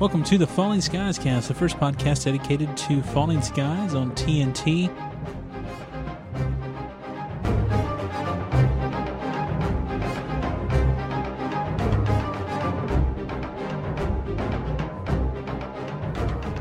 Welcome 0.00 0.24
to 0.24 0.38
the 0.38 0.46
Falling 0.46 0.80
Skies 0.80 1.18
cast, 1.18 1.48
the 1.48 1.54
first 1.54 1.76
podcast 1.76 2.24
dedicated 2.24 2.74
to 2.74 3.02
falling 3.02 3.42
skies 3.42 3.94
on 3.94 4.12
TNT. 4.12 4.88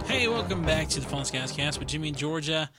Hey, 0.06 0.28
welcome 0.28 0.64
back 0.64 0.90
to 0.90 1.00
the 1.00 1.08
Falling 1.08 1.24
Skies 1.24 1.54
cast 1.54 1.80
with 1.80 1.88
Jimmy 1.88 2.10
and 2.10 2.18
Georgia. 2.18 2.70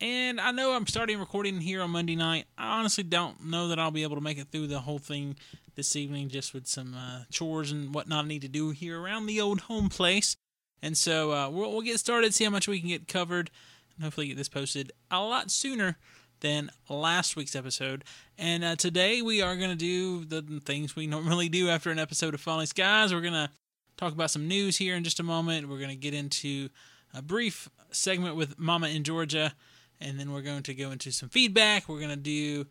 And 0.00 0.40
I 0.40 0.50
know 0.50 0.72
I'm 0.72 0.88
starting 0.88 1.20
recording 1.20 1.60
here 1.60 1.80
on 1.80 1.90
Monday 1.90 2.16
night. 2.16 2.46
I 2.58 2.80
honestly 2.80 3.04
don't 3.04 3.44
know 3.44 3.68
that 3.68 3.78
I'll 3.78 3.92
be 3.92 4.02
able 4.02 4.16
to 4.16 4.22
make 4.22 4.38
it 4.38 4.48
through 4.50 4.66
the 4.66 4.80
whole 4.80 4.98
thing 4.98 5.36
this 5.78 5.94
evening, 5.94 6.28
just 6.28 6.52
with 6.52 6.66
some 6.66 6.92
uh, 6.92 7.20
chores 7.30 7.70
and 7.70 7.94
whatnot 7.94 8.24
I 8.24 8.28
need 8.28 8.42
to 8.42 8.48
do 8.48 8.70
here 8.70 9.00
around 9.00 9.26
the 9.26 9.40
old 9.40 9.60
home 9.60 9.88
place. 9.88 10.36
And 10.82 10.98
so 10.98 11.30
uh, 11.32 11.48
we'll, 11.48 11.70
we'll 11.70 11.82
get 11.82 12.00
started, 12.00 12.34
see 12.34 12.42
how 12.42 12.50
much 12.50 12.66
we 12.66 12.80
can 12.80 12.88
get 12.88 13.06
covered, 13.06 13.48
and 13.94 14.02
hopefully 14.02 14.26
get 14.26 14.36
this 14.36 14.48
posted 14.48 14.90
a 15.08 15.20
lot 15.20 15.52
sooner 15.52 15.96
than 16.40 16.70
last 16.88 17.36
week's 17.36 17.54
episode. 17.54 18.02
And 18.36 18.64
uh, 18.64 18.74
today 18.74 19.22
we 19.22 19.40
are 19.40 19.56
going 19.56 19.70
to 19.70 19.76
do 19.76 20.24
the 20.24 20.60
things 20.64 20.96
we 20.96 21.06
normally 21.06 21.48
do 21.48 21.68
after 21.68 21.92
an 21.92 22.00
episode 22.00 22.34
of 22.34 22.40
Falling 22.40 22.66
Skies. 22.66 23.14
We're 23.14 23.20
going 23.20 23.32
to 23.34 23.50
talk 23.96 24.12
about 24.12 24.32
some 24.32 24.48
news 24.48 24.78
here 24.78 24.96
in 24.96 25.04
just 25.04 25.20
a 25.20 25.24
moment. 25.24 25.68
We're 25.68 25.78
going 25.78 25.90
to 25.90 25.96
get 25.96 26.12
into 26.12 26.70
a 27.14 27.22
brief 27.22 27.68
segment 27.92 28.34
with 28.34 28.58
Mama 28.58 28.88
in 28.88 29.04
Georgia, 29.04 29.54
and 30.00 30.18
then 30.18 30.32
we're 30.32 30.42
going 30.42 30.64
to 30.64 30.74
go 30.74 30.90
into 30.90 31.12
some 31.12 31.28
feedback. 31.28 31.88
We're 31.88 32.00
going 32.00 32.10
to 32.10 32.16
do 32.16 32.66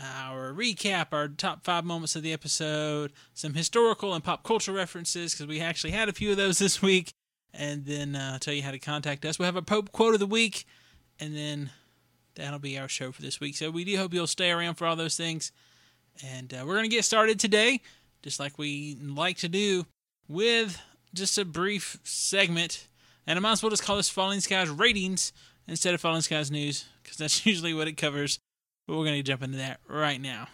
our 0.00 0.52
recap, 0.52 1.08
our 1.12 1.28
top 1.28 1.64
five 1.64 1.84
moments 1.84 2.16
of 2.16 2.22
the 2.22 2.32
episode, 2.32 3.12
some 3.34 3.54
historical 3.54 4.14
and 4.14 4.24
pop 4.24 4.42
culture 4.42 4.72
references, 4.72 5.34
because 5.34 5.46
we 5.46 5.60
actually 5.60 5.92
had 5.92 6.08
a 6.08 6.12
few 6.12 6.30
of 6.30 6.36
those 6.36 6.58
this 6.60 6.80
week, 6.80 7.12
and 7.52 7.84
then 7.84 8.16
uh, 8.16 8.38
tell 8.38 8.54
you 8.54 8.62
how 8.62 8.70
to 8.70 8.78
contact 8.78 9.24
us. 9.24 9.38
We'll 9.38 9.46
have 9.46 9.56
a 9.56 9.62
Pope 9.62 9.92
quote 9.92 10.14
of 10.14 10.20
the 10.20 10.26
week, 10.26 10.64
and 11.20 11.36
then 11.36 11.70
that'll 12.34 12.58
be 12.58 12.78
our 12.78 12.88
show 12.88 13.12
for 13.12 13.22
this 13.22 13.40
week. 13.40 13.56
So 13.56 13.70
we 13.70 13.84
do 13.84 13.96
hope 13.96 14.14
you'll 14.14 14.26
stay 14.26 14.50
around 14.50 14.74
for 14.74 14.86
all 14.86 14.96
those 14.96 15.16
things. 15.16 15.52
And 16.24 16.52
uh, 16.52 16.64
we're 16.66 16.74
going 16.74 16.88
to 16.88 16.94
get 16.94 17.04
started 17.04 17.40
today, 17.40 17.80
just 18.22 18.38
like 18.38 18.58
we 18.58 18.96
like 19.00 19.38
to 19.38 19.48
do, 19.48 19.86
with 20.28 20.80
just 21.14 21.38
a 21.38 21.44
brief 21.44 21.98
segment. 22.04 22.88
And 23.26 23.38
I 23.38 23.40
might 23.40 23.52
as 23.52 23.62
well 23.62 23.70
just 23.70 23.82
call 23.82 23.96
this 23.96 24.08
Falling 24.08 24.40
Skies 24.40 24.68
Ratings 24.68 25.32
instead 25.66 25.94
of 25.94 26.00
Falling 26.00 26.22
Skies 26.22 26.50
News, 26.50 26.86
because 27.02 27.16
that's 27.16 27.46
usually 27.46 27.74
what 27.74 27.88
it 27.88 27.96
covers. 27.96 28.38
But 28.86 28.96
we're 28.96 29.04
going 29.04 29.18
to 29.18 29.22
jump 29.22 29.42
into 29.42 29.58
that 29.58 29.80
right 29.88 30.20
now. 30.20 30.48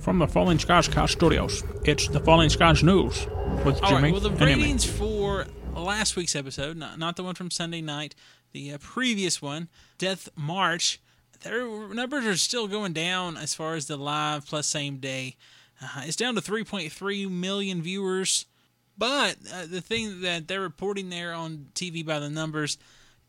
From 0.00 0.18
the 0.18 0.26
Falling 0.26 0.58
Skies 0.58 0.88
Cast 0.88 1.12
Studios, 1.12 1.62
it's 1.84 2.08
the 2.08 2.18
Falling 2.18 2.50
Skies 2.50 2.82
News 2.82 3.26
with 3.64 3.80
All 3.82 3.90
Jimmy 3.90 4.02
right. 4.02 4.12
Well, 4.12 4.20
the 4.20 4.30
ratings 4.30 4.84
for 4.84 5.46
last 5.74 6.16
week's 6.16 6.34
episode, 6.34 6.76
not, 6.76 6.98
not 6.98 7.16
the 7.16 7.22
one 7.22 7.34
from 7.36 7.50
Sunday 7.50 7.80
night, 7.80 8.14
the 8.52 8.72
uh, 8.72 8.78
previous 8.78 9.40
one, 9.40 9.68
Death 9.98 10.28
March, 10.34 11.00
their 11.42 11.66
numbers 11.88 12.24
are 12.24 12.36
still 12.36 12.68
going 12.68 12.92
down 12.92 13.36
as 13.36 13.54
far 13.54 13.74
as 13.74 13.86
the 13.86 13.96
live 13.96 14.46
plus 14.46 14.66
same 14.66 14.98
day. 14.98 15.36
Uh, 15.80 16.02
it's 16.04 16.16
down 16.16 16.34
to 16.34 16.40
3.3 16.40 17.30
million 17.30 17.82
viewers. 17.82 18.46
But 18.96 19.36
uh, 19.52 19.66
the 19.66 19.80
thing 19.80 20.20
that 20.22 20.48
they're 20.48 20.60
reporting 20.60 21.10
there 21.10 21.32
on 21.32 21.68
TV 21.74 22.04
by 22.04 22.18
the 22.18 22.30
numbers 22.30 22.78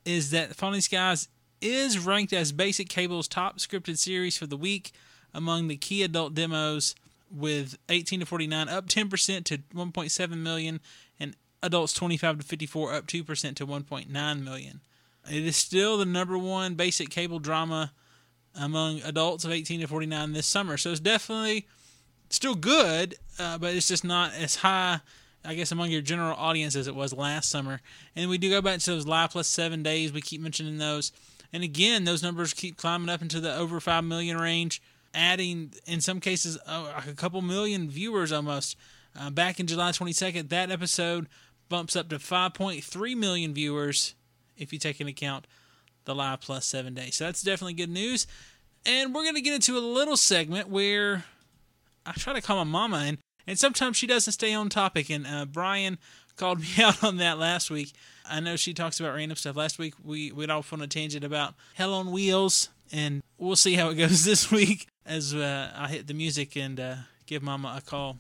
is 0.06 0.32
that 0.32 0.56
Falling 0.56 0.82
Skies 0.82 1.30
is 1.64 2.00
ranked 2.00 2.34
as 2.34 2.52
Basic 2.52 2.90
Cable's 2.90 3.28
top 3.28 3.58
scripted 3.58 3.98
series 3.98 4.38
for 4.38 4.46
the 4.46 4.58
week 4.58 4.92
among 5.34 5.68
the 5.68 5.78
key 5.78 6.04
adult 6.04 6.36
demos 6.36 6.96
with 7.32 7.78
18 7.90 8.20
to 8.20 8.26
49 8.26 8.70
up 8.70 8.88
10% 8.88 9.44
to 9.46 9.58
1.7 9.58 10.38
million 10.38 10.80
and 11.20 11.36
adults 11.64 11.94
25 11.94 12.40
to 12.40 12.46
54 12.46 12.94
up 12.94 13.08
2% 13.08 13.56
to 13.56 13.66
1.9 13.66 14.44
million. 14.44 14.82
It 15.30 15.46
is 15.46 15.56
still 15.56 15.98
the 15.98 16.06
number 16.06 16.38
one 16.38 16.76
basic 16.76 17.10
cable 17.10 17.40
drama 17.40 17.94
among 18.56 19.02
adults 19.02 19.46
of 19.46 19.52
18 19.52 19.82
to 19.82 19.88
49 19.88 20.34
this 20.34 20.46
summer. 20.46 20.78
So 20.78 20.92
it's 20.92 21.00
definitely 21.00 21.66
still 22.30 22.56
good, 22.56 23.16
uh, 23.40 23.58
but 23.58 23.74
it's 23.74 23.88
just 23.88 24.04
not 24.04 24.34
as 24.34 24.58
high, 24.58 25.00
I 25.46 25.56
guess, 25.56 25.72
among 25.72 25.92
your 25.92 26.02
general 26.02 26.36
audience 26.36 26.76
as 26.76 26.88
it 26.88 26.96
was 26.96 27.14
last 27.14 27.50
summer. 27.50 27.82
And 28.16 28.30
we 28.30 28.38
do 28.38 28.50
go 28.50 28.62
back 28.62 28.80
to 28.80 28.92
those 28.92 29.08
live 29.08 29.32
plus 29.32 29.48
seven 29.48 29.82
days. 29.82 30.12
We 30.12 30.22
keep 30.22 30.42
mentioning 30.42 30.78
those. 30.78 31.12
And 31.54 31.64
again, 31.64 32.04
those 32.04 32.24
numbers 32.24 32.54
keep 32.54 32.78
climbing 32.78 33.10
up 33.10 33.22
into 33.22 33.40
the 33.40 33.56
over 33.56 33.80
5 33.80 34.04
million 34.04 34.38
range, 34.38 34.82
adding, 35.14 35.72
in 35.86 36.02
some 36.02 36.20
cases, 36.20 36.58
a 36.68 37.14
couple 37.16 37.42
million 37.42 37.90
viewers 37.90 38.32
almost. 38.32 38.76
Uh, 39.18 39.30
back 39.30 39.60
in 39.60 39.68
July 39.68 39.92
22nd, 39.92 40.50
that 40.50 40.72
episode 40.72 41.28
bumps 41.70 41.96
up 41.96 42.10
to 42.10 42.18
5.3 42.18 43.16
million 43.16 43.54
viewers 43.54 44.16
if 44.58 44.74
you 44.74 44.80
take 44.80 45.00
into 45.00 45.12
account 45.12 45.46
the 46.06 46.16
live 46.16 46.42
plus 46.42 46.66
seven 46.66 46.96
days. 46.96 47.16
So 47.16 47.26
that's 47.26 47.44
definitely 47.44 47.74
good 47.74 47.90
news. 47.90 48.26
And 48.86 49.14
we're 49.14 49.24
going 49.24 49.36
to 49.36 49.42
get 49.42 49.54
into 49.54 49.78
a 49.78 49.80
little 49.80 50.18
segment 50.18 50.70
where 50.70 51.26
I 52.06 52.12
try 52.14 52.34
to 52.34 52.42
call 52.42 52.58
my 52.58 52.70
mama, 52.70 53.04
and, 53.06 53.18
and 53.48 53.58
sometimes 53.58 53.98
she 53.98 54.08
doesn't 54.08 54.34
stay 54.34 54.54
on 54.54 54.70
topic. 54.70 55.10
And 55.10 55.26
uh, 55.26 55.46
Brian 55.46 56.00
called 56.36 56.60
me 56.62 56.68
out 56.82 57.04
on 57.04 57.18
that 57.18 57.38
last 57.38 57.70
week. 57.70 57.94
I 58.26 58.40
know 58.40 58.56
she 58.56 58.74
talks 58.74 59.00
about 59.00 59.16
random 59.16 59.36
stuff. 59.36 59.56
Last 59.56 59.78
week 59.78 59.96
we 60.04 60.32
went 60.32 60.52
off 60.52 60.72
on 60.74 60.82
a 60.82 60.88
tangent 60.88 61.24
about 61.24 61.56
Hell 61.76 61.94
on 61.94 62.12
Wheels, 62.12 62.70
and 62.92 63.22
we'll 63.38 63.56
see 63.56 63.76
how 63.76 63.90
it 63.90 63.96
goes 63.96 64.24
this 64.26 64.52
week 64.52 64.88
as 65.06 65.34
uh, 65.34 65.72
I 65.76 65.88
hit 65.90 66.08
the 66.08 66.14
music 66.14 66.56
and 66.56 66.80
uh, 66.80 66.96
give 67.26 67.44
Mama 67.44 67.76
a 67.78 67.82
call. 67.82 68.20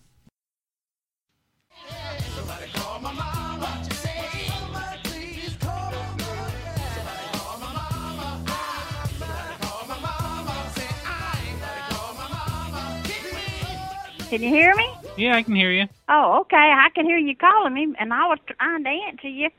Can 14.29 14.41
you 14.41 14.49
hear 14.49 14.73
me? 14.73 14.89
Yeah, 15.15 15.35
I 15.35 15.43
can 15.43 15.53
hear 15.53 15.71
you. 15.71 15.87
Oh, 16.09 16.39
okay. 16.41 16.57
I 16.57 16.89
can 16.95 17.05
hear 17.05 17.19
you 17.19 17.35
calling 17.35 17.75
me, 17.75 17.93
and 17.99 18.11
I 18.11 18.27
was 18.27 18.39
trying 18.47 18.83
to 18.83 18.89
answer 18.89 19.27
you. 19.27 19.51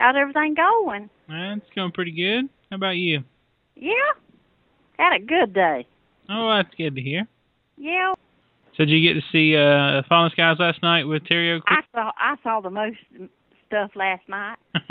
How's 0.00 0.16
everything 0.18 0.54
going? 0.54 1.10
Uh, 1.28 1.56
it's 1.56 1.66
going 1.76 1.92
pretty 1.92 2.12
good. 2.12 2.48
How 2.70 2.76
about 2.76 2.96
you? 2.96 3.22
Yeah, 3.76 3.92
had 4.98 5.14
a 5.16 5.24
good 5.24 5.52
day. 5.52 5.86
Oh, 6.30 6.56
that's 6.56 6.74
good 6.74 6.94
to 6.96 7.02
hear. 7.02 7.28
Yeah, 7.76 8.14
So 8.76 8.84
did 8.86 8.90
you 8.90 9.12
get 9.14 9.20
to 9.20 9.26
see 9.30 9.56
uh, 9.56 10.02
Falling 10.08 10.30
Skies 10.32 10.56
last 10.58 10.82
night 10.82 11.04
with 11.04 11.24
Terry 11.26 11.60
I 11.66 11.80
saw 11.94 12.12
I 12.18 12.34
saw 12.42 12.60
the 12.60 12.70
most 12.70 12.96
stuff 13.66 13.90
last 13.94 14.22
night. 14.28 14.56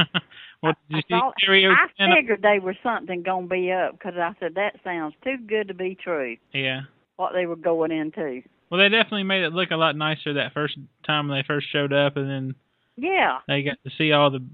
what 0.62 0.76
did 0.90 0.96
you 0.96 0.98
I, 0.98 1.02
see 1.02 1.06
saw, 1.10 1.32
Terry 1.44 1.68
I 1.68 2.16
figured 2.16 2.42
they 2.44 2.60
were 2.60 2.76
something 2.84 3.24
gonna 3.24 3.48
be 3.48 3.72
up 3.72 3.94
because 3.94 4.14
I 4.16 4.34
said 4.40 4.56
that 4.56 4.76
sounds 4.84 5.16
too 5.24 5.38
good 5.48 5.68
to 5.70 5.74
be 5.74 5.98
true. 6.02 6.38
Yeah. 6.54 6.82
What 7.16 7.34
they 7.34 7.48
were 7.48 7.56
going 7.56 7.92
into. 7.92 8.42
Well, 8.70 8.80
they 8.80 8.90
definitely 8.90 9.24
made 9.24 9.44
it 9.44 9.54
look 9.54 9.72
a 9.72 9.76
lot 9.76 9.96
nicer 9.96 10.34
that 10.36 10.54
first 10.54 10.78
time 11.06 11.28
when 11.28 11.40
they 11.40 11.44
first 11.48 11.68
showed 11.72 11.94
up, 11.94 12.16
and 12.16 12.30
then 12.30 12.56
Yeah, 12.96 13.40
they 13.48 13.64
got 13.64 13.78
to 13.84 13.92
see 13.98 14.12
all 14.12 14.30
the 14.30 14.46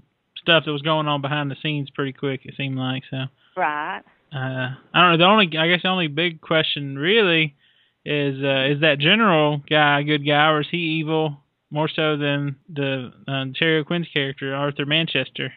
stuff 0.46 0.62
that 0.64 0.72
was 0.72 0.82
going 0.82 1.08
on 1.08 1.20
behind 1.20 1.50
the 1.50 1.56
scenes 1.60 1.90
pretty 1.90 2.12
quick. 2.12 2.42
It 2.44 2.54
seemed 2.56 2.78
like 2.78 3.02
so. 3.10 3.24
right. 3.56 4.02
Uh, 4.32 4.74
I 4.94 5.00
don't 5.00 5.12
know. 5.12 5.16
The 5.18 5.24
only, 5.24 5.46
I 5.58 5.68
guess, 5.68 5.82
the 5.82 5.88
only 5.88 6.08
big 6.08 6.40
question 6.40 6.96
really 6.98 7.54
is, 8.04 8.36
uh, 8.42 8.66
is 8.72 8.80
that 8.80 8.98
general 8.98 9.62
guy 9.68 10.00
a 10.00 10.04
good 10.04 10.26
guy, 10.26 10.48
or 10.50 10.60
is 10.60 10.66
he 10.70 10.78
evil 10.78 11.38
more 11.70 11.88
so 11.88 12.16
than 12.16 12.56
the 12.72 13.12
uh, 13.28 13.44
Terry 13.58 13.78
O'Quinn's 13.80 14.08
character, 14.12 14.54
Arthur 14.54 14.84
Manchester? 14.86 15.52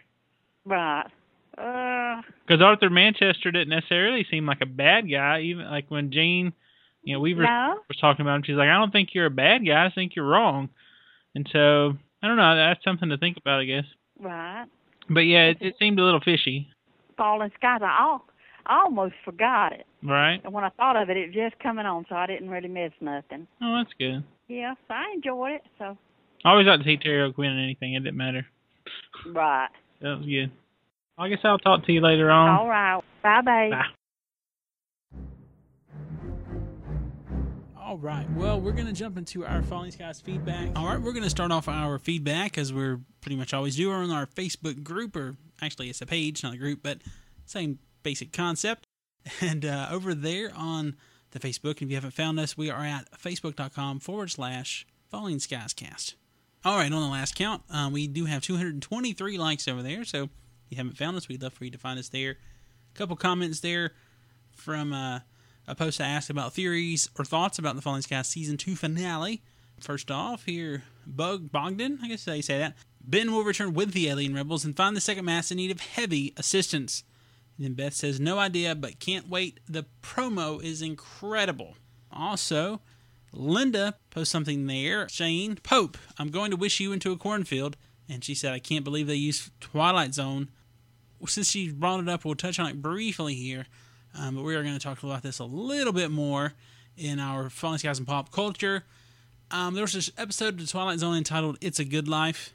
Right. 0.66 1.06
Uh, 1.58 2.22
Because 2.48 2.62
Arthur 2.62 2.90
Manchester 2.90 3.52
didn't 3.52 3.70
necessarily 3.70 4.26
seem 4.30 4.46
like 4.46 4.62
a 4.62 4.66
bad 4.68 5.10
guy, 5.10 5.42
even 5.42 5.66
like 5.70 5.90
when 5.90 6.12
Jane, 6.12 6.54
you 7.04 7.14
know, 7.16 7.20
Weaver 7.20 7.44
no. 7.44 7.80
was 7.90 7.98
talking 8.00 8.22
about 8.22 8.36
him. 8.38 8.44
She's 8.46 8.56
like, 8.56 8.70
I 8.70 8.78
don't 8.78 8.92
think 8.92 9.10
you're 9.14 9.26
a 9.26 9.32
bad 9.32 9.66
guy. 9.66 9.86
I 9.86 9.92
think 9.94 10.16
you're 10.16 10.28
wrong. 10.28 10.70
And 11.36 11.48
so 11.52 11.94
I 12.22 12.28
don't 12.28 12.38
know. 12.38 12.56
That's 12.56 12.84
something 12.84 13.10
to 13.10 13.18
think 13.18 13.38
about, 13.38 13.62
I 13.62 13.66
guess. 13.66 13.86
Right. 14.20 14.66
But 15.10 15.22
yeah, 15.22 15.48
it, 15.48 15.58
it 15.62 15.76
seemed 15.80 16.00
a 16.00 16.04
little 16.04 16.20
fishy, 16.20 16.68
Falling 17.18 17.52
skies. 17.58 17.82
I, 17.84 17.98
al- 18.00 18.26
I 18.66 18.82
almost 18.84 19.16
forgot 19.26 19.74
it. 19.74 19.86
right? 20.04 20.40
And 20.44 20.54
when 20.54 20.64
I 20.64 20.70
thought 20.70 20.96
of 21.02 21.10
it, 21.10 21.18
it 21.18 21.28
was 21.28 21.36
just 21.36 21.62
coming 21.62 21.86
on, 21.86 22.06
so 22.08 22.16
I 22.16 22.28
didn't 22.28 22.50
really 22.50 22.68
miss 22.70 22.92
nothing. 23.02 23.48
Oh, 23.62 23.78
that's 23.78 23.94
good. 23.98 24.24
Yeah, 24.48 24.76
so 24.88 24.94
I 24.94 25.12
enjoyed 25.14 25.54
it. 25.54 25.62
So 25.78 25.98
I 26.46 26.50
always 26.52 26.68
like 26.68 26.80
to 26.80 26.86
see 26.86 26.98
Terry 26.98 27.22
O'Quinn 27.24 27.52
in 27.52 27.60
anything. 27.64 27.94
It 27.96 28.04
didn't 28.04 28.18
matter. 28.18 28.46
right. 29.34 29.70
That 30.02 30.18
was 30.20 30.26
good. 30.26 30.52
I 31.18 31.28
guess 31.28 31.40
I'll 31.44 31.58
talk 31.58 31.86
to 31.86 31.92
you 31.92 32.00
later 32.02 32.32
on. 32.32 32.50
All 32.60 32.68
right. 32.70 33.02
Bye, 33.22 33.42
babe. 33.42 33.72
Bye. 33.72 33.86
All 37.90 37.98
right. 37.98 38.30
Well, 38.36 38.62
we're 38.62 38.74
going 38.74 38.86
to 38.86 38.94
jump 38.94 39.18
into 39.18 39.44
our 39.44 39.64
Falling 39.64 39.90
Skies 39.90 40.22
feedback. 40.22 40.78
All 40.78 40.86
right. 40.86 41.02
We're 41.02 41.12
going 41.12 41.24
to 41.24 41.30
start 41.30 41.52
off 41.52 41.68
our 41.68 41.98
feedback 41.98 42.56
as 42.56 42.72
we're 42.72 43.00
pretty 43.20 43.36
much 43.36 43.52
always 43.52 43.78
do 43.78 43.90
on 43.92 44.12
our 44.12 44.28
Facebook 44.28 44.84
group, 44.84 45.16
or 45.16 45.38
actually, 45.60 45.90
it's 45.90 46.00
a 46.00 46.06
page, 46.06 46.44
not 46.44 46.54
a 46.54 46.58
group, 46.58 46.82
but 46.84 47.00
same 47.48 47.80
basic 48.04 48.32
concept. 48.32 48.86
And 49.42 49.66
uh, 49.66 49.88
over 49.92 50.14
there 50.14 50.52
on 50.56 50.98
the 51.32 51.40
Facebook, 51.40 51.82
if 51.82 51.90
you 51.90 51.96
haven't 51.96 52.14
found 52.14 52.40
us, 52.40 52.56
we 52.56 52.70
are 52.70 52.86
at 52.86 53.12
facebook.com 53.20 54.02
forward 54.02 54.30
slash 54.30 54.86
Falling 55.10 55.40
Skies 55.40 55.74
Cast. 55.74 56.14
All 56.64 56.78
right, 56.78 56.94
on 56.94 57.02
the 57.02 57.08
last 57.08 57.36
count, 57.36 57.64
uh, 57.74 57.90
we 57.92 58.08
do 58.08 58.26
have 58.26 58.44
223 58.44 59.40
likes 59.40 59.68
over 59.68 59.82
there. 59.82 60.06
So 60.06 60.26
if 60.26 60.30
you 60.70 60.78
haven't 60.78 60.96
found 60.96 61.18
us, 61.18 61.28
we'd 61.28 61.42
love 61.42 61.54
for 61.54 61.66
you 61.66 61.72
to 61.72 61.80
find 61.80 61.98
us 61.98 62.10
there. 62.10 62.38
A 62.94 62.98
couple 62.98 63.16
comments 63.16 63.62
there 63.62 63.94
from 64.52 64.94
uh, 64.94 65.22
a 65.70 65.76
post 65.76 65.98
to 65.98 66.04
ask 66.04 66.30
about 66.30 66.54
theories 66.54 67.10
or 67.18 67.24
thoughts 67.24 67.60
about 67.60 67.76
the 67.76 67.82
Falling 67.82 68.02
Skies 68.02 68.28
season 68.28 68.58
two 68.58 68.76
finale. 68.76 69.42
First 69.80 70.12
off, 70.12 70.46
here, 70.46 70.84
Bug 71.06 71.52
Bogdan, 71.52 72.00
I 72.04 72.10
guess 72.10 72.26
how 72.26 72.34
you 72.34 72.42
say 72.42 72.58
that. 72.58 72.76
Ben 73.02 73.32
will 73.32 73.44
return 73.44 73.74
with 73.74 73.94
the 73.94 74.10
alien 74.10 74.36
rebels 74.36 74.66
and 74.66 74.76
find 74.76 74.96
the 74.96 75.02
second 75.02 75.26
mass 75.26 75.52
in 75.52 75.58
need 75.58 75.72
of 75.72 75.80
heavy 75.80 76.34
assistance. 76.38 77.04
And 77.58 77.66
then 77.66 77.74
Beth 77.74 77.94
says, 77.94 78.20
No 78.20 78.40
idea, 78.40 78.76
but 78.76 79.00
can't 79.00 79.30
wait. 79.30 79.60
The 79.68 79.86
promo 80.02 80.62
is 80.62 80.82
incredible. 80.82 81.76
Also, 82.12 82.82
Linda 83.32 83.96
posts 84.10 84.32
something 84.32 84.66
there 84.66 85.08
Shane 85.08 85.56
Pope, 85.58 85.98
I'm 86.18 86.30
going 86.30 86.52
to 86.52 86.58
wish 86.58 86.80
you 86.80 86.92
into 86.92 87.12
a 87.12 87.18
cornfield. 87.18 87.78
And 88.10 88.24
she 88.24 88.34
said, 88.34 88.54
I 88.54 88.60
can't 88.60 88.84
believe 88.84 89.08
they 89.08 89.16
used 89.16 89.52
Twilight 89.62 90.16
Zone. 90.16 90.50
Since 91.28 91.52
she 91.52 91.72
brought 91.72 92.00
it 92.00 92.10
up, 92.10 92.26
we'll 92.26 92.36
touch 92.36 92.60
on 92.60 92.68
it 92.68 92.82
briefly 92.82 93.36
here. 93.36 93.68
Um, 94.20 94.36
but 94.36 94.44
we 94.44 94.56
are 94.56 94.64
going 94.64 94.78
to 94.78 94.80
talk 94.80 95.02
about 95.02 95.24
this 95.24 95.40
a 95.40 95.46
little 95.46 95.94
bit 95.94 96.12
more 96.12 96.54
in 96.98 97.20
our 97.20 97.50
Falling 97.50 97.78
Skies 97.78 98.00
and 98.00 98.08
Pop 98.08 98.32
Culture. 98.32 98.84
Um, 99.50 99.74
there 99.74 99.84
was 99.84 99.94
this 99.94 100.12
episode 100.18 100.60
of 100.60 100.70
Twilight 100.70 101.00
Zone 101.00 101.16
entitled 101.16 101.58
It's 101.62 101.80
a 101.80 101.86
Good 101.86 102.08
Life. 102.08 102.54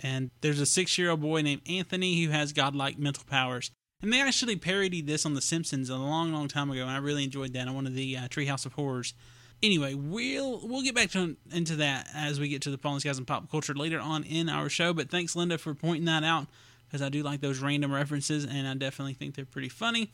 And 0.00 0.30
there's 0.40 0.60
a 0.60 0.66
six 0.66 0.98
year 0.98 1.10
old 1.10 1.20
boy 1.20 1.42
named 1.42 1.62
Anthony 1.68 2.22
who 2.22 2.30
has 2.30 2.52
godlike 2.52 2.98
mental 2.98 3.24
powers. 3.30 3.70
And 4.02 4.12
they 4.12 4.20
actually 4.20 4.56
parodied 4.56 5.06
this 5.06 5.24
on 5.24 5.34
The 5.34 5.40
Simpsons 5.40 5.88
a 5.88 5.96
long, 5.96 6.32
long 6.32 6.48
time 6.48 6.70
ago. 6.70 6.82
And 6.82 6.90
I 6.90 6.98
really 6.98 7.24
enjoyed 7.24 7.52
that 7.52 7.68
on 7.68 7.74
one 7.74 7.86
of 7.86 7.94
the 7.94 8.16
uh, 8.16 8.28
Treehouse 8.28 8.66
of 8.66 8.72
Horrors. 8.72 9.14
Anyway, 9.62 9.94
we'll 9.94 10.60
we'll 10.66 10.82
get 10.82 10.94
back 10.94 11.10
to 11.10 11.36
into 11.52 11.76
that 11.76 12.08
as 12.14 12.38
we 12.38 12.48
get 12.48 12.62
to 12.62 12.70
the 12.70 12.78
Falling 12.78 13.00
Skies 13.00 13.18
and 13.18 13.26
pop 13.26 13.50
culture 13.50 13.74
later 13.74 13.98
on 13.98 14.22
in 14.24 14.48
our 14.48 14.68
show. 14.68 14.92
But 14.92 15.10
thanks, 15.10 15.34
Linda, 15.34 15.58
for 15.58 15.74
pointing 15.74 16.04
that 16.04 16.22
out 16.22 16.46
because 16.86 17.02
I 17.02 17.08
do 17.08 17.22
like 17.22 17.40
those 17.40 17.58
random 17.58 17.92
references, 17.92 18.44
and 18.44 18.68
I 18.68 18.74
definitely 18.74 19.14
think 19.14 19.34
they're 19.34 19.44
pretty 19.44 19.68
funny, 19.68 20.10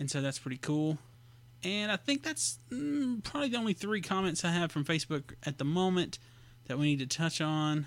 and 0.00 0.10
so 0.10 0.20
that's 0.20 0.38
pretty 0.38 0.56
cool. 0.56 0.98
And 1.62 1.92
I 1.92 1.96
think 1.96 2.22
that's 2.22 2.58
mm, 2.72 3.22
probably 3.22 3.50
the 3.50 3.58
only 3.58 3.74
three 3.74 4.00
comments 4.00 4.44
I 4.44 4.50
have 4.50 4.72
from 4.72 4.84
Facebook 4.84 5.34
at 5.44 5.58
the 5.58 5.64
moment 5.64 6.18
that 6.66 6.78
we 6.78 6.86
need 6.86 7.00
to 7.00 7.06
touch 7.06 7.40
on. 7.40 7.86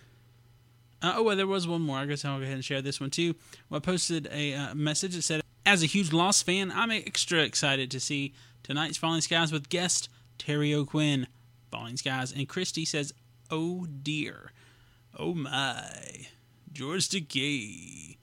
Uh, 1.01 1.15
oh, 1.17 1.23
well, 1.23 1.35
there 1.35 1.47
was 1.47 1.67
one 1.67 1.81
more. 1.81 1.97
I 1.97 2.05
guess 2.05 2.23
I'll 2.23 2.37
go 2.37 2.43
ahead 2.43 2.53
and 2.53 2.63
share 2.63 2.81
this 2.83 3.01
one 3.01 3.09
too. 3.09 3.33
Well, 3.69 3.79
I 3.79 3.81
posted 3.81 4.29
a 4.31 4.53
uh, 4.53 4.75
message 4.75 5.15
that 5.15 5.23
said, 5.23 5.41
"As 5.65 5.81
a 5.81 5.87
huge 5.87 6.13
Lost 6.13 6.45
fan, 6.45 6.71
I'm 6.71 6.91
extra 6.91 7.39
excited 7.39 7.89
to 7.91 7.99
see 7.99 8.33
tonight's 8.61 8.97
Falling 8.97 9.21
Skies 9.21 9.51
with 9.51 9.69
guest 9.69 10.07
Terry 10.37 10.73
O'Quinn, 10.73 11.27
Falling 11.71 11.97
Skies, 11.97 12.31
and 12.31 12.47
Christy 12.47 12.85
says, 12.85 13.11
"Oh 13.49 13.87
dear, 13.87 14.51
oh 15.17 15.33
my, 15.33 16.27
George 16.71 17.09
Takei." 17.09 18.17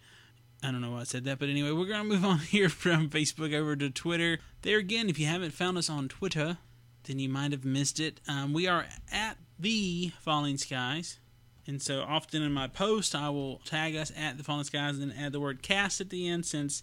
I 0.62 0.70
don't 0.70 0.80
know 0.80 0.90
why 0.90 1.00
I 1.00 1.04
said 1.04 1.24
that, 1.24 1.38
but 1.38 1.48
anyway, 1.48 1.72
we're 1.72 1.86
gonna 1.86 2.04
move 2.04 2.24
on 2.32 2.38
here 2.38 2.68
from 2.68 3.08
Facebook 3.08 3.54
over 3.54 3.76
to 3.76 3.90
Twitter. 3.90 4.38
There 4.62 4.78
again, 4.78 5.08
if 5.08 5.18
you 5.18 5.26
haven't 5.26 5.52
found 5.52 5.78
us 5.78 5.88
on 5.88 6.08
Twitter, 6.08 6.58
then 7.04 7.18
you 7.18 7.28
might 7.28 7.52
have 7.52 7.64
missed 7.64 7.98
it. 7.98 8.20
Um, 8.28 8.52
we 8.52 8.66
are 8.66 8.86
at 9.10 9.38
the 9.58 10.12
Falling 10.20 10.58
Skies. 10.58 11.18
And 11.66 11.80
so 11.80 12.00
often 12.00 12.42
in 12.42 12.52
my 12.52 12.66
post, 12.66 13.14
I 13.14 13.28
will 13.28 13.58
tag 13.64 13.94
us 13.94 14.10
at 14.16 14.36
the 14.36 14.44
Falling 14.44 14.64
Skies 14.64 14.98
and 14.98 15.12
add 15.16 15.32
the 15.32 15.40
word 15.40 15.62
cast 15.62 16.00
at 16.00 16.10
the 16.10 16.28
end 16.28 16.46
since 16.46 16.82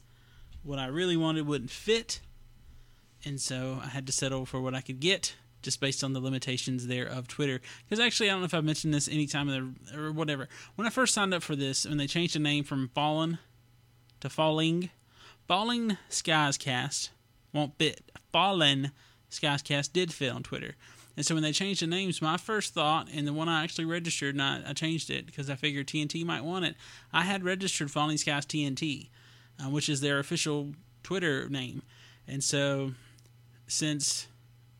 what 0.63 0.79
I 0.79 0.87
really 0.87 1.17
wanted 1.17 1.45
wouldn't 1.47 1.71
fit. 1.71 2.21
And 3.25 3.41
so 3.41 3.79
I 3.83 3.87
had 3.87 4.05
to 4.07 4.13
settle 4.13 4.45
for 4.45 4.61
what 4.61 4.75
I 4.75 4.81
could 4.81 4.99
get 4.99 5.35
just 5.61 5.81
based 5.81 6.03
on 6.03 6.13
the 6.13 6.19
limitations 6.19 6.87
there 6.87 7.05
of 7.05 7.27
Twitter. 7.27 7.59
Because 7.83 7.99
actually, 7.99 8.29
I 8.29 8.33
don't 8.33 8.41
know 8.41 8.45
if 8.45 8.53
I've 8.53 8.63
mentioned 8.63 8.93
this 8.93 9.09
any 9.09 9.27
time 9.27 9.75
or 9.93 10.11
whatever. 10.11 10.47
When 10.75 10.87
I 10.87 10.89
first 10.89 11.13
signed 11.13 11.33
up 11.33 11.43
for 11.43 11.55
this, 11.55 11.85
when 11.85 11.97
they 11.97 12.07
changed 12.07 12.35
the 12.35 12.39
name 12.39 12.63
from 12.63 12.89
Fallen 12.89 13.39
to 14.21 14.29
Falling, 14.29 14.89
Falling 15.47 15.97
Skies 16.09 16.57
Cast 16.57 17.11
won't 17.53 17.77
fit. 17.77 18.01
Fallen 18.31 18.91
Skies 19.29 19.61
Cast 19.61 19.93
did 19.93 20.13
fit 20.13 20.31
on 20.31 20.43
Twitter. 20.43 20.75
And 21.15 21.25
so 21.25 21.33
when 21.33 21.43
they 21.43 21.51
changed 21.51 21.81
the 21.81 21.87
names, 21.87 22.21
my 22.21 22.37
first 22.37 22.75
thought, 22.75 23.07
and 23.11 23.27
the 23.27 23.33
one 23.33 23.49
I 23.49 23.63
actually 23.63 23.85
registered, 23.85 24.35
and 24.35 24.41
I, 24.41 24.61
I 24.67 24.73
changed 24.73 25.09
it 25.09 25.25
because 25.25 25.49
I 25.49 25.55
figured 25.55 25.87
TNT 25.87 26.23
might 26.23 26.43
want 26.43 26.65
it, 26.65 26.75
I 27.11 27.23
had 27.23 27.43
registered 27.43 27.89
Falling 27.89 28.17
Skies 28.17 28.45
TNT, 28.45 29.09
uh, 29.59 29.69
which 29.69 29.89
is 29.89 30.01
their 30.01 30.19
official 30.19 30.73
Twitter 31.01 31.49
name. 31.49 31.81
And 32.27 32.43
so 32.43 32.91
since 33.67 34.27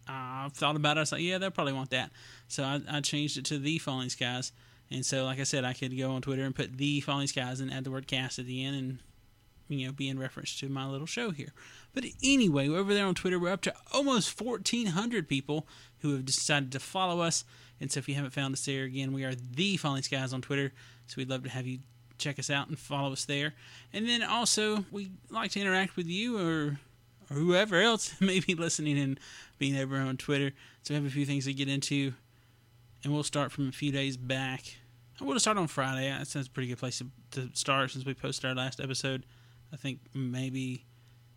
I've 0.07 0.54
thought 0.54 0.75
about 0.75 0.98
it, 0.98 1.00
I 1.00 1.01
was 1.01 1.12
like, 1.12 1.22
yeah, 1.22 1.39
they'll 1.39 1.50
probably 1.50 1.74
want 1.74 1.89
that. 1.89 2.12
So 2.48 2.63
I, 2.63 2.81
I 2.89 3.01
changed 3.01 3.38
it 3.38 3.45
to 3.45 3.57
The 3.57 3.80
Falling 3.80 4.10
Skies. 4.10 4.51
And 4.92 5.06
so, 5.06 5.25
like 5.25 5.39
I 5.39 5.44
said, 5.44 5.66
I 5.66 5.74
could 5.74 5.98
go 5.98 6.12
on 6.12 6.22
Twitter 6.22 6.44
and 6.44 6.56
put 6.56 6.78
The 6.78 7.01
Falling 7.01 7.28
Skies 7.28 7.60
and 7.60 7.74
add 7.74 7.84
the 7.84 7.92
word 7.92 8.07
cast 8.07 8.39
at 8.39 8.45
the 8.45 8.63
end 8.63 8.75
and 8.75 9.00
you 9.69 9.86
know, 9.88 9.92
be 9.92 10.10
in 10.10 10.19
reference 10.19 10.58
to 10.60 10.69
my 10.69 10.86
little 10.86 11.08
show 11.08 11.31
here. 11.31 11.54
But 11.94 12.06
anyway, 12.24 12.69
over 12.69 12.94
there 12.94 13.06
on 13.06 13.16
Twitter, 13.16 13.40
we're 13.40 13.52
up 13.52 13.62
to 13.62 13.74
almost 13.92 14.40
1,400 14.40 15.28
people 15.28 15.68
who 16.00 16.14
have 16.14 16.25
decided 16.25 16.72
to 16.72 16.80
follow 16.80 17.22
us. 17.22 17.44
And 17.80 17.92
so 17.92 18.00
if 18.00 18.10
you 18.10 18.16
haven't 18.16 18.31
found 18.31 18.54
us 18.54 18.66
there, 18.66 18.84
again, 18.84 19.14
we 19.14 19.24
are 19.24 19.34
the 19.36 19.78
Falling 19.78 20.04
Skies 20.04 20.34
on 20.34 20.42
Twitter. 20.42 20.74
So 21.08 21.16
we'd 21.18 21.30
love 21.30 21.44
to 21.44 21.50
have 21.50 21.68
you 21.68 21.80
check 22.18 22.40
us 22.40 22.50
out 22.50 22.68
and 22.68 22.78
follow 22.78 23.12
us 23.12 23.25
there. 23.25 23.54
And 23.94 24.08
then 24.08 24.24
also, 24.24 24.86
we 24.92 25.12
like 25.30 25.52
to 25.52 25.60
interact 25.60 25.96
with 25.96 26.08
you 26.08 26.38
or, 26.38 26.80
or 27.30 27.38
whoever 27.38 27.81
else 27.81 28.13
may 28.22 28.40
be 28.40 28.56
listening 28.56 28.98
and 28.98 29.20
being 29.58 29.78
over 29.78 29.98
on 29.98 30.18
Twitter. 30.18 30.52
So 30.84 30.94
we 30.94 30.96
have 30.96 31.06
a 31.06 31.10
few 31.10 31.25
things 31.25 31.46
to 31.46 31.54
get 31.54 31.70
into. 31.70 32.13
And 33.04 33.13
we'll 33.13 33.24
start 33.24 33.52
from 33.52 33.70
a 33.70 33.72
few 33.72 33.92
days 33.92 34.18
back. 34.18 34.78
To 35.20 35.40
start 35.40 35.58
on 35.58 35.68
Friday. 35.68 36.10
That 36.10 36.28
sounds 36.28 36.48
a 36.48 36.52
pretty 36.52 36.70
good 36.70 36.78
place 36.78 37.00
to, 37.00 37.08
to 37.31 37.50
start 37.54 37.92
since 37.92 38.06
we 38.06 38.13
posted 38.13 38.46
our 38.46 38.56
last 38.56 38.80
episode. 38.80 39.25
I 39.72 39.75
think 39.75 40.00
maybe 40.14 40.86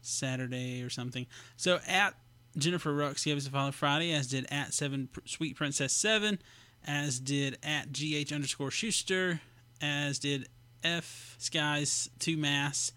Saturday 0.03 0.83
or 0.83 0.91
something. 0.91 1.27
So 1.57 1.81
at 1.87 2.15
Jennifer 2.57 2.93
Rux 2.93 3.25
gave 3.25 3.37
us 3.37 3.47
a 3.47 3.51
follow 3.51 3.73
Friday, 3.73 4.13
as 4.13 4.27
did 4.27 4.47
at 4.51 4.75
Seven 4.75 5.09
Sweet 5.25 5.57
Princess 5.57 5.93
Seven, 5.93 6.39
as 6.87 7.21
did 7.21 7.59
at 7.63 7.93
GH 7.93 8.33
underscore 8.33 8.71
Schuster, 8.71 9.41
as 9.81 10.19
did 10.19 10.49
F 10.83 11.37
Skies 11.39 12.11
Two 12.19 12.37
Mass, 12.37 12.93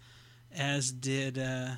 as 0.54 0.90
did 0.90 1.38
uh, 1.38 1.72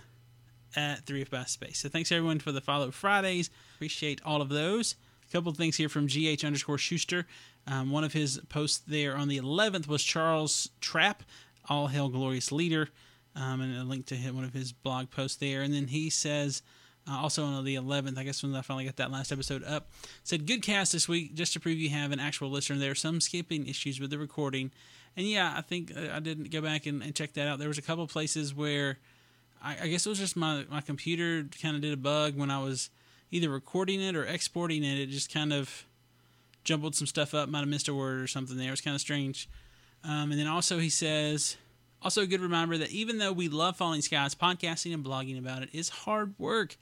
at 0.74 1.04
Three 1.06 1.22
of 1.22 1.30
By 1.30 1.44
Space. 1.44 1.78
So 1.78 1.88
thanks 1.88 2.12
everyone 2.12 2.38
for 2.38 2.52
the 2.52 2.60
follow 2.60 2.90
Fridays. 2.90 3.50
Appreciate 3.76 4.20
all 4.24 4.40
of 4.40 4.48
those. 4.48 4.94
A 5.28 5.32
couple 5.32 5.50
of 5.50 5.56
things 5.56 5.76
here 5.76 5.88
from 5.88 6.06
GH 6.06 6.44
underscore 6.44 6.78
Schuster. 6.78 7.26
Um, 7.66 7.90
one 7.90 8.04
of 8.04 8.12
his 8.12 8.40
posts 8.48 8.82
there 8.86 9.16
on 9.16 9.26
the 9.26 9.38
11th 9.38 9.88
was 9.88 10.04
Charles 10.04 10.70
Trapp, 10.80 11.24
All 11.68 11.88
Hail 11.88 12.08
Glorious 12.08 12.52
Leader 12.52 12.90
um, 13.36 13.60
and 13.60 13.76
a 13.76 13.84
link 13.84 14.06
to 14.06 14.16
one 14.32 14.44
of 14.44 14.54
his 14.54 14.72
blog 14.72 15.10
posts 15.10 15.36
there. 15.36 15.62
And 15.62 15.72
then 15.72 15.88
he 15.88 16.10
says, 16.10 16.62
uh, 17.08 17.18
also 17.18 17.44
on 17.44 17.64
the 17.64 17.76
11th, 17.76 18.18
I 18.18 18.24
guess 18.24 18.42
when 18.42 18.54
I 18.54 18.62
finally 18.62 18.86
got 18.86 18.96
that 18.96 19.12
last 19.12 19.30
episode 19.30 19.62
up, 19.62 19.90
said, 20.24 20.46
Good 20.46 20.62
cast 20.62 20.92
this 20.92 21.08
week. 21.08 21.34
Just 21.34 21.52
to 21.52 21.60
prove 21.60 21.78
you 21.78 21.90
have 21.90 22.10
an 22.12 22.18
actual 22.18 22.50
listener, 22.50 22.78
there 22.78 22.90
are 22.90 22.96
some 22.96 23.20
skipping 23.20 23.66
issues 23.66 24.00
with 24.00 24.10
the 24.10 24.18
recording. 24.18 24.72
And 25.16 25.26
yeah, 25.26 25.54
I 25.56 25.60
think 25.60 25.92
uh, 25.96 26.12
I 26.12 26.20
didn't 26.20 26.50
go 26.50 26.60
back 26.60 26.86
and, 26.86 27.02
and 27.02 27.14
check 27.14 27.34
that 27.34 27.46
out. 27.46 27.58
There 27.58 27.68
was 27.68 27.78
a 27.78 27.82
couple 27.82 28.06
places 28.06 28.54
where 28.54 28.98
I, 29.62 29.76
I 29.82 29.88
guess 29.88 30.06
it 30.06 30.08
was 30.08 30.18
just 30.18 30.36
my, 30.36 30.64
my 30.70 30.80
computer 30.80 31.46
kind 31.62 31.76
of 31.76 31.82
did 31.82 31.92
a 31.92 31.96
bug 31.96 32.36
when 32.36 32.50
I 32.50 32.62
was 32.62 32.90
either 33.30 33.50
recording 33.50 34.02
it 34.02 34.16
or 34.16 34.24
exporting 34.24 34.82
it. 34.82 34.98
It 34.98 35.10
just 35.10 35.32
kind 35.32 35.52
of 35.52 35.84
jumbled 36.64 36.94
some 36.94 37.06
stuff 37.06 37.34
up, 37.34 37.48
might 37.48 37.60
have 37.60 37.68
missed 37.68 37.88
a 37.88 37.94
word 37.94 38.20
or 38.20 38.26
something 38.26 38.56
there. 38.56 38.68
It 38.68 38.72
was 38.72 38.80
kind 38.80 38.94
of 38.94 39.00
strange. 39.00 39.48
Um, 40.04 40.30
and 40.32 40.40
then 40.40 40.46
also 40.46 40.78
he 40.78 40.90
says, 40.90 41.56
also, 42.06 42.22
a 42.22 42.26
good 42.28 42.40
reminder 42.40 42.78
that 42.78 42.92
even 42.92 43.18
though 43.18 43.32
we 43.32 43.48
love 43.48 43.76
Falling 43.76 44.00
Skies, 44.00 44.32
podcasting 44.32 44.94
and 44.94 45.04
blogging 45.04 45.40
about 45.40 45.64
it 45.64 45.70
is 45.72 45.88
hard 45.88 46.36
work, 46.38 46.76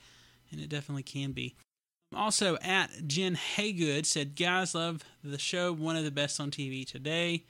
and 0.51 0.61
it 0.61 0.69
definitely 0.69 1.03
can 1.03 1.33
be. 1.33 1.55
Also, 2.15 2.59
at 2.61 2.91
Jen 3.07 3.35
Haygood 3.57 4.05
said, 4.05 4.37
Guys, 4.37 4.75
love 4.75 5.03
the 5.23 5.39
show, 5.39 5.73
one 5.73 5.97
of 5.97 6.05
the 6.05 6.11
best 6.11 6.39
on 6.41 6.51
TV 6.51 6.87
today. 6.87 7.45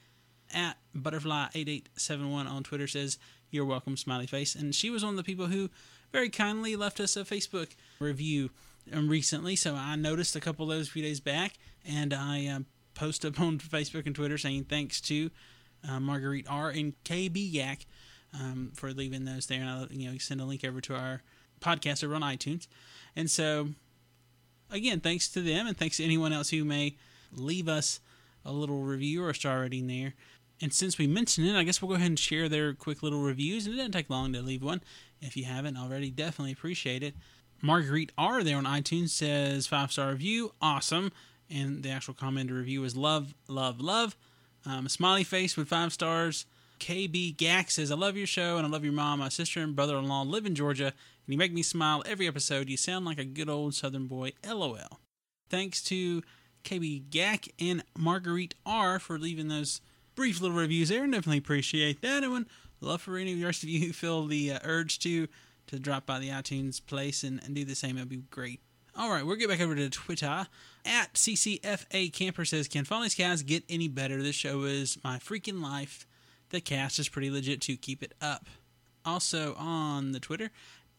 At 0.53 0.77
Butterfly8871 0.95 2.49
on 2.49 2.63
Twitter 2.63 2.87
says, 2.87 3.19
You're 3.51 3.65
welcome, 3.65 3.97
smiley 3.97 4.25
face. 4.25 4.55
And 4.55 4.73
she 4.73 4.89
was 4.89 5.03
one 5.03 5.11
of 5.11 5.17
the 5.17 5.23
people 5.23 5.47
who 5.47 5.69
very 6.13 6.29
kindly 6.29 6.77
left 6.77 7.01
us 7.01 7.17
a 7.17 7.25
Facebook 7.25 7.75
review 7.99 8.51
um, 8.93 9.09
recently. 9.09 9.57
So 9.57 9.75
I 9.75 9.97
noticed 9.97 10.33
a 10.37 10.39
couple 10.39 10.71
of 10.71 10.77
those 10.77 10.87
a 10.87 10.91
few 10.91 11.03
days 11.03 11.19
back, 11.19 11.55
and 11.85 12.13
I 12.13 12.45
uh, 12.47 12.59
posted 12.93 13.37
on 13.41 13.59
Facebook 13.59 14.05
and 14.05 14.15
Twitter 14.15 14.37
saying 14.37 14.63
thanks 14.69 15.01
to 15.01 15.29
uh, 15.89 15.99
Marguerite 15.99 16.47
R 16.49 16.69
and 16.69 16.93
KB 17.03 17.33
Yak 17.35 17.85
um, 18.33 18.71
for 18.73 18.91
leaving 18.91 19.25
those 19.25 19.47
there, 19.47 19.61
and 19.61 19.69
I'll 19.69 19.87
you 19.91 20.11
know 20.11 20.17
send 20.17 20.41
a 20.41 20.45
link 20.45 20.63
over 20.63 20.81
to 20.81 20.95
our 20.95 21.21
podcast 21.61 22.03
over 22.03 22.15
on 22.15 22.21
iTunes. 22.21 22.67
And 23.15 23.29
so, 23.29 23.69
again, 24.71 24.99
thanks 24.99 25.29
to 25.29 25.41
them, 25.41 25.67
and 25.67 25.77
thanks 25.77 25.97
to 25.97 26.03
anyone 26.03 26.33
else 26.33 26.49
who 26.49 26.65
may 26.65 26.97
leave 27.31 27.67
us 27.67 27.99
a 28.43 28.51
little 28.51 28.81
review 28.81 29.23
or 29.23 29.33
star 29.33 29.61
rating 29.61 29.87
there. 29.87 30.13
And 30.61 30.73
since 30.73 30.97
we 30.97 31.07
mentioned 31.07 31.47
it, 31.47 31.55
I 31.55 31.63
guess 31.63 31.81
we'll 31.81 31.89
go 31.89 31.95
ahead 31.95 32.07
and 32.07 32.19
share 32.19 32.47
their 32.47 32.73
quick 32.73 33.03
little 33.03 33.21
reviews. 33.21 33.65
And 33.65 33.73
it 33.73 33.77
doesn't 33.77 33.91
take 33.91 34.09
long 34.09 34.31
to 34.33 34.41
leave 34.41 34.63
one. 34.63 34.81
If 35.19 35.35
you 35.35 35.45
haven't 35.45 35.75
already, 35.75 36.09
definitely 36.11 36.53
appreciate 36.53 37.03
it. 37.03 37.15
Marguerite 37.61 38.11
R 38.17 38.43
there 38.43 38.57
on 38.57 38.65
iTunes 38.65 39.09
says 39.09 39.67
five 39.67 39.91
star 39.91 40.11
review, 40.11 40.53
awesome. 40.61 41.11
And 41.49 41.83
the 41.83 41.89
actual 41.89 42.13
comment 42.13 42.51
review 42.51 42.83
is 42.83 42.95
love, 42.95 43.33
love, 43.47 43.79
love. 43.81 44.15
Um, 44.65 44.87
smiley 44.89 45.23
face 45.23 45.55
with 45.55 45.67
five 45.67 45.93
stars. 45.93 46.45
KB 46.79 47.37
Gack 47.37 47.71
says, 47.71 47.91
I 47.91 47.95
love 47.95 48.17
your 48.17 48.27
show 48.27 48.57
and 48.57 48.65
I 48.65 48.69
love 48.69 48.83
your 48.83 48.93
mom. 48.93 49.19
My 49.19 49.29
sister 49.29 49.61
and 49.61 49.75
brother 49.75 49.97
in 49.97 50.07
law 50.07 50.23
live 50.23 50.45
in 50.45 50.55
Georgia, 50.55 50.87
and 50.87 50.93
you 51.27 51.37
make 51.37 51.53
me 51.53 51.63
smile 51.63 52.03
every 52.05 52.27
episode. 52.27 52.69
You 52.69 52.77
sound 52.77 53.05
like 53.05 53.17
a 53.17 53.25
good 53.25 53.49
old 53.49 53.75
Southern 53.75 54.07
boy. 54.07 54.33
LOL. 54.45 54.99
Thanks 55.49 55.83
to 55.83 56.21
KB 56.63 57.09
Gack 57.09 57.47
and 57.59 57.83
Marguerite 57.97 58.55
R 58.65 58.99
for 58.99 59.17
leaving 59.17 59.47
those 59.47 59.81
brief 60.15 60.41
little 60.41 60.57
reviews 60.57 60.89
there. 60.89 61.05
Definitely 61.05 61.37
appreciate 61.37 62.01
that. 62.01 62.23
And 62.23 62.45
love 62.81 63.01
for 63.01 63.17
any 63.17 63.33
of 63.33 63.39
the 63.39 63.45
rest 63.45 63.63
of 63.63 63.69
you 63.69 63.87
who 63.87 63.93
feel 63.93 64.25
the 64.25 64.53
uh, 64.53 64.59
urge 64.63 64.99
to 64.99 65.27
to 65.67 65.79
drop 65.79 66.05
by 66.05 66.19
the 66.19 66.29
iTunes 66.29 66.79
place 66.85 67.23
and, 67.23 67.41
and 67.43 67.55
do 67.55 67.65
the 67.65 67.73
same. 67.73 67.95
That'd 67.95 68.09
be 68.09 68.17
great. 68.29 68.59
All 68.95 69.09
right, 69.09 69.25
we'll 69.25 69.35
get 69.35 69.49
back 69.49 69.61
over 69.61 69.75
to 69.75 69.89
Twitter. 69.89 70.47
At 70.85 71.15
CCFA 71.15 72.13
Camper 72.13 72.45
says, 72.45 72.67
Can 72.67 72.85
Falling 72.85 73.09
Skies 73.09 73.41
get 73.41 73.63
any 73.67 73.87
better? 73.87 74.21
This 74.21 74.35
show 74.35 74.63
is 74.63 74.99
my 75.03 75.17
freaking 75.17 75.61
life. 75.61 76.05
The 76.49 76.61
cast 76.61 76.99
is 76.99 77.09
pretty 77.09 77.31
legit 77.31 77.59
to 77.61 77.75
keep 77.75 78.03
it 78.03 78.13
up. 78.21 78.45
Also 79.03 79.55
on 79.55 80.11
the 80.11 80.19
Twitter, 80.19 80.51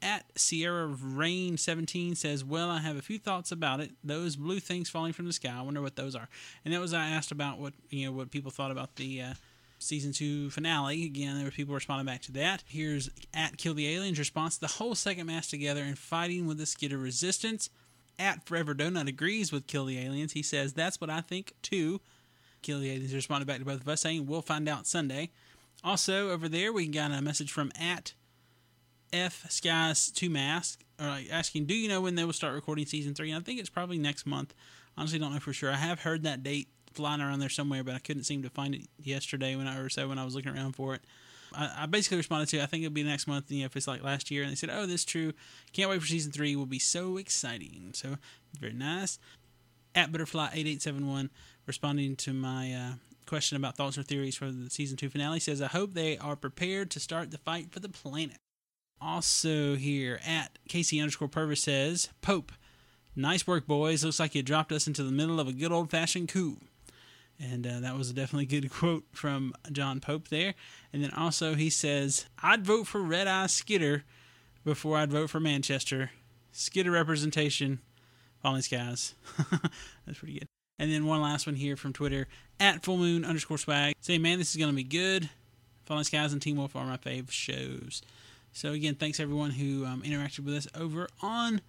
at 0.03 0.25
Sierra 0.37 0.87
Rain 0.87 1.57
17 1.57 2.17
says, 2.17 2.45
Well, 2.45 2.69
I 2.69 2.81
have 2.81 2.97
a 2.97 3.03
few 3.03 3.19
thoughts 3.19 3.53
about 3.53 3.81
it. 3.81 3.93
Those 4.03 4.37
blue 4.37 4.61
things 4.61 4.91
falling 4.91 5.13
from 5.13 5.27
the 5.27 5.33
sky. 5.33 5.55
I 5.57 5.63
wonder 5.63 5.81
what 5.81 5.97
those 5.97 6.15
are. 6.15 6.29
And 6.65 6.75
that 6.75 6.81
was 6.81 6.93
I 6.93 7.07
asked 7.07 7.31
about 7.31 7.59
what 7.59 7.73
you 7.89 8.07
know 8.07 8.13
what 8.13 8.31
people 8.31 8.51
thought 8.51 8.73
about 8.73 8.97
the 8.97 9.23
uh, 9.23 9.35
season 9.79 10.13
two 10.13 10.51
finale. 10.51 11.05
Again, 11.05 11.37
there 11.37 11.45
were 11.45 11.51
people 11.51 11.75
responding 11.75 12.07
back 12.07 12.23
to 12.23 12.33
that. 12.33 12.65
Here's 12.67 13.09
at 13.33 13.57
Kill 13.57 13.75
the 13.75 13.89
Aliens 13.95 14.19
response: 14.19 14.59
the 14.59 14.67
whole 14.67 14.95
second 14.95 15.27
mass 15.27 15.49
together 15.49 15.83
and 15.83 15.99
fighting 15.99 16.47
with 16.47 16.59
the 16.59 16.67
Skitter 16.67 16.99
resistance. 16.99 17.71
At 18.19 18.47
Forever 18.47 18.75
Donut 18.75 19.09
agrees 19.09 19.53
with 19.53 19.67
Kill 19.67 19.85
the 19.85 19.99
Aliens. 19.99 20.33
He 20.33 20.43
says 20.43 20.73
that's 20.73 21.01
what 21.01 21.11
I 21.11 21.21
think 21.21 21.53
too. 21.63 22.01
Kill 22.63 22.81
the 22.81 22.91
Aliens 22.91 23.15
responded 23.15 23.47
back 23.47 23.59
to 23.59 23.65
both 23.65 23.83
of 23.83 23.89
us 23.89 24.01
saying 24.01 24.27
we'll 24.27 24.43
find 24.43 24.69
out 24.69 24.87
Sunday. 24.87 25.31
Also 25.85 26.31
over 26.31 26.49
there 26.49 26.73
we 26.73 26.87
got 26.87 27.13
a 27.13 27.21
message 27.21 27.53
from 27.53 27.71
at 27.79 28.15
F 29.13 29.45
Skies 29.51 30.11
Two 30.11 30.31
Mask, 30.31 30.83
or 30.99 31.19
asking, 31.31 31.67
do 31.67 31.75
you 31.75 31.89
know 31.89 32.01
when 32.01 32.15
they 32.15 32.25
will 32.25 32.33
start 32.33 32.55
recording 32.55 32.87
season 32.87 33.15
three? 33.15 33.31
And 33.31 33.41
I 33.41 33.45
think 33.45 33.61
it's 33.61 33.71
probably 33.71 33.99
next 33.99 34.27
month. 34.27 34.55
Honestly, 34.97 35.19
don't 35.19 35.33
know 35.33 35.41
for 35.41 35.53
sure. 35.53 35.71
I 35.71 35.77
have 35.77 36.01
heard 36.01 36.23
that 36.23 36.43
date 36.43 36.69
flying 36.93 37.21
around 37.21 37.41
there 37.41 37.49
somewhere, 37.49 37.85
but 37.85 37.95
I 37.95 37.99
couldn't 37.99 38.25
seem 38.25 38.43
to 38.43 38.51
find 38.51 38.75
it 38.75 38.89
yesterday 38.99 39.55
when 39.55 39.69
I 39.69 39.79
or 39.79 39.89
so 39.89 40.09
when 40.09 40.19
I 40.19 40.25
was 40.25 40.35
looking 40.35 40.53
around 40.53 40.73
for 40.75 40.95
it. 40.95 41.03
I, 41.57 41.83
I 41.83 41.87
basically 41.87 42.19
responded 42.19 42.49
to, 42.51 42.63
I 42.63 42.67
think 42.67 42.85
it'll 42.85 42.95
be 42.95 43.03
next 43.03 43.27
month. 43.27 43.51
You 43.51 43.61
know, 43.61 43.67
if 43.67 43.77
it's 43.77 43.89
like 43.89 44.03
last 44.03 44.31
year, 44.31 44.43
and 44.43 44.51
they 44.51 44.57
said, 44.57 44.71
"Oh, 44.71 44.87
this 44.87 45.01
is 45.01 45.05
true. 45.05 45.33
Can't 45.73 45.91
wait 45.91 46.01
for 46.01 46.07
season 46.07 46.33
three. 46.33 46.55
Will 46.57 46.67
be 46.67 46.79
so 46.79 47.17
exciting." 47.17 47.91
So 47.95 48.17
very 48.59 48.73
nice. 48.73 49.19
At 49.95 50.13
Butterfly 50.13 50.51
eight 50.53 50.67
eight 50.67 50.83
seven 50.83 51.09
one, 51.09 51.31
responding 51.67 52.17
to 52.17 52.33
my 52.33 52.73
uh, 52.73 52.93
question 53.27 53.57
about 53.57 53.77
thoughts 53.77 53.97
or 53.97 54.03
theories 54.03 54.37
for 54.37 54.51
the 54.51 54.71
season 54.71 54.97
two 54.97 55.09
finale, 55.09 55.41
says, 55.41 55.63
"I 55.63 55.69
hope 55.69 55.95
they 55.95 56.19
are 56.19 56.37
prepared 56.37 56.91
to 56.93 57.01
start 57.01 57.31
the 57.31 57.39
fight 57.39 57.73
for 57.73 57.81
the 57.81 57.89
planet." 57.89 58.37
Also 59.01 59.77
here 59.77 60.21
at 60.27 60.59
Casey 60.69 61.01
underscore 61.01 61.29
Purvis 61.29 61.63
says, 61.63 62.09
Pope, 62.23 62.53
nice 63.15 63.47
work, 63.47 63.67
boys. 63.67 64.05
Looks 64.05 64.19
like 64.19 64.35
you 64.35 64.43
dropped 64.43 64.73
us 64.73 64.87
into 64.87 65.03
the 65.03 65.13
middle 65.13 65.39
of 65.39 65.49
a 65.49 65.53
good 65.53 65.73
old 65.73 65.91
fashioned 65.91 66.29
coup. 66.29 66.59
And 67.39 67.67
uh, 67.67 67.81
that 67.81 67.97
was 67.97 68.13
definitely 68.13 68.45
a 68.45 68.61
good 68.61 68.71
quote 68.73 69.05
from 69.13 69.55
John 69.73 70.01
Pope 70.01 70.29
there. 70.29 70.55
And 70.93 71.03
then 71.03 71.11
also 71.13 71.55
he 71.55 71.71
says, 71.71 72.27
I'd 72.43 72.65
vote 72.65 72.87
for 72.87 73.01
Red 73.03 73.27
Eye 73.27 73.47
Skitter 73.47 74.05
before 74.65 74.99
I'd 74.99 75.13
vote 75.13 75.31
for 75.31 75.41
Manchester. 75.41 76.11
Skitter 76.53 76.91
representation, 76.91 77.81
Falling 78.43 78.63
Skies. 78.63 79.15
That's 80.07 80.19
pretty 80.19 80.39
good. 80.39 80.47
And 80.79 80.91
then 80.93 81.07
one 81.07 81.23
last 81.23 81.47
one 81.47 81.57
here 81.57 81.77
from 81.77 81.93
Twitter 81.93 82.27
at 82.61 82.83
Full 82.83 82.97
Moon 82.97 83.25
underscore 83.25 83.59
swag. 83.59 83.95
Say, 84.01 84.19
man, 84.19 84.39
this 84.39 84.51
is 84.51 84.57
going 84.57 84.71
to 84.71 84.77
be 84.77 84.83
good. 84.83 85.31
Falling 85.85 86.05
Skies 86.05 86.33
and 86.33 86.43
Teen 86.43 86.57
Wolf 86.57 86.75
are 86.75 86.85
my 86.85 86.97
fave 86.97 87.31
shows. 87.31 88.03
So 88.53 88.73
again, 88.73 88.95
thanks 88.95 89.21
everyone 89.21 89.53
who 89.53 89.85
um, 89.85 90.03
interacted 90.03 90.41
with 90.41 90.55
us 90.55 90.69
over 90.75 91.09
on 91.23 91.61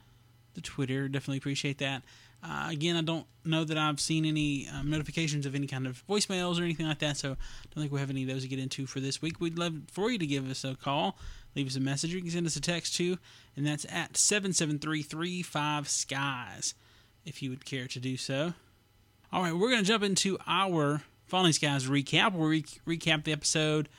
the 0.56 0.62
Twitter. 0.62 1.08
Definitely 1.08 1.38
appreciate 1.38 1.78
that. 1.80 2.02
Uh, 2.44 2.68
again, 2.70 2.96
I 2.96 3.02
don't 3.02 3.26
know 3.44 3.64
that 3.64 3.78
I've 3.78 4.00
seen 4.00 4.26
any 4.26 4.68
um, 4.68 4.90
notifications 4.90 5.46
of 5.46 5.56
any 5.56 5.68
kind 5.68 5.88
of 5.88 6.04
voicemails 6.08 6.60
or 6.60 6.64
anything 6.64 6.88
like 6.88 7.00
that, 7.00 7.18
so 7.18 7.32
I 7.32 7.36
don't 7.74 7.82
think 7.82 7.92
we 7.92 8.00
have 8.00 8.10
any 8.10 8.24
of 8.24 8.30
those 8.30 8.44
to 8.44 8.48
get 8.48 8.60
into 8.60 8.86
for 8.86 9.00
this 9.00 9.22
week. 9.22 9.40
We'd 9.40 9.58
love 9.58 9.74
for 9.92 10.12
you 10.12 10.18
to 10.20 10.28
give 10.28 10.50
us 10.50 10.64
a 10.64 10.76
call, 10.76 11.18
leave 11.56 11.68
us 11.68 11.76
a 11.76 11.82
message, 11.82 12.14
you 12.14 12.22
can 12.22 12.30
send 12.30 12.46
us 12.46 12.56
a 12.56 12.62
text 12.62 12.96
too, 12.96 13.18
and 13.56 13.66
that's 13.66 13.86
at 13.90 14.14
77335skies 14.14 16.74
if 17.26 17.42
you 17.42 17.50
would 17.50 17.66
care 17.66 17.88
to 17.88 18.00
do 18.00 18.18
so. 18.18 18.54
All 19.34 19.44
right, 19.44 19.54
we're 19.54 19.70
going 19.70 19.82
to 19.82 19.88
jump 19.88 20.04
into 20.04 20.38
our 20.48 21.02
Falling 21.26 21.52
Skies 21.52 21.88
recap. 21.88 22.34
We'll 22.34 22.48
re- 22.48 22.64
recap 22.88 23.26
the 23.26 23.34
episode, 23.34 23.90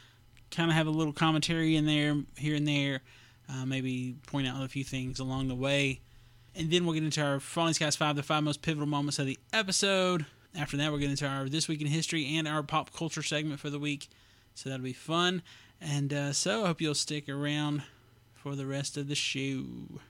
kind 0.50 0.71
of 0.71 0.76
have 0.76 0.87
a 0.87 0.90
little 0.90 1.12
commentary 1.12 1.76
in 1.76 1.85
there, 1.85 2.16
here 2.38 2.54
and 2.54 2.66
there, 2.66 3.02
uh, 3.50 3.66
maybe 3.66 4.16
point 4.26 4.49
out 4.49 4.62
a 4.62 4.68
few 4.68 4.85
things 4.85 5.18
along 5.18 5.49
the 5.49 5.54
way. 5.54 6.00
And 6.58 6.72
then 6.72 6.84
we'll 6.84 6.94
get 6.94 7.04
into 7.04 7.22
our 7.22 7.38
Falling 7.38 7.72
Skies 7.72 7.94
5, 7.94 8.16
the 8.16 8.22
five 8.24 8.42
most 8.42 8.62
pivotal 8.62 8.88
moments 8.88 9.20
of 9.20 9.26
the 9.26 9.38
episode. 9.52 10.26
After 10.56 10.76
that, 10.76 10.90
we'll 10.90 10.98
get 10.98 11.08
into 11.08 11.24
our 11.24 11.48
This 11.48 11.68
Week 11.68 11.80
in 11.80 11.86
History 11.86 12.34
and 12.36 12.48
our 12.48 12.64
pop 12.64 12.92
culture 12.92 13.22
segment 13.22 13.60
for 13.60 13.70
the 13.70 13.78
week. 13.78 14.08
So 14.56 14.68
that'll 14.68 14.82
be 14.82 14.92
fun. 14.92 15.42
And 15.80 16.12
uh, 16.12 16.32
so 16.32 16.64
I 16.64 16.66
hope 16.66 16.80
you'll 16.80 16.96
stick 16.96 17.28
around 17.28 17.84
for 18.34 18.56
the 18.56 18.66
rest 18.66 18.96
of 18.96 19.06
the 19.06 19.14
show. 19.14 20.00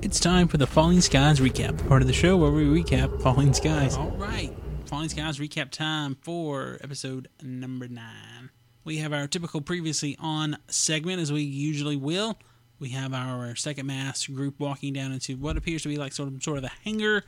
It's 0.00 0.18
time 0.18 0.48
for 0.48 0.56
the 0.56 0.66
Falling 0.66 1.02
Skies 1.02 1.38
recap, 1.38 1.86
part 1.86 2.00
of 2.00 2.08
the 2.08 2.14
show 2.14 2.38
where 2.38 2.50
we 2.50 2.64
recap 2.64 3.20
Falling 3.20 3.52
Skies. 3.52 3.94
All 3.94 4.12
right, 4.12 4.56
Falling 4.86 5.10
Skies 5.10 5.38
recap 5.38 5.70
time 5.70 6.16
for 6.22 6.78
episode 6.82 7.28
number 7.42 7.88
nine. 7.88 8.48
We 8.84 8.96
have 8.98 9.12
our 9.12 9.26
typical 9.26 9.60
previously 9.60 10.16
on 10.18 10.56
segment 10.68 11.20
as 11.20 11.30
we 11.30 11.42
usually 11.42 11.96
will. 11.96 12.38
We 12.80 12.88
have 12.90 13.12
our 13.12 13.54
second 13.54 13.86
mass 13.86 14.26
group 14.26 14.58
walking 14.58 14.94
down 14.94 15.12
into 15.12 15.36
what 15.36 15.56
appears 15.56 15.82
to 15.82 15.88
be 15.88 15.96
like 15.96 16.12
sort 16.12 16.32
of 16.32 16.42
sort 16.42 16.58
of 16.58 16.64
a 16.64 16.70
hangar. 16.84 17.24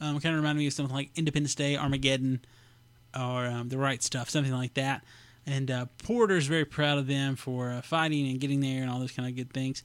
Um, 0.00 0.20
kind 0.20 0.34
of 0.34 0.40
reminded 0.40 0.60
me 0.60 0.66
of 0.66 0.72
something 0.72 0.94
like 0.94 1.10
Independence 1.16 1.54
Day, 1.54 1.76
Armageddon, 1.76 2.40
or 3.18 3.46
um, 3.46 3.68
the 3.68 3.78
right 3.78 4.02
stuff, 4.02 4.28
something 4.28 4.52
like 4.52 4.74
that. 4.74 5.04
And 5.46 5.70
uh, 5.70 5.86
Porter's 6.04 6.46
very 6.46 6.64
proud 6.64 6.98
of 6.98 7.06
them 7.06 7.36
for 7.36 7.70
uh, 7.70 7.80
fighting 7.80 8.28
and 8.28 8.40
getting 8.40 8.60
there 8.60 8.82
and 8.82 8.90
all 8.90 8.98
those 9.00 9.12
kind 9.12 9.28
of 9.28 9.34
good 9.34 9.52
things. 9.52 9.82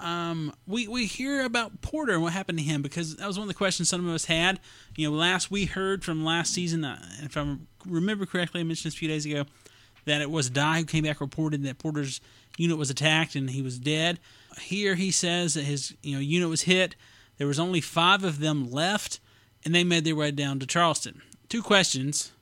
Um, 0.00 0.54
we 0.66 0.86
we 0.86 1.06
hear 1.06 1.44
about 1.44 1.80
Porter 1.80 2.12
and 2.12 2.22
what 2.22 2.32
happened 2.32 2.58
to 2.58 2.64
him 2.64 2.82
because 2.82 3.16
that 3.16 3.26
was 3.26 3.36
one 3.36 3.42
of 3.42 3.48
the 3.48 3.58
questions 3.58 3.88
some 3.88 4.08
of 4.08 4.14
us 4.14 4.26
had. 4.26 4.60
You 4.96 5.10
know, 5.10 5.16
last 5.16 5.50
we 5.50 5.64
heard 5.64 6.04
from 6.04 6.24
last 6.24 6.54
season, 6.54 6.84
uh, 6.84 7.04
if 7.22 7.36
I 7.36 7.56
remember 7.84 8.24
correctly, 8.24 8.60
I 8.60 8.64
mentioned 8.64 8.92
this 8.92 8.94
a 8.94 8.98
few 8.98 9.08
days 9.08 9.26
ago 9.26 9.44
that 10.08 10.20
it 10.20 10.30
was 10.30 10.50
Dai 10.50 10.78
who 10.78 10.84
came 10.84 11.04
back 11.04 11.20
reported 11.20 11.62
that 11.62 11.78
Porter's 11.78 12.20
unit 12.56 12.76
was 12.76 12.90
attacked 12.90 13.34
and 13.34 13.50
he 13.50 13.62
was 13.62 13.78
dead. 13.78 14.18
Here 14.60 14.94
he 14.94 15.10
says 15.10 15.54
that 15.54 15.64
his 15.64 15.94
you 16.02 16.14
know 16.14 16.20
unit 16.20 16.48
was 16.48 16.62
hit. 16.62 16.96
There 17.36 17.46
was 17.46 17.60
only 17.60 17.80
five 17.80 18.24
of 18.24 18.40
them 18.40 18.70
left, 18.70 19.20
and 19.64 19.74
they 19.74 19.84
made 19.84 20.04
their 20.04 20.16
way 20.16 20.32
down 20.32 20.58
to 20.58 20.66
Charleston. 20.66 21.22
Two 21.48 21.62
questions: 21.62 22.32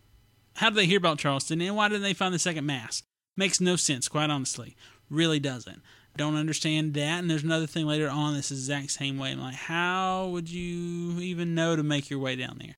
How 0.54 0.70
did 0.70 0.76
they 0.76 0.86
hear 0.86 0.98
about 0.98 1.18
Charleston, 1.18 1.60
and 1.60 1.76
why 1.76 1.88
didn't 1.88 2.02
they 2.02 2.14
find 2.14 2.32
the 2.32 2.38
second 2.38 2.64
mass? 2.64 3.02
Makes 3.36 3.60
no 3.60 3.76
sense, 3.76 4.08
quite 4.08 4.30
honestly. 4.30 4.76
Really 5.10 5.38
doesn't. 5.38 5.82
Don't 6.16 6.36
understand 6.36 6.94
that. 6.94 7.20
And 7.20 7.30
there's 7.30 7.42
another 7.42 7.66
thing 7.66 7.86
later 7.86 8.08
on 8.08 8.34
this 8.34 8.50
is 8.50 8.60
exact 8.60 8.90
same 8.90 9.18
way. 9.18 9.32
I'm 9.32 9.40
like, 9.40 9.54
how 9.54 10.28
would 10.28 10.48
you 10.48 11.20
even 11.20 11.54
know 11.54 11.76
to 11.76 11.82
make 11.82 12.08
your 12.08 12.18
way 12.18 12.36
down 12.36 12.56
there? 12.58 12.74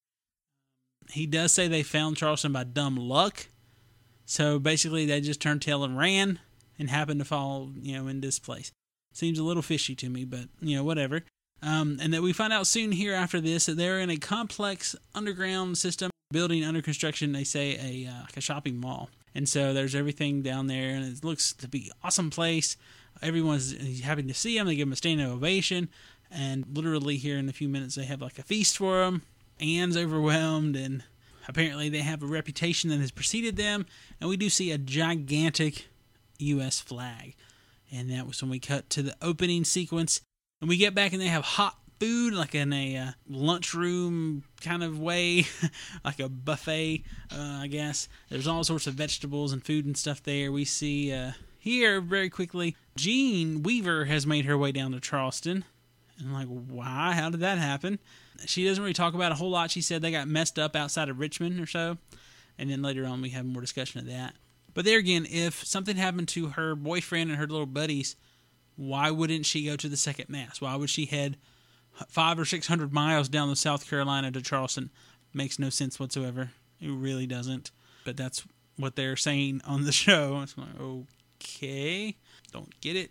He 1.10 1.26
does 1.26 1.52
say 1.52 1.68
they 1.68 1.84
found 1.84 2.16
Charleston 2.16 2.52
by 2.52 2.64
dumb 2.64 2.96
luck. 2.96 3.46
So 4.28 4.58
basically, 4.58 5.06
they 5.06 5.22
just 5.22 5.40
turned 5.40 5.62
tail 5.62 5.84
and 5.84 5.96
ran 5.96 6.38
and 6.78 6.90
happened 6.90 7.18
to 7.20 7.24
fall, 7.24 7.70
you 7.80 7.96
know, 7.96 8.08
in 8.08 8.20
this 8.20 8.38
place. 8.38 8.70
Seems 9.14 9.38
a 9.38 9.42
little 9.42 9.62
fishy 9.62 9.94
to 9.96 10.10
me, 10.10 10.26
but 10.26 10.48
you 10.60 10.76
know, 10.76 10.84
whatever. 10.84 11.22
Um, 11.62 11.98
and 12.00 12.12
that 12.12 12.20
we 12.20 12.34
find 12.34 12.52
out 12.52 12.66
soon 12.66 12.92
here 12.92 13.14
after 13.14 13.40
this 13.40 13.66
that 13.66 13.78
they're 13.78 13.98
in 13.98 14.10
a 14.10 14.18
complex 14.18 14.94
underground 15.14 15.78
system 15.78 16.10
building 16.30 16.62
under 16.62 16.82
construction. 16.82 17.32
They 17.32 17.42
say 17.42 18.04
a 18.06 18.10
uh, 18.10 18.20
like 18.20 18.36
a 18.36 18.42
shopping 18.42 18.76
mall, 18.76 19.08
and 19.34 19.48
so 19.48 19.72
there's 19.72 19.94
everything 19.94 20.42
down 20.42 20.66
there, 20.66 20.90
and 20.90 21.06
it 21.06 21.24
looks 21.24 21.54
to 21.54 21.66
be 21.66 21.90
awesome 22.04 22.28
place. 22.28 22.76
Everyone's 23.22 24.02
happy 24.02 24.24
to 24.24 24.34
see 24.34 24.58
them. 24.58 24.66
They 24.66 24.76
give 24.76 24.86
them 24.86 24.92
a 24.92 24.96
standing 24.96 25.26
ovation, 25.26 25.88
and 26.30 26.66
literally 26.70 27.16
here 27.16 27.38
in 27.38 27.48
a 27.48 27.54
few 27.54 27.70
minutes 27.70 27.94
they 27.94 28.04
have 28.04 28.20
like 28.20 28.38
a 28.38 28.42
feast 28.42 28.76
for 28.76 28.98
them. 28.98 29.22
Anne's 29.58 29.96
overwhelmed, 29.96 30.76
and 30.76 31.02
apparently 31.48 31.88
they 31.88 32.02
have 32.02 32.22
a 32.22 32.26
reputation 32.26 32.90
that 32.90 33.00
has 33.00 33.10
preceded 33.10 33.56
them. 33.56 33.86
And 34.20 34.30
we 34.30 34.36
do 34.36 34.48
see 34.48 34.70
a 34.70 34.78
gigantic 34.78 35.88
U.S. 36.38 36.80
flag, 36.80 37.34
and 37.90 38.10
that 38.10 38.26
was 38.26 38.40
when 38.40 38.50
we 38.50 38.60
cut 38.60 38.88
to 38.90 39.02
the 39.02 39.16
opening 39.20 39.64
sequence, 39.64 40.20
and 40.60 40.68
we 40.68 40.76
get 40.76 40.94
back 40.94 41.12
and 41.12 41.20
they 41.20 41.26
have 41.26 41.44
hot 41.44 41.76
food 41.98 42.32
like 42.32 42.54
in 42.54 42.72
a 42.72 42.96
uh, 42.96 43.10
lunchroom 43.28 44.44
kind 44.60 44.84
of 44.84 45.00
way, 45.00 45.46
like 46.04 46.20
a 46.20 46.28
buffet, 46.28 47.02
uh, 47.32 47.58
I 47.62 47.66
guess. 47.66 48.08
There's 48.28 48.46
all 48.46 48.62
sorts 48.64 48.86
of 48.86 48.94
vegetables 48.94 49.52
and 49.52 49.64
food 49.64 49.84
and 49.84 49.96
stuff 49.96 50.22
there. 50.22 50.52
We 50.52 50.64
see 50.64 51.12
uh, 51.12 51.32
here 51.58 52.00
very 52.00 52.30
quickly, 52.30 52.76
Jean 52.96 53.62
Weaver 53.62 54.04
has 54.04 54.26
made 54.26 54.44
her 54.44 54.56
way 54.56 54.72
down 54.72 54.92
to 54.92 55.00
Charleston, 55.00 55.64
And 56.18 56.28
I'm 56.28 56.34
like, 56.34 56.48
why? 56.48 57.12
How 57.12 57.30
did 57.30 57.40
that 57.40 57.58
happen? 57.58 57.98
She 58.46 58.66
doesn't 58.66 58.82
really 58.82 58.94
talk 58.94 59.14
about 59.14 59.32
a 59.32 59.36
whole 59.36 59.50
lot. 59.50 59.70
She 59.70 59.80
said 59.80 60.02
they 60.02 60.10
got 60.10 60.28
messed 60.28 60.58
up 60.58 60.76
outside 60.76 61.08
of 61.08 61.18
Richmond 61.18 61.60
or 61.60 61.66
so. 61.66 61.98
And 62.58 62.70
then 62.70 62.82
later 62.82 63.06
on, 63.06 63.22
we 63.22 63.30
have 63.30 63.46
more 63.46 63.60
discussion 63.60 64.00
of 64.00 64.06
that. 64.06 64.34
But 64.74 64.84
there 64.84 64.98
again, 64.98 65.26
if 65.30 65.64
something 65.64 65.96
happened 65.96 66.28
to 66.28 66.48
her 66.50 66.74
boyfriend 66.74 67.30
and 67.30 67.38
her 67.38 67.46
little 67.46 67.66
buddies, 67.66 68.16
why 68.76 69.10
wouldn't 69.10 69.46
she 69.46 69.66
go 69.66 69.76
to 69.76 69.88
the 69.88 69.96
second 69.96 70.28
mass? 70.28 70.60
Why 70.60 70.76
would 70.76 70.90
she 70.90 71.06
head 71.06 71.36
five 72.08 72.38
or 72.38 72.44
six 72.44 72.68
hundred 72.68 72.92
miles 72.92 73.28
down 73.28 73.48
the 73.48 73.56
South 73.56 73.88
Carolina 73.88 74.30
to 74.30 74.40
Charleston? 74.40 74.90
Makes 75.34 75.58
no 75.58 75.68
sense 75.68 75.98
whatsoever. 75.98 76.50
It 76.80 76.90
really 76.90 77.26
doesn't. 77.26 77.70
But 78.04 78.16
that's 78.16 78.44
what 78.76 78.94
they're 78.94 79.16
saying 79.16 79.62
on 79.66 79.84
the 79.84 79.92
show. 80.04 80.40
It's 80.42 80.56
like, 80.56 80.68
okay, 80.80 82.16
don't 82.52 82.80
get 82.80 82.96
it. 82.96 83.10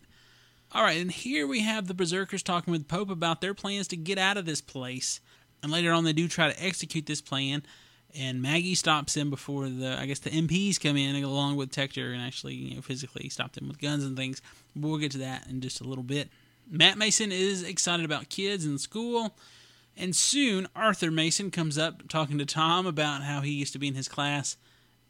All 0.73 0.83
right, 0.83 0.99
and 0.99 1.11
here 1.11 1.47
we 1.47 1.61
have 1.61 1.87
the 1.87 1.93
Berserkers 1.93 2.43
talking 2.43 2.71
with 2.71 2.89
Pope 2.89 3.09
about 3.09 3.39
their 3.39 3.53
plans 3.53 3.87
to 3.87 3.95
get 3.95 4.17
out 4.17 4.35
of 4.35 4.45
this 4.45 4.59
place. 4.59 5.21
And 5.63 5.71
later 5.71 5.93
on, 5.93 6.03
they 6.03 6.11
do 6.11 6.27
try 6.27 6.51
to 6.51 6.63
execute 6.63 7.05
this 7.05 7.21
plan. 7.21 7.63
And 8.13 8.41
Maggie 8.41 8.75
stops 8.75 9.13
them 9.13 9.29
before 9.29 9.69
the, 9.69 9.97
I 9.97 10.05
guess, 10.05 10.19
the 10.19 10.29
MPs 10.29 10.79
come 10.79 10.97
in 10.97 11.23
along 11.23 11.55
with 11.55 11.71
Tector 11.71 12.13
and 12.13 12.21
actually, 12.21 12.55
you 12.55 12.75
know, 12.75 12.81
physically 12.81 13.29
stop 13.29 13.53
them 13.53 13.69
with 13.69 13.79
guns 13.79 14.03
and 14.03 14.17
things. 14.17 14.41
But 14.75 14.89
we'll 14.89 14.99
get 14.99 15.11
to 15.13 15.19
that 15.19 15.47
in 15.47 15.61
just 15.61 15.79
a 15.79 15.85
little 15.85 16.03
bit. 16.03 16.29
Matt 16.69 16.97
Mason 16.97 17.31
is 17.31 17.63
excited 17.63 18.03
about 18.03 18.27
kids 18.27 18.65
in 18.65 18.77
school. 18.77 19.37
And 19.95 20.13
soon, 20.13 20.67
Arthur 20.75 21.11
Mason 21.11 21.49
comes 21.49 21.77
up 21.77 22.09
talking 22.09 22.37
to 22.39 22.45
Tom 22.45 22.85
about 22.85 23.23
how 23.23 23.39
he 23.39 23.51
used 23.51 23.73
to 23.73 23.79
be 23.79 23.87
in 23.87 23.95
his 23.95 24.09
class 24.09 24.57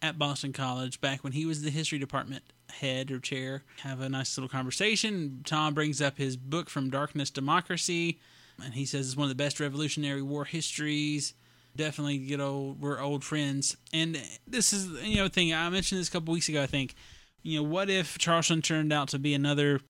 at 0.03 0.19
Boston 0.19 0.53
College 0.53 1.01
back 1.01 1.23
when 1.23 1.33
he 1.33 1.47
was 1.47 1.63
the 1.63 1.71
history 1.71 1.97
department 1.97 2.43
head 2.69 3.11
or 3.11 3.19
chair. 3.19 3.63
Have 3.81 4.01
a 4.01 4.09
nice 4.09 4.37
little 4.37 4.49
conversation. 4.49 5.41
Tom 5.45 5.73
brings 5.73 6.01
up 6.01 6.17
his 6.17 6.37
book 6.37 6.69
From 6.69 6.89
Darkness 6.89 7.29
Democracy, 7.29 8.19
and 8.63 8.73
he 8.73 8.85
says 8.85 9.07
it's 9.07 9.17
one 9.17 9.25
of 9.25 9.29
the 9.29 9.43
best 9.43 9.59
Revolutionary 9.59 10.21
War 10.21 10.45
histories. 10.45 11.33
Definitely 11.75 12.19
get 12.19 12.41
old. 12.41 12.81
We're 12.81 12.99
old 12.99 13.23
friends, 13.23 13.77
and 13.93 14.21
this 14.47 14.73
is 14.73 14.87
you 15.03 15.17
know 15.17 15.27
thing 15.27 15.53
I 15.53 15.69
mentioned 15.69 16.01
this 16.01 16.09
a 16.09 16.11
couple 16.11 16.33
weeks 16.33 16.49
ago. 16.49 16.63
I 16.63 16.67
think 16.67 16.95
you 17.43 17.59
know 17.59 17.67
what 17.67 17.89
if 17.89 18.17
Charleston 18.17 18.61
turned 18.61 18.91
out 18.91 19.09
to 19.09 19.19
be 19.19 19.33
another 19.33 19.81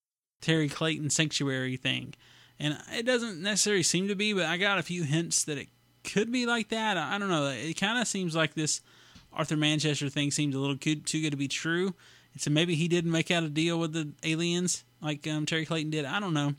Terry 0.41 0.67
Clayton 0.67 1.09
sanctuary 1.09 1.77
thing, 1.77 2.13
and 2.59 2.77
it 2.91 3.05
doesn't 3.05 3.41
necessarily 3.41 3.83
seem 3.83 4.07
to 4.09 4.15
be, 4.15 4.33
but 4.33 4.45
I 4.45 4.57
got 4.57 4.79
a 4.79 4.83
few 4.83 5.03
hints 5.03 5.45
that 5.45 5.57
it 5.57 5.69
could 6.03 6.31
be 6.31 6.45
like 6.45 6.69
that. 6.69 6.97
I 6.97 7.17
don't 7.17 7.29
know. 7.29 7.47
It 7.47 7.79
kind 7.79 7.99
of 7.99 8.07
seems 8.07 8.35
like 8.35 8.53
this 8.53 8.81
Arthur 9.31 9.57
Manchester 9.57 10.09
thing 10.09 10.31
seems 10.31 10.55
a 10.55 10.59
little 10.59 10.77
too 10.77 10.95
good 10.95 11.31
to 11.31 11.37
be 11.37 11.47
true. 11.47 11.93
So 12.41 12.51
maybe 12.51 12.75
he 12.75 12.87
didn't 12.87 13.11
make 13.11 13.31
out 13.31 13.43
a 13.43 13.49
deal 13.49 13.79
with 13.79 13.93
the 13.93 14.09
aliens 14.23 14.83
like 15.01 15.27
um, 15.27 15.45
Terry 15.45 15.65
Clayton 15.65 15.91
did. 15.91 16.05
I 16.05 16.19
don't 16.19 16.33
know. 16.33 16.53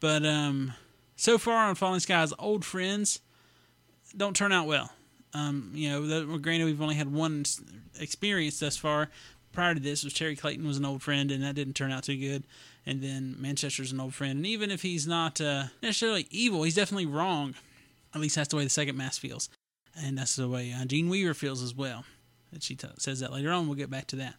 But 0.00 0.24
um, 0.24 0.72
so 1.16 1.38
far 1.38 1.68
on 1.68 1.74
Falling 1.74 2.00
Skies, 2.00 2.32
old 2.38 2.64
friends 2.64 3.20
don't 4.16 4.36
turn 4.36 4.52
out 4.52 4.66
well. 4.66 4.90
Um, 5.34 5.72
you 5.74 5.90
know, 5.90 6.06
the, 6.06 6.38
granted, 6.38 6.64
we've 6.64 6.80
only 6.82 6.94
had 6.94 7.12
one 7.12 7.44
experience 7.98 8.58
thus 8.58 8.76
far. 8.76 9.10
Prior 9.52 9.74
to 9.74 9.80
this, 9.80 10.04
was 10.04 10.12
Terry 10.12 10.36
Clayton 10.36 10.66
was 10.66 10.76
an 10.76 10.84
old 10.84 11.02
friend, 11.02 11.30
and 11.30 11.42
that 11.42 11.54
didn't 11.54 11.74
turn 11.74 11.90
out 11.90 12.04
too 12.04 12.16
good. 12.16 12.44
And 12.84 13.02
then 13.02 13.36
Manchester's 13.38 13.90
an 13.90 14.00
old 14.00 14.14
friend, 14.14 14.36
and 14.36 14.46
even 14.46 14.70
if 14.70 14.82
he's 14.82 15.06
not 15.06 15.40
uh, 15.40 15.64
necessarily 15.82 16.28
evil, 16.30 16.62
he's 16.62 16.74
definitely 16.76 17.06
wrong. 17.06 17.54
At 18.14 18.20
least 18.20 18.36
that's 18.36 18.48
the 18.48 18.56
way 18.56 18.64
the 18.64 18.70
second 18.70 18.96
mass 18.96 19.18
feels, 19.18 19.48
and 19.98 20.16
that's 20.16 20.36
the 20.36 20.48
way 20.48 20.72
uh, 20.72 20.84
Jean 20.84 21.08
Weaver 21.08 21.34
feels 21.34 21.62
as 21.62 21.74
well. 21.74 22.04
And 22.52 22.62
she 22.62 22.76
t- 22.76 22.86
says 22.98 23.20
that 23.20 23.32
later 23.32 23.50
on. 23.50 23.66
We'll 23.66 23.76
get 23.76 23.90
back 23.90 24.06
to 24.08 24.16
that. 24.16 24.36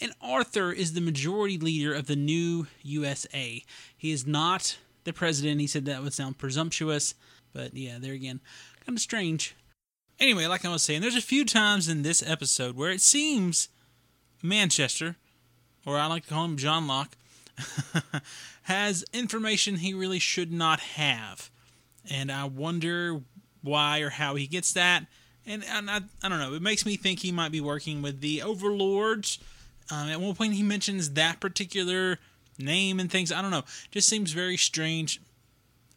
And 0.00 0.12
Arthur 0.20 0.72
is 0.72 0.92
the 0.92 1.00
majority 1.00 1.58
leader 1.58 1.94
of 1.94 2.06
the 2.06 2.16
new 2.16 2.66
USA. 2.82 3.64
He 3.96 4.12
is 4.12 4.26
not 4.26 4.78
the 5.04 5.12
president. 5.12 5.60
He 5.60 5.66
said 5.66 5.84
that 5.86 6.02
would 6.02 6.12
sound 6.12 6.38
presumptuous, 6.38 7.14
but 7.52 7.74
yeah, 7.74 7.98
there 7.98 8.12
again, 8.12 8.40
kind 8.84 8.96
of 8.96 9.00
strange. 9.00 9.56
Anyway, 10.20 10.46
like 10.46 10.64
I 10.64 10.70
was 10.70 10.82
saying, 10.82 11.00
there's 11.00 11.16
a 11.16 11.20
few 11.20 11.44
times 11.44 11.88
in 11.88 12.02
this 12.02 12.22
episode 12.26 12.76
where 12.76 12.90
it 12.90 13.00
seems 13.00 13.68
Manchester, 14.42 15.16
or 15.84 15.98
I 15.98 16.06
like 16.06 16.24
to 16.24 16.30
call 16.30 16.44
him 16.44 16.56
John 16.56 16.86
Locke, 16.86 17.16
has 18.62 19.04
information 19.12 19.76
he 19.76 19.94
really 19.94 20.18
should 20.18 20.52
not 20.52 20.80
have. 20.80 21.50
And 22.08 22.30
I 22.30 22.44
wonder 22.44 23.20
why 23.62 24.00
or 24.00 24.10
how 24.10 24.36
he 24.36 24.46
gets 24.46 24.72
that 24.72 25.06
and, 25.48 25.64
and 25.64 25.90
I, 25.90 26.00
I 26.22 26.28
don't 26.28 26.38
know. 26.38 26.52
It 26.52 26.62
makes 26.62 26.84
me 26.84 26.96
think 26.96 27.20
he 27.20 27.32
might 27.32 27.50
be 27.50 27.60
working 27.60 28.02
with 28.02 28.20
the 28.20 28.42
overlords. 28.42 29.38
Um, 29.90 30.08
at 30.08 30.20
one 30.20 30.34
point, 30.34 30.54
he 30.54 30.62
mentions 30.62 31.10
that 31.10 31.40
particular 31.40 32.18
name 32.58 33.00
and 33.00 33.10
things. 33.10 33.32
I 33.32 33.42
don't 33.42 33.50
know. 33.50 33.64
Just 33.90 34.08
seems 34.08 34.32
very 34.32 34.56
strange. 34.56 35.20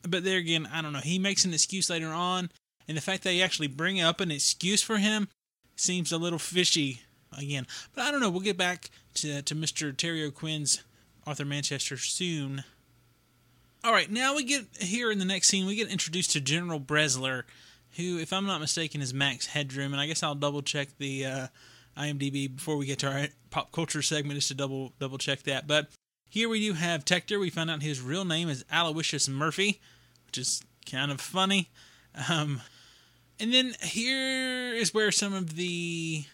But 0.07 0.23
there 0.23 0.37
again, 0.37 0.67
I 0.71 0.81
don't 0.81 0.93
know. 0.93 0.99
He 0.99 1.19
makes 1.19 1.45
an 1.45 1.53
excuse 1.53 1.89
later 1.89 2.07
on, 2.07 2.49
and 2.87 2.97
the 2.97 3.01
fact 3.01 3.23
that 3.23 3.29
they 3.29 3.41
actually 3.41 3.67
bring 3.67 4.01
up 4.01 4.19
an 4.19 4.31
excuse 4.31 4.81
for 4.81 4.97
him 4.97 5.27
seems 5.75 6.11
a 6.11 6.17
little 6.17 6.39
fishy 6.39 7.01
again. 7.37 7.67
But 7.93 8.05
I 8.05 8.11
don't 8.11 8.21
know. 8.21 8.29
We'll 8.29 8.41
get 8.41 8.57
back 8.57 8.89
to 9.15 9.41
to 9.41 9.55
Mr. 9.55 9.95
Terry 9.95 10.23
O'Quinn's 10.23 10.83
Arthur 11.27 11.45
Manchester 11.45 11.97
soon. 11.97 12.63
All 13.83 13.93
right, 13.93 14.11
now 14.11 14.35
we 14.35 14.43
get 14.43 14.65
here 14.79 15.11
in 15.11 15.19
the 15.19 15.25
next 15.25 15.47
scene. 15.47 15.65
We 15.65 15.75
get 15.75 15.89
introduced 15.89 16.31
to 16.31 16.41
General 16.41 16.79
Bressler 16.79 17.43
who, 17.97 18.19
if 18.19 18.31
I'm 18.31 18.45
not 18.45 18.61
mistaken, 18.61 19.01
is 19.01 19.13
Max 19.13 19.47
Headroom, 19.47 19.91
and 19.93 20.01
I 20.01 20.07
guess 20.07 20.23
I'll 20.23 20.35
double 20.35 20.61
check 20.61 20.89
the 20.97 21.25
uh, 21.25 21.47
IMDb 21.97 22.53
before 22.53 22.77
we 22.77 22.85
get 22.85 22.99
to 22.99 23.11
our 23.11 23.27
pop 23.49 23.71
culture 23.71 24.01
segment, 24.01 24.35
just 24.35 24.47
to 24.49 24.53
double 24.53 24.93
double 24.99 25.17
check 25.17 25.43
that. 25.43 25.67
But 25.67 25.89
here 26.29 26.49
we 26.49 26.59
do 26.59 26.73
have 26.73 27.05
Tector. 27.05 27.39
We 27.39 27.49
found 27.49 27.69
out 27.69 27.81
his 27.81 28.01
real 28.01 28.25
name 28.25 28.49
is 28.49 28.65
Aloysius 28.71 29.27
Murphy, 29.27 29.81
which 30.25 30.37
is 30.37 30.61
kind 30.89 31.11
of 31.11 31.19
funny. 31.19 31.69
Um, 32.29 32.61
and 33.39 33.53
then 33.53 33.73
here 33.81 34.73
is 34.73 34.93
where 34.93 35.11
some 35.11 35.33
of 35.33 35.55
the 35.55 36.25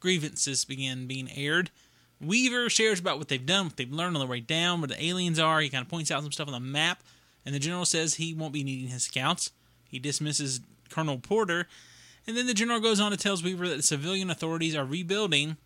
grievances 0.00 0.64
begin 0.64 1.06
being 1.06 1.30
aired. 1.34 1.70
Weaver 2.20 2.68
shares 2.68 2.98
about 2.98 3.18
what 3.18 3.28
they've 3.28 3.44
done, 3.44 3.66
what 3.66 3.76
they've 3.76 3.92
learned 3.92 4.16
on 4.16 4.20
the 4.20 4.26
way 4.26 4.40
down, 4.40 4.80
where 4.80 4.88
the 4.88 5.02
aliens 5.04 5.38
are. 5.38 5.60
He 5.60 5.68
kind 5.68 5.82
of 5.82 5.88
points 5.88 6.10
out 6.10 6.22
some 6.22 6.32
stuff 6.32 6.48
on 6.48 6.52
the 6.52 6.60
map, 6.60 7.02
and 7.46 7.54
the 7.54 7.60
general 7.60 7.84
says 7.84 8.14
he 8.14 8.34
won't 8.34 8.52
be 8.52 8.64
needing 8.64 8.88
his 8.88 9.04
scouts. 9.04 9.52
He 9.88 9.98
dismisses 9.98 10.60
Colonel 10.90 11.18
Porter, 11.18 11.68
and 12.28 12.36
then 12.36 12.46
the 12.46 12.54
general 12.54 12.78
goes 12.78 13.00
on 13.00 13.10
to 13.10 13.16
tell 13.16 13.36
Weaver 13.42 13.68
that 13.68 13.76
the 13.76 13.82
civilian 13.82 14.28
authorities 14.28 14.76
are 14.76 14.84
rebuilding, 14.84 15.56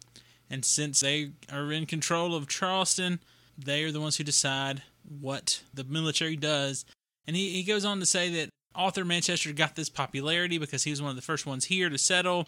and 0.49 0.65
since 0.65 1.01
they 1.01 1.33
are 1.53 1.73
in 1.73 1.87
control 1.87 2.37
of 2.37 2.47
Charleston, 2.47 3.19
they 3.59 3.83
are 3.83 3.91
the 3.91 4.01
ones 4.01 4.17
who 4.17 4.25
decide 4.25 4.83
what 5.21 5.61
the 5.75 5.83
military 5.83 6.37
does. 6.37 6.85
And 7.27 7.35
he, 7.35 7.51
he 7.51 7.65
goes 7.65 7.85
on 7.85 7.99
to 7.99 8.07
say 8.07 8.31
that 8.37 8.51
Arthur 8.77 9.05
Manchester 9.05 9.53
got 9.53 9.75
this 9.75 9.89
popularity 9.89 10.57
because 10.57 10.85
he 10.85 10.91
was 10.91 11.03
one 11.03 11.11
of 11.11 11.17
the 11.17 11.23
first 11.23 11.47
ones 11.47 11.65
here 11.65 11.91
to 11.91 11.99
settle, 11.99 12.47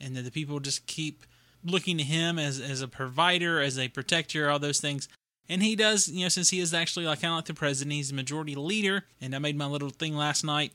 and 0.00 0.16
that 0.16 0.22
the 0.22 0.30
people 0.30 0.58
just 0.58 0.86
keep 0.86 1.24
looking 1.62 1.98
to 1.98 2.04
him 2.04 2.38
as, 2.38 2.60
as 2.60 2.80
a 2.80 2.88
provider, 2.88 3.60
as 3.60 3.78
a 3.78 3.88
protector, 3.88 4.48
all 4.48 4.58
those 4.58 4.80
things. 4.80 5.06
And 5.50 5.62
he 5.62 5.76
does, 5.76 6.08
you 6.08 6.22
know, 6.22 6.28
since 6.30 6.48
he 6.48 6.60
is 6.60 6.72
actually 6.72 7.04
like 7.04 7.20
kind 7.20 7.32
of 7.32 7.38
like 7.38 7.44
the 7.44 7.54
president, 7.54 7.92
he's 7.92 8.08
the 8.08 8.14
majority 8.14 8.54
leader. 8.54 9.04
And 9.20 9.34
I 9.34 9.38
made 9.38 9.58
my 9.58 9.66
little 9.66 9.90
thing 9.90 10.16
last 10.16 10.44
night 10.44 10.72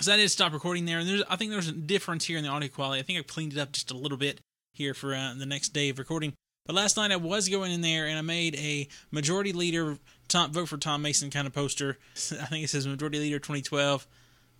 so 0.00 0.12
I 0.12 0.16
did 0.16 0.30
stop 0.30 0.52
recording 0.52 0.84
there, 0.84 0.98
and 0.98 1.08
there's 1.08 1.22
I 1.28 1.36
think 1.36 1.50
there's 1.50 1.68
a 1.68 1.72
difference 1.72 2.24
here 2.24 2.38
in 2.38 2.44
the 2.44 2.50
audio 2.50 2.68
quality. 2.68 3.00
I 3.00 3.02
think 3.02 3.18
I 3.18 3.22
cleaned 3.22 3.52
it 3.52 3.58
up 3.58 3.72
just 3.72 3.90
a 3.90 3.96
little 3.96 4.18
bit 4.18 4.40
here 4.72 4.94
for 4.94 5.14
uh, 5.14 5.34
the 5.36 5.46
next 5.46 5.70
day 5.70 5.88
of 5.90 5.98
recording. 5.98 6.32
But 6.66 6.76
last 6.76 6.96
night 6.96 7.10
I 7.10 7.16
was 7.16 7.48
going 7.48 7.72
in 7.72 7.80
there 7.80 8.06
and 8.06 8.16
I 8.16 8.22
made 8.22 8.54
a 8.54 8.88
majority 9.10 9.52
leader 9.52 9.98
Tom, 10.28 10.52
vote 10.52 10.68
for 10.68 10.76
Tom 10.76 11.02
Mason 11.02 11.30
kind 11.30 11.46
of 11.46 11.52
poster. 11.52 11.98
I 12.16 12.46
think 12.46 12.64
it 12.64 12.68
says 12.68 12.86
majority 12.86 13.18
leader 13.18 13.38
2012 13.38 14.06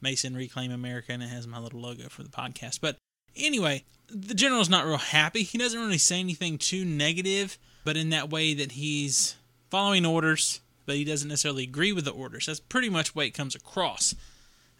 Mason 0.00 0.36
reclaim 0.36 0.72
America 0.72 1.12
and 1.12 1.22
it 1.22 1.28
has 1.28 1.46
my 1.46 1.58
little 1.58 1.80
logo 1.80 2.08
for 2.08 2.24
the 2.24 2.28
podcast. 2.28 2.80
But 2.80 2.96
anyway, 3.36 3.84
the 4.08 4.34
general's 4.34 4.68
not 4.68 4.84
real 4.84 4.96
happy. 4.96 5.44
He 5.44 5.58
doesn't 5.58 5.78
really 5.78 5.98
say 5.98 6.18
anything 6.18 6.58
too 6.58 6.84
negative, 6.84 7.56
but 7.84 7.96
in 7.96 8.10
that 8.10 8.30
way 8.30 8.52
that 8.54 8.72
he's 8.72 9.36
following 9.70 10.04
orders, 10.04 10.60
but 10.86 10.96
he 10.96 11.04
doesn't 11.04 11.28
necessarily 11.28 11.62
agree 11.62 11.92
with 11.92 12.04
the 12.04 12.10
orders. 12.10 12.46
That's 12.46 12.60
pretty 12.60 12.90
much 12.90 13.14
way 13.14 13.28
it 13.28 13.30
comes 13.30 13.54
across. 13.54 14.14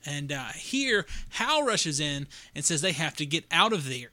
And 0.05 0.33
uh, 0.33 0.49
here, 0.55 1.07
Hal 1.31 1.65
rushes 1.65 2.01
in 2.01 2.27
and 2.55 2.65
says 2.65 2.81
they 2.81 2.93
have 2.93 3.17
to 3.17 3.27
get 3.27 3.45
out 3.51 3.73
of 3.73 3.89
there. 3.89 4.11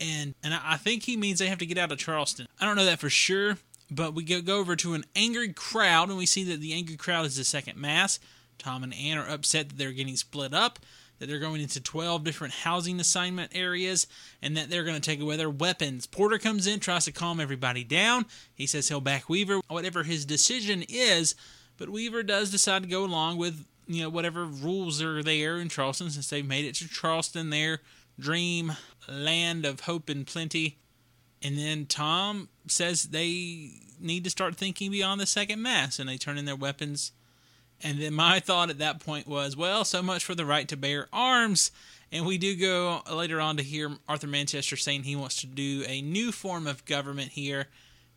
And 0.00 0.34
and 0.42 0.54
I 0.54 0.76
think 0.76 1.04
he 1.04 1.16
means 1.16 1.38
they 1.38 1.46
have 1.46 1.58
to 1.58 1.66
get 1.66 1.78
out 1.78 1.92
of 1.92 1.98
Charleston. 1.98 2.46
I 2.60 2.64
don't 2.64 2.76
know 2.76 2.84
that 2.84 2.98
for 2.98 3.10
sure, 3.10 3.58
but 3.90 4.14
we 4.14 4.24
go, 4.24 4.54
over 4.54 4.74
to 4.76 4.94
an 4.94 5.04
angry 5.14 5.52
crowd, 5.52 6.08
and 6.08 6.18
we 6.18 6.26
see 6.26 6.44
that 6.44 6.60
the 6.60 6.72
angry 6.72 6.96
crowd 6.96 7.26
is 7.26 7.36
the 7.36 7.44
second 7.44 7.76
mass. 7.78 8.18
Tom 8.58 8.82
and 8.82 8.94
Ann 8.94 9.18
are 9.18 9.28
upset 9.28 9.68
that 9.68 9.78
they're 9.78 9.92
getting 9.92 10.16
split 10.16 10.54
up, 10.54 10.78
that 11.18 11.28
they're 11.28 11.38
going 11.38 11.60
into 11.60 11.80
12 11.80 12.24
different 12.24 12.54
housing 12.54 12.98
assignment 13.00 13.52
areas, 13.54 14.06
and 14.40 14.56
that 14.56 14.70
they're 14.70 14.84
going 14.84 15.00
to 15.00 15.10
take 15.10 15.20
away 15.20 15.36
their 15.36 15.50
weapons. 15.50 16.06
Porter 16.06 16.38
comes 16.38 16.66
in, 16.66 16.80
tries 16.80 17.04
to 17.04 17.12
calm 17.12 17.38
everybody 17.38 17.84
down. 17.84 18.26
He 18.54 18.66
says 18.66 18.88
he'll 18.88 19.00
back 19.00 19.28
Weaver, 19.28 19.60
whatever 19.68 20.02
his 20.04 20.24
decision 20.24 20.84
is, 20.88 21.34
but 21.76 21.90
Weaver 21.90 22.22
does 22.22 22.50
decide 22.50 22.82
to 22.82 22.88
go 22.88 23.04
along 23.04 23.38
with 23.38 23.66
you 23.94 24.02
know 24.02 24.08
whatever 24.08 24.44
rules 24.44 25.02
are 25.02 25.22
there 25.22 25.58
in 25.58 25.68
Charleston 25.68 26.10
since 26.10 26.28
they've 26.30 26.46
made 26.46 26.64
it 26.64 26.74
to 26.76 26.88
Charleston, 26.88 27.50
their 27.50 27.80
dream 28.18 28.72
land 29.08 29.64
of 29.64 29.80
hope 29.80 30.08
and 30.08 30.26
plenty. 30.26 30.78
And 31.42 31.58
then 31.58 31.86
Tom 31.86 32.48
says 32.68 33.04
they 33.04 33.70
need 34.00 34.24
to 34.24 34.30
start 34.30 34.56
thinking 34.56 34.90
beyond 34.90 35.20
the 35.20 35.26
second 35.26 35.60
mass, 35.62 35.98
and 35.98 36.08
they 36.08 36.16
turn 36.16 36.38
in 36.38 36.44
their 36.44 36.56
weapons 36.56 37.12
And 37.82 38.00
then 38.00 38.14
my 38.14 38.40
thought 38.44 38.70
at 38.70 38.78
that 38.78 39.00
point 39.00 39.26
was, 39.26 39.56
well, 39.56 39.84
so 39.84 40.02
much 40.02 40.24
for 40.24 40.34
the 40.34 40.46
right 40.46 40.68
to 40.68 40.76
bear 40.76 41.08
arms. 41.12 41.70
And 42.10 42.26
we 42.26 42.38
do 42.38 42.54
go 42.56 43.00
later 43.12 43.40
on 43.40 43.56
to 43.56 43.62
hear 43.62 43.90
Arthur 44.08 44.26
Manchester 44.26 44.76
saying 44.76 45.04
he 45.04 45.16
wants 45.16 45.40
to 45.40 45.46
do 45.46 45.84
a 45.86 46.02
new 46.02 46.30
form 46.30 46.66
of 46.66 46.84
government 46.84 47.32
here 47.32 47.68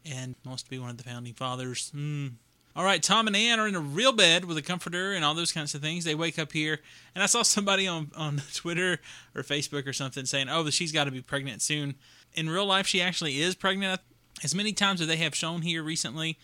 and 0.05 0.35
wants 0.45 0.63
to 0.63 0.69
be 0.69 0.79
one 0.79 0.89
of 0.89 0.97
the 0.97 1.03
founding 1.03 1.33
fathers. 1.33 1.89
Hmm. 1.91 2.27
All 2.75 2.83
right, 2.83 3.01
Tom 3.01 3.27
and 3.27 3.35
Ann 3.38 3.59
are 3.61 3.69
in 3.69 3.75
a 3.75 3.79
real 3.79 4.11
bed 4.11 4.43
with 4.43 4.57
a 4.57 4.61
comforter 4.61 5.13
and 5.13 5.23
all 5.23 5.33
those 5.33 5.53
kinds 5.53 5.73
of 5.73 5.81
things. 5.81 6.03
They 6.03 6.13
wake 6.13 6.38
up 6.38 6.51
here, 6.51 6.81
and 7.13 7.23
I 7.23 7.27
saw 7.27 7.41
somebody 7.41 7.88
on, 7.88 8.11
on 8.17 8.41
Twitter 8.53 8.99
or 9.33 9.43
Facebook 9.43 9.88
or 9.88 9.93
something 9.93 10.25
saying, 10.25 10.49
oh, 10.49 10.69
she's 10.69 10.91
got 10.91 11.05
to 11.05 11.11
be 11.11 11.21
pregnant 11.21 11.61
soon. 11.61 11.95
In 12.33 12.49
real 12.49 12.65
life, 12.65 12.85
she 12.85 13.01
actually 13.01 13.39
is 13.39 13.55
pregnant. 13.55 14.01
As 14.43 14.53
many 14.53 14.73
times 14.73 14.99
as 14.99 15.07
they 15.07 15.15
have 15.17 15.33
shown 15.33 15.61
here 15.61 15.81
recently, 15.81 16.38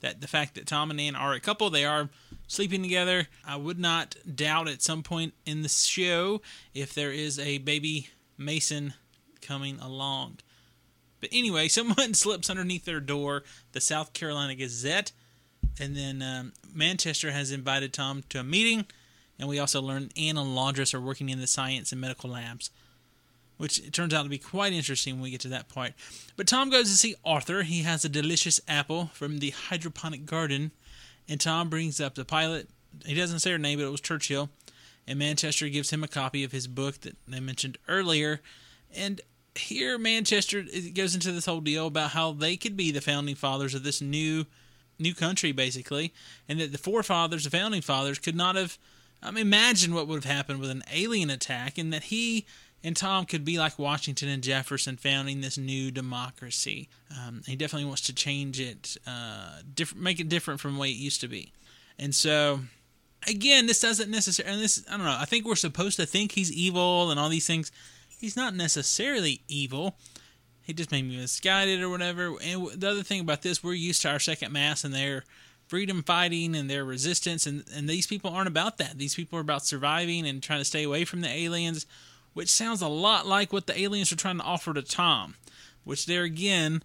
that 0.00 0.20
the 0.20 0.28
fact 0.28 0.56
that 0.56 0.66
Tom 0.66 0.90
and 0.90 1.00
Ann 1.00 1.16
are 1.16 1.32
a 1.32 1.40
couple, 1.40 1.70
they 1.70 1.86
are 1.86 2.10
sleeping 2.46 2.82
together. 2.82 3.28
I 3.46 3.56
would 3.56 3.78
not 3.78 4.14
doubt 4.32 4.68
at 4.68 4.82
some 4.82 5.02
point 5.02 5.32
in 5.46 5.62
the 5.62 5.70
show 5.70 6.42
if 6.74 6.92
there 6.92 7.12
is 7.12 7.38
a 7.38 7.58
baby 7.58 8.08
Mason 8.36 8.92
coming 9.40 9.78
along. 9.80 10.38
But 11.20 11.30
anyway, 11.32 11.68
someone 11.68 12.12
slips 12.14 12.50
underneath 12.50 12.84
their 12.84 13.00
door, 13.00 13.44
the 13.72 13.80
South 13.80 14.12
Carolina 14.12 14.54
Gazette, 14.54 15.12
and 15.80 15.96
then 15.96 16.22
um, 16.22 16.52
Manchester 16.74 17.30
has 17.30 17.52
invited 17.52 17.92
Tom 17.92 18.22
to 18.30 18.40
a 18.40 18.44
meeting, 18.44 18.86
and 19.38 19.48
we 19.48 19.58
also 19.58 19.80
learn 19.80 20.10
Ann 20.16 20.36
and 20.36 20.54
Lourdes 20.54 20.94
are 20.94 21.00
working 21.00 21.28
in 21.28 21.40
the 21.40 21.46
science 21.46 21.92
and 21.92 22.00
medical 22.00 22.30
labs 22.30 22.70
which 23.58 23.90
turns 23.92 24.14
out 24.14 24.22
to 24.22 24.28
be 24.28 24.38
quite 24.38 24.72
interesting 24.72 25.14
when 25.14 25.24
we 25.24 25.30
get 25.30 25.40
to 25.42 25.48
that 25.48 25.68
part. 25.68 25.92
But 26.36 26.46
Tom 26.46 26.70
goes 26.70 26.88
to 26.88 26.96
see 26.96 27.16
Arthur. 27.24 27.64
He 27.64 27.82
has 27.82 28.04
a 28.04 28.08
delicious 28.08 28.60
apple 28.66 29.10
from 29.12 29.40
the 29.40 29.50
hydroponic 29.50 30.24
garden, 30.24 30.70
and 31.28 31.40
Tom 31.40 31.68
brings 31.68 32.00
up 32.00 32.14
the 32.14 32.24
pilot. 32.24 32.68
He 33.04 33.14
doesn't 33.14 33.40
say 33.40 33.50
her 33.50 33.58
name, 33.58 33.78
but 33.78 33.86
it 33.86 33.90
was 33.90 34.00
Churchill. 34.00 34.48
And 35.06 35.18
Manchester 35.18 35.68
gives 35.68 35.90
him 35.90 36.04
a 36.04 36.08
copy 36.08 36.44
of 36.44 36.52
his 36.52 36.66
book 36.66 37.00
that 37.00 37.16
they 37.26 37.40
mentioned 37.40 37.78
earlier. 37.88 38.40
And 38.94 39.20
here, 39.54 39.98
Manchester 39.98 40.64
goes 40.94 41.14
into 41.14 41.32
this 41.32 41.46
whole 41.46 41.60
deal 41.60 41.88
about 41.88 42.10
how 42.10 42.32
they 42.32 42.56
could 42.56 42.76
be 42.76 42.92
the 42.92 43.00
founding 43.00 43.34
fathers 43.34 43.74
of 43.74 43.82
this 43.82 44.00
new 44.00 44.46
new 44.98 45.14
country, 45.14 45.52
basically, 45.52 46.12
and 46.48 46.60
that 46.60 46.72
the 46.72 46.78
forefathers, 46.78 47.44
the 47.44 47.50
founding 47.50 47.82
fathers, 47.82 48.18
could 48.18 48.36
not 48.36 48.56
have 48.56 48.78
um, 49.22 49.36
imagined 49.36 49.94
what 49.94 50.06
would 50.06 50.22
have 50.24 50.36
happened 50.36 50.60
with 50.60 50.70
an 50.70 50.82
alien 50.92 51.30
attack, 51.30 51.78
and 51.78 51.92
that 51.92 52.04
he 52.04 52.46
and 52.84 52.96
Tom 52.96 53.24
could 53.24 53.44
be 53.44 53.58
like 53.58 53.78
Washington 53.78 54.28
and 54.28 54.42
Jefferson 54.42 54.96
founding 54.96 55.40
this 55.40 55.58
new 55.58 55.90
democracy. 55.90 56.88
Um, 57.10 57.42
he 57.46 57.56
definitely 57.56 57.86
wants 57.86 58.02
to 58.02 58.14
change 58.14 58.60
it, 58.60 58.96
uh, 59.06 59.60
make 59.96 60.20
it 60.20 60.28
different 60.28 60.60
from 60.60 60.74
the 60.74 60.80
way 60.80 60.90
it 60.90 60.96
used 60.96 61.20
to 61.22 61.28
be. 61.28 61.52
And 61.98 62.14
so, 62.14 62.60
again, 63.26 63.66
this 63.66 63.80
doesn't 63.80 64.10
necessarily. 64.10 64.60
This, 64.60 64.84
I 64.88 64.96
don't 64.96 65.06
know. 65.06 65.16
I 65.18 65.24
think 65.24 65.44
we're 65.44 65.56
supposed 65.56 65.96
to 65.96 66.06
think 66.06 66.32
he's 66.32 66.52
evil 66.52 67.10
and 67.10 67.18
all 67.18 67.28
these 67.28 67.46
things. 67.46 67.72
He's 68.08 68.36
not 68.36 68.54
necessarily 68.54 69.42
evil. 69.48 69.96
He 70.68 70.72
just 70.72 70.92
made 70.92 71.08
me 71.08 71.16
misguided 71.16 71.82
or 71.82 71.88
whatever. 71.88 72.36
And 72.40 72.68
the 72.68 72.88
other 72.88 73.02
thing 73.02 73.20
about 73.20 73.42
this, 73.42 73.64
we're 73.64 73.72
used 73.72 74.02
to 74.02 74.10
our 74.10 74.20
second 74.20 74.52
mass 74.52 74.84
and 74.84 74.94
their 74.94 75.24
freedom 75.66 76.04
fighting 76.04 76.54
and 76.54 76.70
their 76.70 76.84
resistance, 76.84 77.44
and 77.44 77.64
and 77.74 77.88
these 77.88 78.06
people 78.06 78.30
aren't 78.30 78.46
about 78.46 78.78
that. 78.78 78.98
These 78.98 79.16
people 79.16 79.38
are 79.38 79.42
about 79.42 79.66
surviving 79.66 80.26
and 80.28 80.40
trying 80.40 80.60
to 80.60 80.64
stay 80.64 80.84
away 80.84 81.04
from 81.04 81.22
the 81.22 81.28
aliens 81.28 81.84
which 82.38 82.48
sounds 82.48 82.80
a 82.80 82.86
lot 82.86 83.26
like 83.26 83.52
what 83.52 83.66
the 83.66 83.76
aliens 83.80 84.12
are 84.12 84.16
trying 84.16 84.38
to 84.38 84.44
offer 84.44 84.72
to 84.72 84.80
Tom. 84.80 85.34
Which 85.82 86.06
there 86.06 86.22
again, 86.22 86.84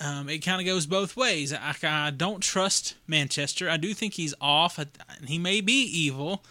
um, 0.00 0.28
it 0.28 0.38
kind 0.38 0.60
of 0.60 0.66
goes 0.66 0.86
both 0.86 1.16
ways. 1.16 1.52
I, 1.52 1.72
I, 1.84 2.10
don't 2.10 2.40
trust 2.42 2.96
Manchester. 3.06 3.70
I 3.70 3.76
do 3.76 3.94
think 3.94 4.14
he's 4.14 4.34
off. 4.40 4.80
He 5.24 5.38
may 5.38 5.60
be 5.60 5.84
evil, 5.84 6.42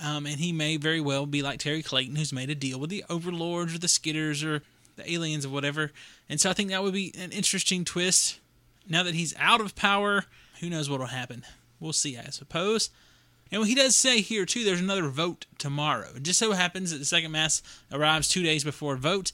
um, 0.00 0.24
and 0.24 0.36
he 0.36 0.52
may 0.52 0.76
very 0.76 1.00
well 1.00 1.26
be 1.26 1.42
like 1.42 1.58
Terry 1.58 1.82
Clayton, 1.82 2.14
who's 2.14 2.32
made 2.32 2.48
a 2.48 2.54
deal 2.54 2.78
with 2.78 2.90
the 2.90 3.04
overlords 3.10 3.74
or 3.74 3.78
the 3.80 3.88
skitters 3.88 4.46
or 4.46 4.62
the 5.00 5.12
aliens 5.12 5.44
or 5.44 5.50
whatever. 5.50 5.92
And 6.28 6.40
so 6.40 6.50
I 6.50 6.52
think 6.52 6.70
that 6.70 6.82
would 6.82 6.94
be 6.94 7.12
an 7.18 7.32
interesting 7.32 7.84
twist. 7.84 8.38
Now 8.88 9.02
that 9.02 9.14
he's 9.14 9.34
out 9.38 9.60
of 9.60 9.76
power, 9.76 10.24
who 10.60 10.70
knows 10.70 10.88
what 10.88 11.00
will 11.00 11.06
happen? 11.06 11.44
We'll 11.78 11.92
see, 11.92 12.18
I 12.18 12.30
suppose. 12.30 12.90
And 13.52 13.66
he 13.66 13.74
does 13.74 13.96
say 13.96 14.20
here, 14.20 14.46
too, 14.46 14.64
there's 14.64 14.80
another 14.80 15.08
vote 15.08 15.46
tomorrow. 15.58 16.08
It 16.16 16.22
just 16.22 16.38
so 16.38 16.52
happens 16.52 16.92
that 16.92 16.98
the 16.98 17.04
second 17.04 17.32
Mass 17.32 17.62
arrives 17.92 18.28
two 18.28 18.42
days 18.42 18.62
before 18.62 18.96
vote. 18.96 19.32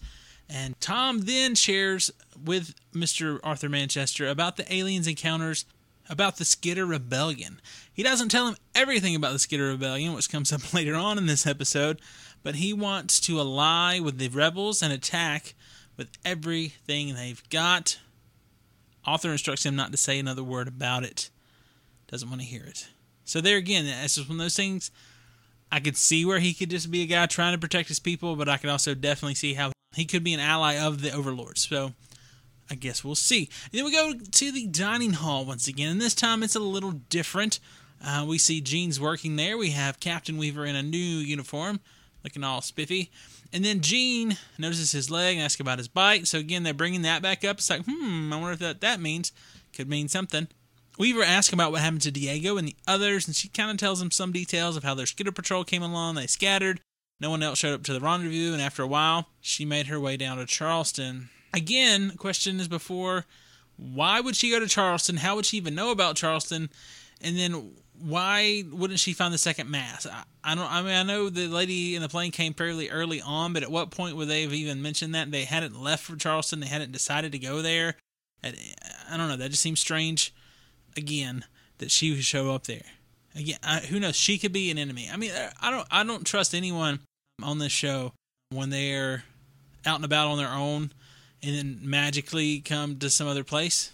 And 0.48 0.81
Tom 0.81 1.22
then 1.22 1.55
shares 1.55 2.11
with 2.42 2.74
Mr. 2.94 3.40
Arthur 3.42 3.68
Manchester 3.68 4.29
about 4.29 4.57
the 4.57 4.72
aliens' 4.72 5.09
encounters, 5.09 5.64
about 6.09 6.37
the 6.37 6.44
Skitter 6.44 6.87
Rebellion. 6.87 7.61
He 7.92 8.02
doesn't 8.02 8.29
tell 8.29 8.48
him 8.48 8.57
everything 8.74 9.16
about 9.16 9.33
the 9.33 9.38
Skitter 9.38 9.66
Rebellion, 9.66 10.14
which 10.14 10.31
comes 10.31 10.52
up 10.52 10.72
later 10.74 10.94
on 10.94 11.18
in 11.18 11.26
this 11.26 11.46
episode, 11.46 12.00
but 12.42 12.57
he 12.57 12.72
wants 12.72 13.20
to 13.20 13.40
ally 13.40 13.98
with 13.98 14.18
the 14.18 14.29
rebels 14.29 14.83
and 14.83 14.92
attack 14.92 15.55
with 15.96 16.09
everything 16.24 17.14
they've 17.14 17.42
got. 17.50 17.98
Arthur 19.04 19.30
instructs 19.30 19.64
him 19.64 19.76
not 19.76 19.92
to 19.92 19.96
say 19.96 20.18
another 20.18 20.42
word 20.42 20.68
about 20.68 21.04
it. 21.04 21.30
Doesn't 22.09 22.28
want 22.28 22.40
to 22.40 22.46
hear 22.46 22.64
it. 22.64 22.88
So 23.24 23.40
there 23.40 23.56
again, 23.56 23.87
that's 23.87 24.16
just 24.16 24.28
one 24.28 24.38
of 24.38 24.44
those 24.44 24.56
things. 24.56 24.90
I 25.70 25.80
could 25.80 25.96
see 25.96 26.24
where 26.24 26.38
he 26.38 26.54
could 26.54 26.70
just 26.70 26.90
be 26.90 27.02
a 27.02 27.06
guy 27.06 27.26
trying 27.26 27.54
to 27.54 27.61
protect 27.61 27.88
his 27.88 27.98
people, 27.98 28.37
but 28.37 28.48
I 28.48 28.56
could 28.56 28.70
also 28.70 28.94
definitely 28.94 29.35
see 29.35 29.54
how 29.54 29.72
he 29.94 30.04
could 30.04 30.22
be 30.22 30.35
an 30.35 30.40
ally 30.40 30.78
of 30.78 31.02
the 31.02 31.12
overlords. 31.12 31.68
So 31.68 31.92
I 32.70 32.74
guess 32.74 33.04
we'll 33.04 33.14
see. 33.14 33.48
And 33.64 33.78
then 33.78 33.85
we 33.85 33.92
go 33.92 34.14
to 34.14 34.52
the 34.52 34.66
dining 34.66 35.14
hall 35.14 35.44
once 35.44 35.66
again, 35.66 35.90
and 35.90 36.00
this 36.00 36.14
time 36.14 36.42
it's 36.42 36.56
a 36.56 36.61
little 36.61 36.92
different. 36.92 37.59
Uh, 38.04 38.24
we 38.28 38.38
see 38.38 38.61
Jean's 38.61 39.00
working 39.00 39.37
there. 39.37 39.56
We 39.56 39.70
have 39.70 40.00
Captain 40.00 40.37
Weaver 40.37 40.66
in 40.66 40.76
a 40.76 40.82
new 40.82 40.98
uniform, 40.98 41.80
looking 42.26 42.42
all 42.42 42.60
spiffy. 42.60 43.10
And 43.52 43.64
then 43.64 43.80
Jean 43.80 44.36
notices 44.58 44.90
his 44.90 45.10
leg 45.10 45.36
and 45.36 45.44
asks 45.44 45.60
about 45.60 45.78
his 45.78 45.86
bite. 45.86 46.26
So 46.26 46.38
again, 46.38 46.64
they're 46.64 46.74
bringing 46.74 47.02
that 47.02 47.22
back 47.22 47.44
up. 47.44 47.58
It's 47.58 47.70
like, 47.70 47.84
hmm, 47.86 48.32
I 48.32 48.36
wonder 48.36 48.52
if 48.52 48.58
that, 48.58 48.80
that 48.80 49.00
means. 49.00 49.32
Could 49.72 49.88
mean 49.88 50.08
something. 50.08 50.48
Weaver 50.98 51.22
asks 51.22 51.52
about 51.52 51.70
what 51.70 51.82
happened 51.82 52.02
to 52.02 52.10
Diego 52.10 52.56
and 52.56 52.66
the 52.66 52.76
others, 52.88 53.26
and 53.26 53.36
she 53.36 53.48
kind 53.48 53.70
of 53.70 53.76
tells 53.76 54.02
him 54.02 54.10
some 54.10 54.32
details 54.32 54.76
of 54.76 54.82
how 54.82 54.94
their 54.94 55.06
skitter 55.06 55.30
patrol 55.30 55.62
came 55.62 55.82
along. 55.82 56.14
They 56.14 56.26
scattered. 56.26 56.80
No 57.20 57.30
one 57.30 57.42
else 57.42 57.58
showed 57.58 57.74
up 57.74 57.82
to 57.84 57.92
the 57.92 58.00
rendezvous, 58.00 58.52
and 58.52 58.62
after 58.62 58.82
a 58.82 58.86
while, 58.86 59.28
she 59.40 59.64
made 59.64 59.86
her 59.86 60.00
way 60.00 60.16
down 60.16 60.38
to 60.38 60.46
Charleston. 60.46 61.28
Again, 61.54 62.08
the 62.08 62.16
question 62.16 62.58
is 62.58 62.68
before 62.68 63.26
why 63.76 64.20
would 64.20 64.36
she 64.36 64.50
go 64.50 64.58
to 64.58 64.66
Charleston? 64.66 65.18
How 65.18 65.36
would 65.36 65.46
she 65.46 65.58
even 65.58 65.74
know 65.74 65.90
about 65.90 66.16
Charleston? 66.16 66.70
And 67.22 67.37
then 67.37 67.72
why 68.00 68.64
wouldn't 68.70 69.00
she 69.00 69.12
find 69.12 69.33
the 69.33 69.38
second 69.38 69.70
mass? 69.70 70.07
I, 70.07 70.24
I, 70.44 70.55
don't. 70.55 70.70
I 70.70 70.83
mean, 70.83 70.92
I 70.92 71.02
know 71.02 71.29
the 71.29 71.48
lady 71.48 71.96
in 71.96 72.02
the 72.02 72.09
plane 72.09 72.31
came 72.31 72.55
fairly 72.55 72.90
early 72.90 73.20
on, 73.20 73.52
but 73.52 73.62
at 73.62 73.70
what 73.70 73.90
point 73.90 74.16
would 74.16 74.29
they 74.29 74.42
have 74.42 74.52
even 74.52 74.83
mentioned 74.83 75.14
that 75.14 75.31
they 75.31 75.44
hadn't 75.44 75.81
left 75.81 76.05
for 76.05 76.16
Charleston? 76.16 76.61
They 76.61 76.66
hadn't 76.66 76.92
decided 76.92 77.33
to 77.33 77.38
go 77.38 77.62
there. 77.62 77.96
I 78.44 79.16
don't 79.16 79.29
know. 79.29 79.37
That 79.37 79.50
just 79.50 79.62
seems 79.62 79.81
strange 79.81 80.35
again 80.96 81.44
that 81.79 81.90
she 81.90 82.11
would 82.11 82.24
show 82.24 82.55
up 82.55 82.64
there. 82.64 82.85
Again, 83.35 83.59
I, 83.62 83.81
who 83.81 84.00
knows? 84.00 84.16
She 84.16 84.38
could 84.38 84.52
be 84.52 84.70
an 84.70 84.79
enemy. 84.79 85.09
I 85.12 85.16
mean, 85.16 85.31
uh, 85.31 85.50
I 85.61 85.70
don't 85.70 85.87
I 85.90 86.05
don't 86.05 86.26
trust 86.26 86.55
anyone 86.55 87.00
on 87.42 87.59
this 87.59 87.72
show 87.72 88.12
when 88.50 88.70
they're 88.70 89.24
out 89.85 89.96
and 89.96 90.05
about 90.05 90.29
on 90.29 90.38
their 90.38 90.48
own 90.48 90.90
and 91.42 91.55
then 91.55 91.79
magically 91.83 92.61
come 92.61 92.98
to 92.98 93.11
some 93.11 93.29
other 93.29 93.44
place. 93.44 93.92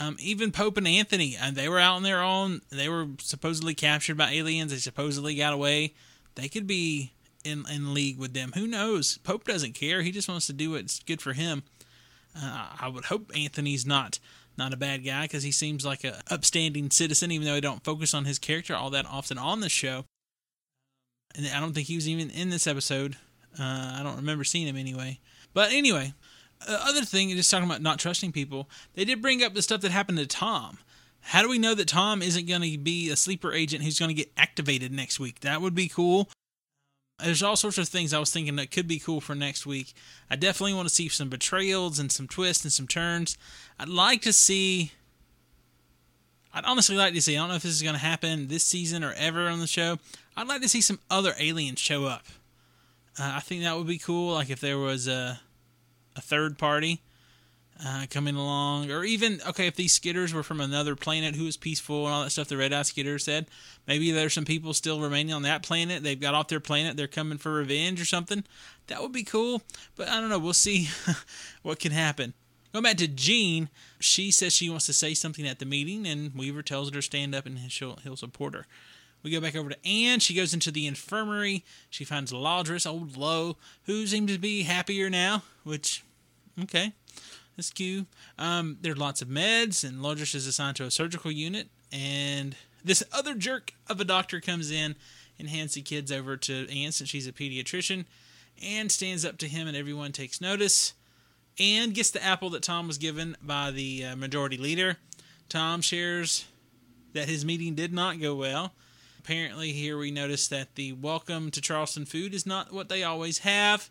Um, 0.00 0.16
even 0.18 0.50
Pope 0.50 0.78
and 0.78 0.88
Anthony, 0.88 1.36
uh, 1.36 1.50
they 1.50 1.68
were 1.68 1.78
out 1.78 1.96
on 1.96 2.02
their 2.02 2.22
own. 2.22 2.62
They 2.70 2.88
were 2.88 3.08
supposedly 3.18 3.74
captured 3.74 4.16
by 4.16 4.32
aliens. 4.32 4.72
They 4.72 4.78
supposedly 4.78 5.34
got 5.34 5.52
away. 5.52 5.92
They 6.36 6.48
could 6.48 6.66
be 6.66 7.12
in 7.44 7.64
in 7.70 7.92
league 7.92 8.18
with 8.18 8.32
them. 8.32 8.52
Who 8.54 8.66
knows? 8.66 9.18
Pope 9.18 9.44
doesn't 9.44 9.74
care. 9.74 10.00
He 10.00 10.10
just 10.10 10.28
wants 10.28 10.46
to 10.46 10.54
do 10.54 10.70
what's 10.70 11.00
good 11.00 11.20
for 11.20 11.34
him. 11.34 11.64
Uh, 12.34 12.68
I 12.80 12.88
would 12.88 13.06
hope 13.06 13.30
Anthony's 13.36 13.84
not 13.84 14.18
not 14.56 14.72
a 14.72 14.78
bad 14.78 15.04
guy 15.04 15.22
because 15.22 15.42
he 15.42 15.52
seems 15.52 15.84
like 15.84 16.02
a 16.04 16.22
upstanding 16.30 16.90
citizen, 16.90 17.30
even 17.30 17.46
though 17.46 17.54
I 17.54 17.60
don't 17.60 17.84
focus 17.84 18.14
on 18.14 18.24
his 18.24 18.38
character 18.38 18.74
all 18.74 18.90
that 18.90 19.06
often 19.06 19.36
on 19.38 19.60
the 19.60 19.68
show. 19.68 20.04
And 21.34 21.46
I 21.46 21.60
don't 21.60 21.74
think 21.74 21.88
he 21.88 21.94
was 21.94 22.08
even 22.08 22.30
in 22.30 22.50
this 22.50 22.66
episode. 22.66 23.16
Uh, 23.58 23.96
I 23.98 24.00
don't 24.02 24.16
remember 24.16 24.44
seeing 24.44 24.66
him 24.66 24.76
anyway. 24.76 25.20
But 25.52 25.72
anyway, 25.72 26.14
uh, 26.66 26.78
other 26.82 27.02
thing, 27.02 27.30
just 27.30 27.50
talking 27.50 27.66
about 27.66 27.82
not 27.82 27.98
trusting 27.98 28.32
people, 28.32 28.68
they 28.94 29.04
did 29.04 29.22
bring 29.22 29.42
up 29.42 29.54
the 29.54 29.62
stuff 29.62 29.80
that 29.82 29.90
happened 29.90 30.18
to 30.18 30.26
Tom. 30.26 30.78
How 31.20 31.42
do 31.42 31.48
we 31.48 31.58
know 31.58 31.74
that 31.74 31.88
Tom 31.88 32.22
isn't 32.22 32.46
going 32.46 32.62
to 32.62 32.78
be 32.78 33.10
a 33.10 33.16
sleeper 33.16 33.52
agent 33.52 33.84
who's 33.84 33.98
going 33.98 34.08
to 34.08 34.14
get 34.14 34.32
activated 34.36 34.92
next 34.92 35.20
week? 35.20 35.40
That 35.40 35.60
would 35.60 35.74
be 35.74 35.88
cool 35.88 36.28
there's 37.24 37.42
all 37.42 37.56
sorts 37.56 37.78
of 37.78 37.88
things 37.88 38.12
I 38.12 38.18
was 38.18 38.32
thinking 38.32 38.56
that 38.56 38.70
could 38.70 38.88
be 38.88 38.98
cool 38.98 39.20
for 39.20 39.34
next 39.34 39.66
week. 39.66 39.92
I 40.30 40.36
definitely 40.36 40.74
want 40.74 40.88
to 40.88 40.94
see 40.94 41.08
some 41.08 41.28
betrayals 41.28 41.98
and 41.98 42.10
some 42.10 42.26
twists 42.26 42.64
and 42.64 42.72
some 42.72 42.86
turns. 42.86 43.36
I'd 43.78 43.88
like 43.88 44.22
to 44.22 44.32
see. 44.32 44.92
I'd 46.52 46.64
honestly 46.64 46.96
like 46.96 47.14
to 47.14 47.22
see. 47.22 47.36
I 47.36 47.40
don't 47.40 47.50
know 47.50 47.54
if 47.56 47.62
this 47.62 47.72
is 47.72 47.82
going 47.82 47.94
to 47.94 48.00
happen 48.00 48.48
this 48.48 48.64
season 48.64 49.04
or 49.04 49.12
ever 49.12 49.48
on 49.48 49.60
the 49.60 49.66
show. 49.66 49.98
I'd 50.36 50.48
like 50.48 50.62
to 50.62 50.68
see 50.68 50.80
some 50.80 50.98
other 51.10 51.34
aliens 51.38 51.78
show 51.78 52.06
up. 52.06 52.24
Uh, 53.18 53.32
I 53.36 53.40
think 53.40 53.62
that 53.62 53.76
would 53.76 53.86
be 53.86 53.98
cool. 53.98 54.34
Like 54.34 54.50
if 54.50 54.60
there 54.60 54.78
was 54.78 55.06
a 55.06 55.40
a 56.16 56.20
third 56.20 56.58
party. 56.58 57.00
uh, 57.84 58.06
coming 58.10 58.36
along, 58.36 58.90
or 58.90 59.04
even 59.04 59.40
okay, 59.48 59.66
if 59.66 59.74
these 59.74 59.98
skitters 59.98 60.34
were 60.34 60.42
from 60.42 60.60
another 60.60 60.94
planet 60.94 61.34
who 61.34 61.44
was 61.44 61.56
peaceful 61.56 62.04
and 62.04 62.14
all 62.14 62.24
that 62.24 62.30
stuff, 62.30 62.48
the 62.48 62.56
Red 62.56 62.72
Eye 62.72 62.82
Skitter 62.82 63.18
said, 63.18 63.46
maybe 63.86 64.10
there's 64.10 64.34
some 64.34 64.44
people 64.44 64.74
still 64.74 65.00
remaining 65.00 65.32
on 65.32 65.42
that 65.42 65.62
planet. 65.62 66.02
They've 66.02 66.20
got 66.20 66.34
off 66.34 66.48
their 66.48 66.60
planet, 66.60 66.96
they're 66.96 67.06
coming 67.06 67.38
for 67.38 67.54
revenge 67.54 68.00
or 68.00 68.04
something. 68.04 68.44
That 68.88 69.00
would 69.00 69.12
be 69.12 69.24
cool, 69.24 69.62
but 69.96 70.08
I 70.08 70.20
don't 70.20 70.28
know. 70.28 70.38
We'll 70.38 70.52
see 70.52 70.88
what 71.62 71.78
can 71.78 71.92
happen. 71.92 72.34
Going 72.72 72.82
back 72.84 72.98
to 72.98 73.08
Jean, 73.08 73.68
she 73.98 74.30
says 74.30 74.52
she 74.52 74.70
wants 74.70 74.86
to 74.86 74.92
say 74.92 75.14
something 75.14 75.46
at 75.46 75.58
the 75.58 75.64
meeting, 75.64 76.06
and 76.06 76.34
Weaver 76.34 76.62
tells 76.62 76.88
her 76.90 76.94
to 76.96 77.02
stand 77.02 77.34
up 77.34 77.46
and 77.46 77.58
she'll, 77.70 77.96
he'll 78.02 78.16
support 78.16 78.54
her. 78.54 78.66
We 79.22 79.30
go 79.30 79.40
back 79.40 79.54
over 79.54 79.68
to 79.68 79.86
Anne. 79.86 80.20
She 80.20 80.34
goes 80.34 80.54
into 80.54 80.70
the 80.70 80.86
infirmary. 80.86 81.64
She 81.90 82.04
finds 82.04 82.32
Lourdes, 82.32 82.86
old 82.86 83.16
Lo, 83.16 83.56
who 83.84 84.06
seems 84.06 84.32
to 84.32 84.38
be 84.38 84.62
happier 84.62 85.10
now, 85.10 85.42
which, 85.62 86.02
okay, 86.62 86.92
that's 87.56 87.70
cute. 87.70 88.06
Um, 88.38 88.78
there 88.80 88.92
are 88.92 88.96
lots 88.96 89.20
of 89.20 89.28
meds, 89.28 89.86
and 89.86 90.02
Lourdes 90.02 90.34
is 90.34 90.46
assigned 90.46 90.76
to 90.76 90.84
a 90.84 90.90
surgical 90.90 91.30
unit. 91.30 91.68
And 91.92 92.56
this 92.82 93.02
other 93.12 93.34
jerk 93.34 93.74
of 93.88 94.00
a 94.00 94.04
doctor 94.04 94.40
comes 94.40 94.70
in 94.70 94.96
and 95.38 95.48
hands 95.48 95.74
the 95.74 95.82
kids 95.82 96.10
over 96.10 96.36
to 96.38 96.70
Anne 96.70 96.92
since 96.92 97.10
she's 97.10 97.26
a 97.26 97.32
pediatrician. 97.32 98.06
Anne 98.62 98.88
stands 98.88 99.24
up 99.24 99.36
to 99.38 99.48
him, 99.48 99.68
and 99.68 99.76
everyone 99.76 100.12
takes 100.12 100.40
notice. 100.40 100.94
Anne 101.58 101.90
gets 101.90 102.10
the 102.10 102.24
apple 102.24 102.50
that 102.50 102.62
Tom 102.62 102.86
was 102.86 102.96
given 102.96 103.36
by 103.42 103.70
the 103.70 104.04
uh, 104.04 104.16
majority 104.16 104.56
leader. 104.56 104.96
Tom 105.50 105.82
shares 105.82 106.46
that 107.12 107.28
his 107.28 107.44
meeting 107.44 107.74
did 107.74 107.92
not 107.92 108.20
go 108.20 108.34
well 108.34 108.72
Apparently, 109.22 109.72
here 109.72 109.98
we 109.98 110.10
notice 110.10 110.48
that 110.48 110.76
the 110.76 110.94
welcome 110.94 111.50
to 111.50 111.60
Charleston 111.60 112.06
food 112.06 112.32
is 112.32 112.46
not 112.46 112.72
what 112.72 112.88
they 112.88 113.02
always 113.02 113.40
have. 113.40 113.90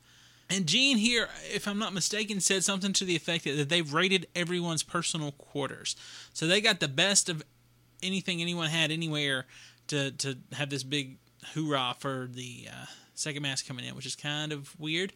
And 0.50 0.66
Jean 0.66 0.98
here, 0.98 1.30
if 1.54 1.68
I'm 1.68 1.78
not 1.78 1.94
mistaken, 1.94 2.40
said 2.40 2.64
something 2.64 2.94
to 2.94 3.06
the 3.06 3.16
effect 3.16 3.44
that 3.44 3.70
they've 3.70 3.94
raided 3.94 4.26
everyone's 4.36 4.82
personal 4.82 5.34
quarters. 5.34 5.96
So 6.34 6.48
they 6.48 6.62
got 6.62 6.80
the 6.80 6.88
best 6.88 7.30
of 7.30 7.44
anything 8.02 8.42
anyone 8.42 8.72
had 8.72 8.90
anywhere 8.90 9.46
to, 9.90 10.10
to 10.10 10.40
have 10.54 10.72
this 10.72 10.82
big 10.82 11.18
hoorah 11.54 11.98
for 12.00 12.28
the 12.34 12.68
uh, 12.68 12.86
second 13.14 13.44
mass 13.44 13.62
coming 13.62 13.86
in, 13.86 13.96
which 13.96 14.08
is 14.08 14.16
kind 14.16 14.52
of 14.52 14.78
weird 14.80 15.14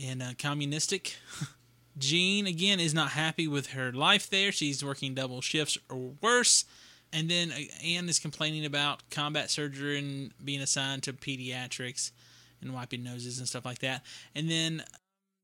and 0.00 0.22
uh, 0.22 0.30
communistic. 0.38 1.16
Jean, 1.98 2.46
again, 2.46 2.78
is 2.78 2.94
not 2.94 3.10
happy 3.10 3.48
with 3.48 3.70
her 3.70 3.90
life 3.90 4.30
there. 4.30 4.52
She's 4.52 4.84
working 4.84 5.12
double 5.12 5.40
shifts 5.40 5.76
or 5.90 6.12
worse. 6.22 6.66
And 7.16 7.30
then 7.30 7.50
uh, 7.50 7.60
Anne 7.82 8.10
is 8.10 8.18
complaining 8.18 8.66
about 8.66 9.08
combat 9.10 9.50
surgery 9.50 9.98
and 9.98 10.32
being 10.44 10.60
assigned 10.60 11.02
to 11.04 11.14
pediatrics 11.14 12.10
and 12.60 12.74
wiping 12.74 13.02
noses 13.02 13.38
and 13.38 13.48
stuff 13.48 13.64
like 13.64 13.78
that. 13.78 14.02
And 14.34 14.50
then 14.50 14.84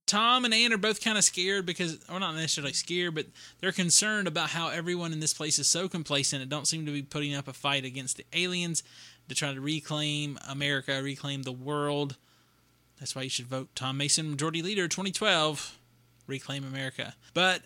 Tom 0.07 0.45
and 0.45 0.53
Anne 0.53 0.75
are 0.75 0.79
both 0.79 1.03
kind 1.03 1.17
of 1.17 1.25
scared 1.25 1.65
because, 1.65 1.99
or 2.11 2.21
not 2.21 2.35
necessarily 2.35 2.75
scared, 2.75 3.15
but 3.15 3.25
they're 3.61 3.73
concerned 3.73 4.29
about 4.29 4.51
how 4.51 4.69
everyone 4.69 5.15
in 5.15 5.21
this 5.21 5.33
place 5.33 5.59
is 5.59 5.67
so 5.67 5.89
complacent 5.89 6.43
and 6.43 6.51
don't 6.51 6.69
seem 6.69 6.85
to 6.85 6.93
be 6.93 7.01
putting 7.01 7.35
up 7.35 7.49
a 7.49 7.55
fight 7.55 7.87
against 7.87 8.19
the 8.19 8.27
aliens 8.35 8.83
to 9.31 9.35
try 9.35 9.55
to 9.55 9.61
reclaim 9.61 10.39
America, 10.47 11.03
reclaim 11.03 11.43
the 11.43 11.53
world. 11.53 12.17
That's 13.01 13.17
why 13.17 13.23
you 13.23 13.31
should 13.31 13.47
vote 13.47 13.71
Tom 13.75 13.97
Mason, 13.97 14.31
Majority 14.31 14.61
Leader 14.61 14.89
2012, 14.89 15.79
Reclaim 16.27 16.65
America. 16.65 17.15
But 17.33 17.63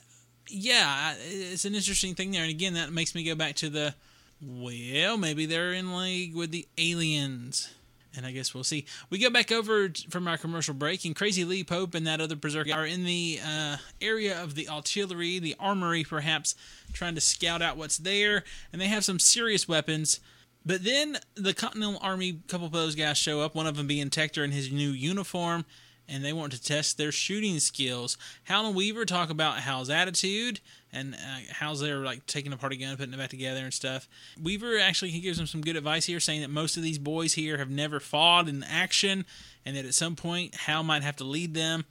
yeah, 0.48 1.14
it's 1.18 1.64
an 1.64 1.74
interesting 1.74 2.14
thing 2.14 2.30
there. 2.30 2.42
And 2.42 2.50
again, 2.50 2.74
that 2.74 2.92
makes 2.92 3.14
me 3.14 3.24
go 3.24 3.34
back 3.34 3.54
to 3.56 3.68
the 3.68 3.94
well, 4.40 5.16
maybe 5.16 5.46
they're 5.46 5.72
in 5.72 5.96
league 5.96 6.34
with 6.34 6.50
the 6.50 6.66
aliens. 6.76 7.72
And 8.16 8.24
I 8.24 8.30
guess 8.30 8.54
we'll 8.54 8.64
see. 8.64 8.86
We 9.10 9.18
go 9.18 9.28
back 9.28 9.52
over 9.52 9.90
from 10.08 10.26
our 10.26 10.38
commercial 10.38 10.72
break, 10.72 11.04
and 11.04 11.14
Crazy 11.14 11.44
Lee 11.44 11.64
Pope 11.64 11.94
and 11.94 12.06
that 12.06 12.20
other 12.20 12.34
berserker 12.34 12.72
are 12.72 12.86
in 12.86 13.04
the 13.04 13.38
uh, 13.46 13.76
area 14.00 14.42
of 14.42 14.54
the 14.54 14.70
artillery, 14.70 15.38
the 15.38 15.54
armory, 15.60 16.02
perhaps, 16.02 16.54
trying 16.94 17.14
to 17.14 17.20
scout 17.20 17.60
out 17.60 17.76
what's 17.76 17.98
there. 17.98 18.42
And 18.72 18.80
they 18.80 18.86
have 18.86 19.04
some 19.04 19.18
serious 19.18 19.68
weapons. 19.68 20.20
But 20.64 20.82
then 20.82 21.18
the 21.34 21.52
Continental 21.52 22.00
Army, 22.02 22.40
couple 22.48 22.66
of 22.66 22.72
those 22.72 22.94
guys 22.94 23.18
show 23.18 23.42
up, 23.42 23.54
one 23.54 23.66
of 23.66 23.76
them 23.76 23.86
being 23.86 24.08
Tector 24.08 24.42
in 24.42 24.50
his 24.50 24.72
new 24.72 24.90
uniform 24.90 25.66
and 26.08 26.24
they 26.24 26.32
want 26.32 26.52
to 26.52 26.62
test 26.62 26.98
their 26.98 27.12
shooting 27.12 27.58
skills. 27.58 28.16
Hal 28.44 28.66
and 28.66 28.76
Weaver 28.76 29.04
talk 29.04 29.30
about 29.30 29.58
Hal's 29.58 29.90
attitude 29.90 30.60
and 30.96 31.14
uh, 31.14 31.74
they're 31.74 31.98
like 31.98 32.26
taking 32.26 32.52
apart 32.52 32.72
a 32.72 32.76
gun, 32.76 32.96
putting 32.96 33.12
it 33.12 33.18
back 33.18 33.30
together 33.30 33.60
and 33.60 33.74
stuff. 33.74 34.08
Weaver 34.42 34.78
actually 34.78 35.10
he 35.10 35.20
gives 35.20 35.38
them 35.38 35.46
some 35.46 35.60
good 35.60 35.76
advice 35.76 36.06
here, 36.06 36.20
saying 36.20 36.40
that 36.40 36.50
most 36.50 36.76
of 36.76 36.82
these 36.82 36.98
boys 36.98 37.34
here 37.34 37.58
have 37.58 37.70
never 37.70 38.00
fought 38.00 38.48
in 38.48 38.62
action, 38.64 39.26
and 39.64 39.76
that 39.76 39.84
at 39.84 39.94
some 39.94 40.16
point 40.16 40.54
Hal 40.54 40.82
might 40.82 41.02
have 41.02 41.16
to 41.16 41.24
lead 41.24 41.54
them. 41.54 41.84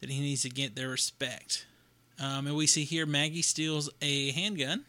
That 0.00 0.10
he 0.10 0.20
needs 0.20 0.42
to 0.42 0.50
get 0.50 0.74
their 0.74 0.88
respect. 0.88 1.64
Um, 2.20 2.48
and 2.48 2.56
we 2.56 2.66
see 2.66 2.82
here 2.82 3.06
Maggie 3.06 3.42
steals 3.42 3.88
a 4.00 4.32
handgun. 4.32 4.84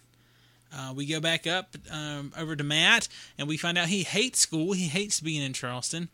Uh, 0.76 0.92
we 0.96 1.06
go 1.06 1.20
back 1.20 1.46
up 1.46 1.76
um, 1.92 2.34
over 2.36 2.56
to 2.56 2.64
Matt, 2.64 3.08
and 3.38 3.48
we 3.48 3.56
find 3.56 3.78
out 3.78 3.90
he 3.90 4.02
hates 4.02 4.40
school. 4.40 4.74
He 4.74 4.88
hates 4.88 5.20
being 5.20 5.44
in 5.44 5.54
Charleston 5.54 6.10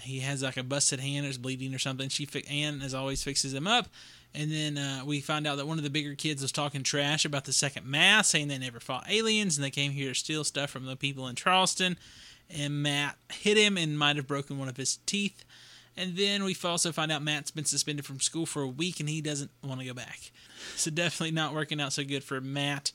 he 0.00 0.20
has 0.20 0.42
like 0.42 0.56
a 0.56 0.62
busted 0.62 1.00
hand 1.00 1.26
or 1.26 1.28
is 1.28 1.38
bleeding 1.38 1.74
or 1.74 1.78
something. 1.78 2.08
She 2.08 2.28
Anne 2.48 2.82
as 2.82 2.94
always 2.94 3.22
fixes 3.22 3.52
him 3.52 3.66
up, 3.66 3.88
and 4.34 4.52
then 4.52 4.78
uh, 4.78 5.02
we 5.04 5.20
find 5.20 5.46
out 5.46 5.56
that 5.56 5.66
one 5.66 5.78
of 5.78 5.84
the 5.84 5.90
bigger 5.90 6.14
kids 6.14 6.42
was 6.42 6.52
talking 6.52 6.82
trash 6.82 7.24
about 7.24 7.44
the 7.44 7.52
second 7.52 7.86
mass, 7.86 8.28
saying 8.28 8.48
they 8.48 8.58
never 8.58 8.80
fought 8.80 9.06
aliens 9.08 9.56
and 9.56 9.64
they 9.64 9.70
came 9.70 9.92
here 9.92 10.10
to 10.10 10.14
steal 10.14 10.44
stuff 10.44 10.70
from 10.70 10.86
the 10.86 10.96
people 10.96 11.26
in 11.26 11.34
Charleston. 11.34 11.98
And 12.50 12.82
Matt 12.82 13.16
hit 13.30 13.56
him 13.56 13.76
and 13.76 13.98
might 13.98 14.16
have 14.16 14.26
broken 14.26 14.58
one 14.58 14.68
of 14.68 14.76
his 14.76 14.98
teeth. 15.06 15.44
And 15.96 16.16
then 16.16 16.44
we 16.44 16.56
also 16.62 16.92
find 16.92 17.10
out 17.10 17.22
Matt's 17.22 17.50
been 17.50 17.64
suspended 17.64 18.06
from 18.06 18.20
school 18.20 18.46
for 18.46 18.62
a 18.62 18.68
week 18.68 19.00
and 19.00 19.08
he 19.08 19.20
doesn't 19.20 19.50
want 19.62 19.80
to 19.80 19.86
go 19.86 19.94
back. 19.94 20.30
So 20.74 20.90
definitely 20.90 21.30
not 21.30 21.54
working 21.54 21.80
out 21.80 21.92
so 21.92 22.02
good 22.02 22.24
for 22.24 22.40
Matt. 22.40 22.90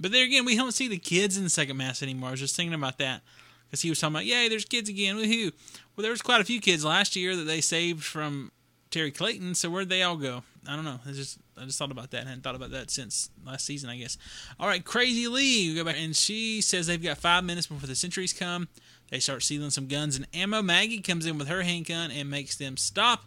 But 0.00 0.12
there 0.12 0.24
again, 0.24 0.46
we 0.46 0.56
don't 0.56 0.72
see 0.72 0.88
the 0.88 0.96
kids 0.96 1.36
in 1.36 1.44
the 1.44 1.50
second 1.50 1.76
mass 1.76 2.02
anymore. 2.02 2.28
I 2.28 2.32
was 2.32 2.40
just 2.40 2.56
thinking 2.56 2.74
about 2.74 2.96
that 2.98 3.20
because 3.66 3.82
he 3.82 3.88
was 3.88 4.00
talking 4.00 4.14
about, 4.14 4.26
yay, 4.26 4.48
there's 4.48 4.64
kids 4.64 4.88
again, 4.88 5.16
woohoo. 5.16 5.52
Well, 5.96 6.02
there 6.02 6.10
was 6.10 6.22
quite 6.22 6.40
a 6.40 6.44
few 6.44 6.60
kids 6.60 6.84
last 6.84 7.16
year 7.16 7.36
that 7.36 7.44
they 7.44 7.60
saved 7.60 8.04
from 8.04 8.52
Terry 8.90 9.10
Clayton, 9.10 9.54
so 9.54 9.70
where'd 9.70 9.88
they 9.88 10.02
all 10.02 10.16
go? 10.16 10.42
I 10.68 10.74
don't 10.74 10.84
know. 10.84 11.00
I 11.06 11.12
just 11.12 11.38
I 11.60 11.64
just 11.64 11.78
thought 11.78 11.90
about 11.90 12.10
that. 12.10 12.24
I 12.26 12.28
hadn't 12.28 12.42
thought 12.42 12.54
about 12.54 12.70
that 12.72 12.90
since 12.90 13.30
last 13.44 13.64
season, 13.64 13.88
I 13.88 13.96
guess. 13.96 14.18
All 14.58 14.66
right, 14.66 14.84
Crazy 14.84 15.28
Lee, 15.28 15.70
we 15.70 15.74
go 15.74 15.84
back, 15.84 15.96
and 15.98 16.14
she 16.14 16.60
says 16.60 16.86
they've 16.86 17.02
got 17.02 17.18
five 17.18 17.44
minutes 17.44 17.66
before 17.66 17.86
the 17.86 17.94
sentries 17.94 18.32
come. 18.32 18.68
They 19.10 19.20
start 19.20 19.42
sealing 19.42 19.70
some 19.70 19.86
guns 19.86 20.16
and 20.16 20.26
ammo. 20.34 20.62
Maggie 20.62 21.00
comes 21.00 21.26
in 21.26 21.38
with 21.38 21.48
her 21.48 21.62
handgun 21.62 22.10
and 22.10 22.28
makes 22.28 22.56
them 22.56 22.76
stop, 22.76 23.24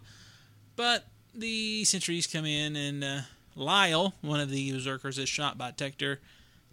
but 0.76 1.06
the 1.34 1.84
sentries 1.84 2.26
come 2.26 2.44
in, 2.44 2.76
and 2.76 3.04
uh, 3.04 3.20
Lyle, 3.56 4.14
one 4.20 4.40
of 4.40 4.50
the 4.50 4.72
berserkers, 4.72 5.18
is 5.18 5.28
shot 5.28 5.56
by 5.56 5.70
Tector. 5.70 6.18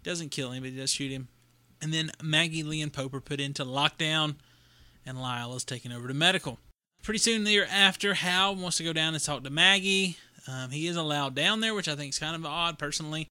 Doesn't 0.02 0.30
kill 0.30 0.50
him, 0.52 0.62
but 0.62 0.70
he 0.70 0.76
does 0.76 0.92
shoot 0.92 1.10
him. 1.10 1.28
And 1.80 1.92
then 1.92 2.10
Maggie, 2.22 2.62
Lee, 2.62 2.82
and 2.82 2.92
Pope 2.92 3.14
are 3.14 3.20
put 3.20 3.40
into 3.40 3.64
lockdown, 3.64 4.36
and 5.06 5.20
Lyle 5.20 5.54
is 5.54 5.64
taken 5.64 5.92
over 5.92 6.08
to 6.08 6.14
medical. 6.14 6.58
Pretty 7.02 7.18
soon 7.18 7.44
thereafter, 7.44 8.14
Hal 8.14 8.56
wants 8.56 8.78
to 8.78 8.84
go 8.84 8.92
down 8.92 9.14
and 9.14 9.22
talk 9.22 9.44
to 9.44 9.50
Maggie. 9.50 10.16
Um, 10.46 10.70
he 10.70 10.86
is 10.86 10.96
allowed 10.96 11.34
down 11.34 11.60
there, 11.60 11.74
which 11.74 11.88
I 11.88 11.94
think 11.94 12.12
is 12.12 12.18
kind 12.18 12.34
of 12.34 12.44
odd 12.44 12.78
personally. 12.78 13.28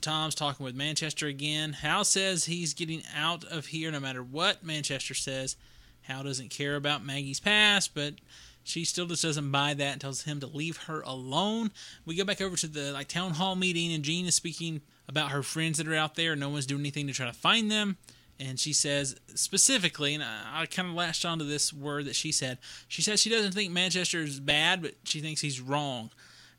Tom's 0.00 0.34
talking 0.34 0.64
with 0.64 0.74
Manchester 0.74 1.26
again. 1.26 1.72
Hal 1.72 2.04
says 2.04 2.44
he's 2.44 2.74
getting 2.74 3.02
out 3.16 3.44
of 3.44 3.66
here 3.66 3.90
no 3.90 4.00
matter 4.00 4.22
what 4.22 4.64
Manchester 4.64 5.14
says. 5.14 5.56
Hal 6.02 6.22
doesn't 6.22 6.50
care 6.50 6.76
about 6.76 7.04
Maggie's 7.04 7.40
past, 7.40 7.94
but 7.94 8.14
she 8.62 8.84
still 8.84 9.06
just 9.06 9.22
doesn't 9.22 9.50
buy 9.50 9.74
that 9.74 9.92
and 9.92 10.00
tells 10.00 10.22
him 10.22 10.40
to 10.40 10.46
leave 10.46 10.76
her 10.84 11.00
alone. 11.02 11.70
We 12.06 12.14
go 12.14 12.24
back 12.24 12.40
over 12.40 12.56
to 12.56 12.66
the 12.66 12.92
like 12.92 13.08
town 13.08 13.32
hall 13.32 13.56
meeting, 13.56 13.92
and 13.92 14.04
Jean 14.04 14.26
is 14.26 14.34
speaking 14.34 14.82
about 15.08 15.30
her 15.30 15.42
friends 15.42 15.78
that 15.78 15.88
are 15.88 15.94
out 15.94 16.14
there. 16.14 16.36
No 16.36 16.48
one's 16.48 16.66
doing 16.66 16.80
anything 16.80 17.06
to 17.06 17.12
try 17.12 17.26
to 17.26 17.32
find 17.32 17.70
them. 17.70 17.96
And 18.40 18.60
she 18.60 18.72
says 18.72 19.16
specifically, 19.34 20.14
and 20.14 20.22
I, 20.22 20.62
I 20.62 20.66
kind 20.66 20.88
of 20.88 20.94
latched 20.94 21.24
onto 21.24 21.44
this 21.44 21.72
word 21.72 22.04
that 22.04 22.14
she 22.14 22.30
said. 22.30 22.58
She 22.86 23.02
says 23.02 23.20
she 23.20 23.30
doesn't 23.30 23.52
think 23.52 23.72
Manchester 23.72 24.20
is 24.20 24.38
bad, 24.38 24.80
but 24.80 24.94
she 25.04 25.20
thinks 25.20 25.40
he's 25.40 25.60
wrong. 25.60 26.10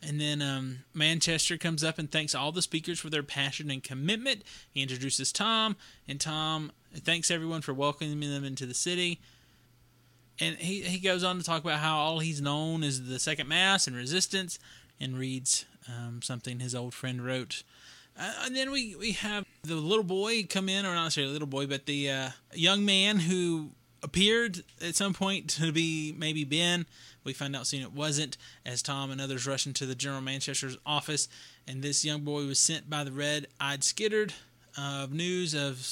And 0.01 0.19
then 0.19 0.41
um, 0.41 0.79
Manchester 0.93 1.57
comes 1.57 1.83
up 1.83 1.99
and 1.99 2.09
thanks 2.09 2.33
all 2.33 2.51
the 2.51 2.61
speakers 2.61 2.99
for 2.99 3.09
their 3.09 3.23
passion 3.23 3.69
and 3.69 3.83
commitment. 3.83 4.43
He 4.71 4.81
introduces 4.81 5.31
Tom, 5.31 5.75
and 6.07 6.19
Tom 6.19 6.71
thanks 6.95 7.29
everyone 7.29 7.61
for 7.61 7.73
welcoming 7.73 8.19
them 8.19 8.45
into 8.45 8.65
the 8.65 8.73
city. 8.73 9.19
And 10.39 10.55
he, 10.55 10.81
he 10.81 10.99
goes 10.99 11.23
on 11.23 11.37
to 11.37 11.43
talk 11.43 11.63
about 11.63 11.79
how 11.79 11.97
all 11.97 12.19
he's 12.19 12.41
known 12.41 12.81
is 12.81 13.07
the 13.07 13.19
Second 13.19 13.49
Mass 13.49 13.87
and 13.87 13.95
Resistance, 13.95 14.57
and 15.01 15.17
reads 15.17 15.65
um, 15.87 16.21
something 16.21 16.59
his 16.59 16.75
old 16.75 16.93
friend 16.93 17.25
wrote 17.25 17.63
uh, 18.19 18.33
and 18.45 18.55
then 18.55 18.71
we, 18.71 18.95
we 18.95 19.13
have 19.13 19.45
the 19.63 19.75
little 19.75 20.03
boy 20.03 20.43
come 20.43 20.69
in, 20.69 20.85
or 20.85 20.93
not 20.93 21.05
necessarily 21.05 21.33
little 21.33 21.47
boy, 21.47 21.65
but 21.65 21.85
the 21.85 22.09
uh, 22.09 22.29
young 22.53 22.85
man 22.85 23.19
who 23.19 23.71
appeared 24.03 24.63
at 24.81 24.95
some 24.95 25.13
point 25.13 25.49
to 25.49 25.71
be 25.71 26.13
maybe 26.17 26.43
Ben. 26.43 26.85
We 27.23 27.33
find 27.33 27.55
out 27.55 27.67
soon 27.67 27.81
it 27.81 27.91
wasn't, 27.91 28.37
as 28.65 28.81
Tom 28.81 29.11
and 29.11 29.19
others 29.19 29.45
rush 29.45 29.67
into 29.67 29.85
the 29.85 29.95
General 29.95 30.21
Manchester's 30.21 30.77
office, 30.85 31.27
and 31.67 31.81
this 31.81 32.05
young 32.05 32.21
boy 32.21 32.45
was 32.45 32.59
sent 32.59 32.89
by 32.89 33.03
the 33.03 33.11
red-eyed 33.11 33.81
Skitterd 33.81 34.31
of 34.77 35.11
news 35.11 35.53
of 35.53 35.85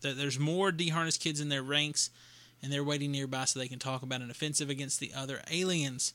that 0.00 0.16
there's 0.18 0.38
more 0.38 0.70
deharnessed 0.70 1.20
kids 1.20 1.40
in 1.40 1.48
their 1.48 1.62
ranks, 1.62 2.10
and 2.62 2.72
they're 2.72 2.84
waiting 2.84 3.12
nearby 3.12 3.44
so 3.44 3.58
they 3.58 3.68
can 3.68 3.78
talk 3.78 4.02
about 4.02 4.20
an 4.20 4.30
offensive 4.30 4.68
against 4.68 5.00
the 5.00 5.12
other 5.16 5.40
aliens. 5.50 6.12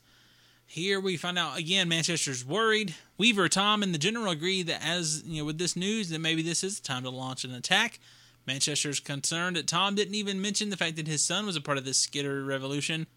Here 0.72 1.00
we 1.00 1.16
find 1.16 1.36
out 1.36 1.58
again 1.58 1.88
Manchester's 1.88 2.44
worried. 2.44 2.94
Weaver, 3.18 3.48
Tom, 3.48 3.82
and 3.82 3.92
the 3.92 3.98
general 3.98 4.30
agree 4.30 4.62
that 4.62 4.86
as 4.86 5.24
you 5.26 5.38
know, 5.38 5.44
with 5.44 5.58
this 5.58 5.74
news, 5.74 6.10
that 6.10 6.20
maybe 6.20 6.42
this 6.42 6.62
is 6.62 6.78
the 6.78 6.86
time 6.86 7.02
to 7.02 7.10
launch 7.10 7.42
an 7.42 7.52
attack. 7.52 7.98
Manchester's 8.46 9.00
concerned 9.00 9.56
that 9.56 9.66
Tom 9.66 9.96
didn't 9.96 10.14
even 10.14 10.40
mention 10.40 10.70
the 10.70 10.76
fact 10.76 10.94
that 10.94 11.08
his 11.08 11.24
son 11.24 11.44
was 11.44 11.56
a 11.56 11.60
part 11.60 11.76
of 11.76 11.84
this 11.84 11.98
skitter 11.98 12.44
revolution. 12.44 13.08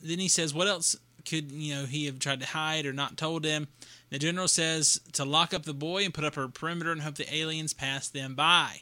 Then 0.00 0.18
he 0.18 0.28
says, 0.28 0.54
"What 0.54 0.66
else 0.66 0.96
could 1.26 1.52
you 1.52 1.74
know 1.74 1.84
he 1.84 2.06
have 2.06 2.20
tried 2.20 2.40
to 2.40 2.46
hide 2.46 2.86
or 2.86 2.94
not 2.94 3.18
told 3.18 3.44
him?" 3.44 3.68
The 4.08 4.18
general 4.18 4.48
says 4.48 4.98
to 5.12 5.26
lock 5.26 5.52
up 5.52 5.64
the 5.64 5.74
boy 5.74 6.06
and 6.06 6.14
put 6.14 6.24
up 6.24 6.38
a 6.38 6.48
perimeter 6.48 6.90
and 6.90 7.02
hope 7.02 7.16
the 7.16 7.34
aliens 7.34 7.74
pass 7.74 8.08
them 8.08 8.34
by. 8.34 8.80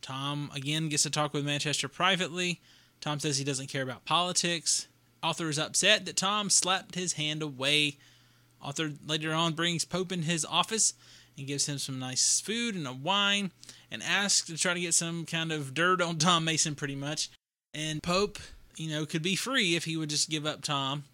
Tom 0.00 0.48
again 0.54 0.90
gets 0.90 1.02
to 1.02 1.10
talk 1.10 1.34
with 1.34 1.44
Manchester 1.44 1.88
privately. 1.88 2.60
Tom 3.00 3.18
says 3.18 3.38
he 3.38 3.44
doesn't 3.44 3.66
care 3.66 3.82
about 3.82 4.04
politics. 4.04 4.86
Arthur 5.24 5.48
is 5.48 5.58
upset 5.58 6.04
that 6.04 6.18
Tom 6.18 6.50
slapped 6.50 6.94
his 6.94 7.14
hand 7.14 7.40
away. 7.42 7.96
Arthur 8.60 8.92
later 9.06 9.32
on 9.32 9.54
brings 9.54 9.86
Pope 9.86 10.12
in 10.12 10.22
his 10.22 10.44
office 10.44 10.92
and 11.38 11.46
gives 11.46 11.66
him 11.66 11.78
some 11.78 11.98
nice 11.98 12.40
food 12.40 12.74
and 12.74 12.86
a 12.86 12.92
wine 12.92 13.50
and 13.90 14.02
asks 14.02 14.46
to 14.48 14.58
try 14.58 14.74
to 14.74 14.80
get 14.80 14.92
some 14.92 15.24
kind 15.24 15.50
of 15.50 15.72
dirt 15.72 16.02
on 16.02 16.18
Tom 16.18 16.44
Mason 16.44 16.74
pretty 16.74 16.94
much. 16.94 17.30
And 17.72 18.02
Pope, 18.02 18.38
you 18.76 18.90
know, 18.90 19.06
could 19.06 19.22
be 19.22 19.34
free 19.34 19.74
if 19.74 19.84
he 19.84 19.96
would 19.96 20.10
just 20.10 20.28
give 20.28 20.44
up 20.44 20.60
Tom. 20.60 21.04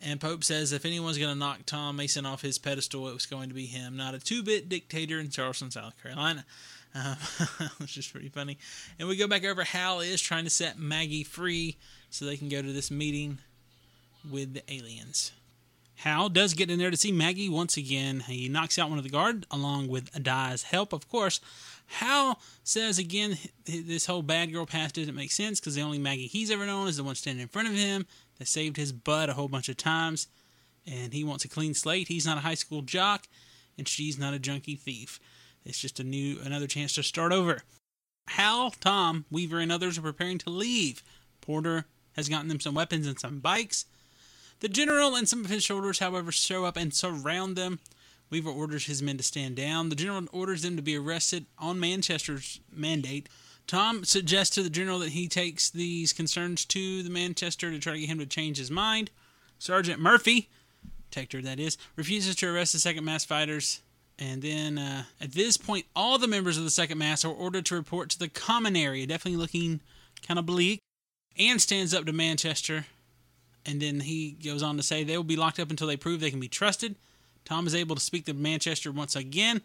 And 0.00 0.20
Pope 0.20 0.42
says 0.42 0.72
if 0.72 0.84
anyone's 0.84 1.18
going 1.18 1.32
to 1.32 1.38
knock 1.38 1.60
Tom 1.64 1.94
Mason 1.94 2.26
off 2.26 2.42
his 2.42 2.58
pedestal, 2.58 3.08
it 3.08 3.14
was 3.14 3.26
going 3.26 3.48
to 3.48 3.54
be 3.54 3.66
him, 3.66 3.96
not 3.96 4.14
a 4.14 4.18
two 4.18 4.42
bit 4.42 4.68
dictator 4.68 5.20
in 5.20 5.30
Charleston, 5.30 5.70
South 5.70 5.94
Carolina. 6.02 6.44
Um, 6.94 7.16
which 7.78 7.96
is 7.96 8.08
pretty 8.08 8.28
funny. 8.28 8.58
And 8.98 9.08
we 9.08 9.16
go 9.16 9.28
back 9.28 9.44
over 9.44 9.62
Hal 9.62 10.00
is 10.00 10.20
trying 10.20 10.44
to 10.44 10.50
set 10.50 10.78
Maggie 10.78 11.24
free 11.24 11.78
so 12.10 12.24
they 12.24 12.36
can 12.36 12.50
go 12.50 12.60
to 12.60 12.72
this 12.72 12.90
meeting 12.90 13.38
with 14.28 14.54
the 14.54 14.72
aliens. 14.72 15.32
Hal 15.96 16.28
does 16.28 16.54
get 16.54 16.70
in 16.70 16.78
there 16.78 16.90
to 16.90 16.96
see 16.96 17.12
Maggie 17.12 17.48
once 17.48 17.76
again. 17.76 18.20
He 18.20 18.48
knocks 18.48 18.78
out 18.78 18.88
one 18.88 18.98
of 18.98 19.04
the 19.04 19.10
guard 19.10 19.46
along 19.50 19.86
with 19.88 20.12
Adai's 20.16 20.64
help, 20.64 20.92
of 20.92 21.08
course. 21.08 21.40
Hal 21.86 22.40
says 22.64 22.98
again 22.98 23.38
this 23.64 24.06
whole 24.06 24.22
bad 24.22 24.52
girl 24.52 24.66
past 24.66 24.96
doesn't 24.96 25.14
make 25.14 25.30
sense 25.30 25.60
because 25.60 25.74
the 25.74 25.82
only 25.82 25.98
Maggie 25.98 26.26
he's 26.26 26.50
ever 26.50 26.66
known 26.66 26.88
is 26.88 26.96
the 26.96 27.04
one 27.04 27.14
standing 27.14 27.42
in 27.42 27.48
front 27.48 27.68
of 27.68 27.74
him 27.74 28.06
that 28.38 28.48
saved 28.48 28.76
his 28.76 28.92
butt 28.92 29.28
a 29.28 29.34
whole 29.34 29.48
bunch 29.48 29.68
of 29.68 29.76
times. 29.76 30.26
And 30.86 31.12
he 31.12 31.22
wants 31.22 31.44
a 31.44 31.48
clean 31.48 31.74
slate. 31.74 32.08
He's 32.08 32.26
not 32.26 32.38
a 32.38 32.40
high 32.40 32.54
school 32.54 32.82
jock, 32.82 33.28
and 33.78 33.86
she's 33.86 34.18
not 34.18 34.34
a 34.34 34.40
junkie 34.40 34.74
thief. 34.74 35.20
It's 35.64 35.78
just 35.78 36.00
a 36.00 36.04
new 36.04 36.38
another 36.42 36.66
chance 36.66 36.94
to 36.94 37.04
start 37.04 37.32
over. 37.32 37.62
Hal, 38.26 38.72
Tom, 38.80 39.24
Weaver, 39.30 39.60
and 39.60 39.70
others 39.70 39.98
are 39.98 40.02
preparing 40.02 40.38
to 40.38 40.50
leave. 40.50 41.02
Porter 41.40 41.86
has 42.16 42.28
gotten 42.28 42.48
them 42.48 42.60
some 42.60 42.74
weapons 42.74 43.06
and 43.06 43.20
some 43.20 43.38
bikes. 43.38 43.84
The 44.62 44.68
general 44.68 45.16
and 45.16 45.28
some 45.28 45.44
of 45.44 45.50
his 45.50 45.66
soldiers, 45.66 45.98
however, 45.98 46.30
show 46.30 46.64
up 46.64 46.76
and 46.76 46.94
surround 46.94 47.56
them. 47.56 47.80
Weaver 48.30 48.48
orders 48.48 48.86
his 48.86 49.02
men 49.02 49.16
to 49.16 49.24
stand 49.24 49.56
down. 49.56 49.88
The 49.88 49.96
general 49.96 50.24
orders 50.30 50.62
them 50.62 50.76
to 50.76 50.82
be 50.82 50.96
arrested 50.96 51.46
on 51.58 51.80
Manchester's 51.80 52.60
mandate. 52.70 53.28
Tom 53.66 54.04
suggests 54.04 54.54
to 54.54 54.62
the 54.62 54.70
general 54.70 55.00
that 55.00 55.08
he 55.10 55.26
takes 55.26 55.68
these 55.68 56.12
concerns 56.12 56.64
to 56.66 57.02
the 57.02 57.10
Manchester 57.10 57.72
to 57.72 57.80
try 57.80 57.94
to 57.94 57.98
get 57.98 58.08
him 58.08 58.20
to 58.20 58.26
change 58.26 58.56
his 58.56 58.70
mind. 58.70 59.10
Sergeant 59.58 59.98
Murphy, 59.98 60.48
Tector 61.10 61.42
that 61.42 61.58
is, 61.58 61.76
refuses 61.96 62.36
to 62.36 62.46
arrest 62.46 62.72
the 62.72 62.78
second 62.78 63.04
mass 63.04 63.24
fighters. 63.24 63.80
And 64.16 64.42
then 64.42 64.78
uh, 64.78 65.02
at 65.20 65.32
this 65.32 65.56
point, 65.56 65.86
all 65.96 66.18
the 66.18 66.28
members 66.28 66.56
of 66.56 66.62
the 66.62 66.70
second 66.70 66.98
mass 66.98 67.24
are 67.24 67.32
ordered 67.32 67.66
to 67.66 67.74
report 67.74 68.10
to 68.10 68.18
the 68.20 68.28
common 68.28 68.76
area, 68.76 69.08
definitely 69.08 69.40
looking 69.40 69.80
kind 70.24 70.38
of 70.38 70.46
bleak. 70.46 70.78
Anne 71.36 71.58
stands 71.58 71.92
up 71.92 72.06
to 72.06 72.12
Manchester, 72.12 72.86
and 73.66 73.80
then 73.80 74.00
he 74.00 74.32
goes 74.32 74.62
on 74.62 74.76
to 74.76 74.82
say 74.82 75.04
they 75.04 75.16
will 75.16 75.24
be 75.24 75.36
locked 75.36 75.60
up 75.60 75.70
until 75.70 75.86
they 75.86 75.96
prove 75.96 76.20
they 76.20 76.30
can 76.30 76.40
be 76.40 76.48
trusted. 76.48 76.96
Tom 77.44 77.66
is 77.66 77.74
able 77.74 77.94
to 77.96 78.00
speak 78.00 78.24
to 78.26 78.34
Manchester 78.34 78.92
once 78.92 79.16
again, 79.16 79.62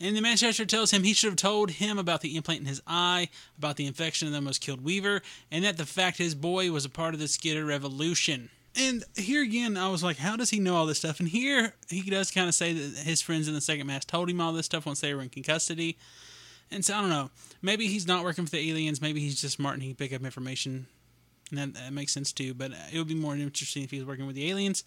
and 0.00 0.16
the 0.16 0.20
Manchester 0.20 0.64
tells 0.64 0.90
him 0.90 1.02
he 1.02 1.14
should 1.14 1.30
have 1.30 1.36
told 1.36 1.70
him 1.70 1.98
about 1.98 2.20
the 2.20 2.36
implant 2.36 2.60
in 2.60 2.66
his 2.66 2.82
eye, 2.86 3.28
about 3.56 3.76
the 3.76 3.86
infection 3.86 4.30
that 4.30 4.36
almost 4.36 4.60
killed 4.60 4.82
Weaver, 4.82 5.22
and 5.50 5.64
that 5.64 5.76
the 5.76 5.86
fact 5.86 6.18
his 6.18 6.34
boy 6.34 6.70
was 6.70 6.84
a 6.84 6.90
part 6.90 7.14
of 7.14 7.20
the 7.20 7.28
Skitter 7.28 7.64
Revolution. 7.64 8.50
And 8.76 9.04
here 9.16 9.42
again, 9.42 9.76
I 9.76 9.88
was 9.88 10.02
like, 10.02 10.16
how 10.16 10.36
does 10.36 10.50
he 10.50 10.58
know 10.58 10.74
all 10.74 10.86
this 10.86 10.98
stuff? 10.98 11.20
And 11.20 11.28
here 11.28 11.74
he 11.88 12.02
does 12.10 12.32
kind 12.32 12.48
of 12.48 12.54
say 12.54 12.72
that 12.72 12.98
his 13.04 13.22
friends 13.22 13.46
in 13.46 13.54
the 13.54 13.60
second 13.60 13.86
mass 13.86 14.04
told 14.04 14.28
him 14.28 14.40
all 14.40 14.52
this 14.52 14.66
stuff 14.66 14.84
once 14.84 15.00
they 15.00 15.14
were 15.14 15.22
in 15.22 15.28
custody. 15.28 15.96
And 16.72 16.84
so 16.84 16.96
I 16.96 17.00
don't 17.00 17.10
know. 17.10 17.30
Maybe 17.62 17.86
he's 17.86 18.06
not 18.06 18.24
working 18.24 18.46
for 18.46 18.50
the 18.50 18.70
aliens. 18.70 19.00
Maybe 19.00 19.20
he's 19.20 19.40
just 19.40 19.54
smart 19.54 19.74
and 19.74 19.82
he 19.82 19.90
can 19.90 19.96
pick 19.96 20.12
up 20.12 20.24
information. 20.24 20.86
And 21.56 21.74
that, 21.74 21.80
that 21.80 21.92
makes 21.92 22.12
sense 22.12 22.32
too. 22.32 22.54
But 22.54 22.72
it 22.92 22.98
would 22.98 23.08
be 23.08 23.14
more 23.14 23.36
interesting 23.36 23.84
if 23.84 23.90
he 23.90 23.98
was 23.98 24.06
working 24.06 24.26
with 24.26 24.36
the 24.36 24.50
aliens. 24.50 24.84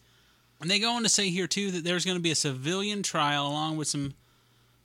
And 0.60 0.70
they 0.70 0.80
go 0.80 0.92
on 0.92 1.04
to 1.04 1.10
say 1.10 1.30
here 1.30 1.48
too 1.48 1.72
that 1.72 1.84
there's 1.84 2.06
going 2.06 2.18
to 2.18 2.24
be 2.24 2.32
a 2.32 2.36
civilian 2.36 3.04
trial 3.04 3.48
along 3.48 3.78
with 3.78 3.88
some, 3.88 4.16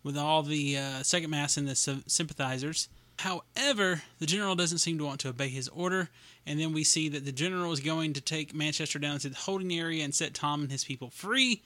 with 0.02 0.16
all 0.16 0.42
the 0.42 0.76
uh, 0.76 1.02
second 1.02 1.30
mass 1.30 1.56
and 1.56 1.66
the 1.66 2.02
sympathizers. 2.06 2.88
However, 3.18 4.02
the 4.18 4.26
general 4.26 4.54
doesn't 4.54 4.78
seem 4.78 4.98
to 4.98 5.04
want 5.04 5.20
to 5.20 5.28
obey 5.28 5.48
his 5.48 5.68
order, 5.68 6.08
and 6.46 6.58
then 6.58 6.72
we 6.72 6.82
see 6.82 7.08
that 7.10 7.24
the 7.24 7.32
general 7.32 7.70
is 7.72 7.80
going 7.80 8.14
to 8.14 8.20
take 8.20 8.54
Manchester 8.54 8.98
down 8.98 9.18
to 9.20 9.28
the 9.28 9.36
holding 9.36 9.72
area 9.72 10.02
and 10.02 10.14
set 10.14 10.34
Tom 10.34 10.62
and 10.62 10.72
his 10.72 10.84
people 10.84 11.10
free. 11.10 11.62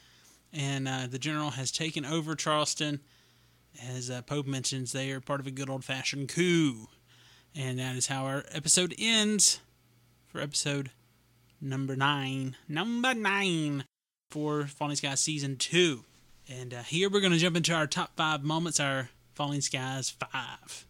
And 0.52 0.86
uh, 0.86 1.06
the 1.08 1.18
general 1.18 1.50
has 1.50 1.70
taken 1.70 2.04
over 2.04 2.34
Charleston. 2.34 3.00
As 3.88 4.10
uh, 4.10 4.22
Pope 4.22 4.46
mentions, 4.46 4.92
they 4.92 5.12
are 5.12 5.20
part 5.20 5.40
of 5.40 5.46
a 5.46 5.50
good 5.50 5.70
old 5.70 5.84
fashioned 5.84 6.28
coup. 6.28 6.88
And 7.54 7.78
that 7.78 7.96
is 7.96 8.06
how 8.06 8.24
our 8.24 8.44
episode 8.52 8.94
ends 8.98 9.60
for 10.36 10.42
episode 10.42 10.90
number 11.62 11.96
nine. 11.96 12.56
Number 12.68 13.14
nine 13.14 13.84
for 14.30 14.66
Falling 14.66 14.96
Skies 14.96 15.20
Season 15.20 15.56
2. 15.56 16.04
And 16.50 16.74
uh, 16.74 16.82
here 16.82 17.08
we're 17.08 17.20
going 17.20 17.32
to 17.32 17.38
jump 17.38 17.56
into 17.56 17.72
our 17.72 17.86
top 17.86 18.10
five 18.16 18.44
moments, 18.44 18.78
our 18.78 19.08
Falling 19.34 19.62
Skies 19.62 20.10
5. 20.10 20.86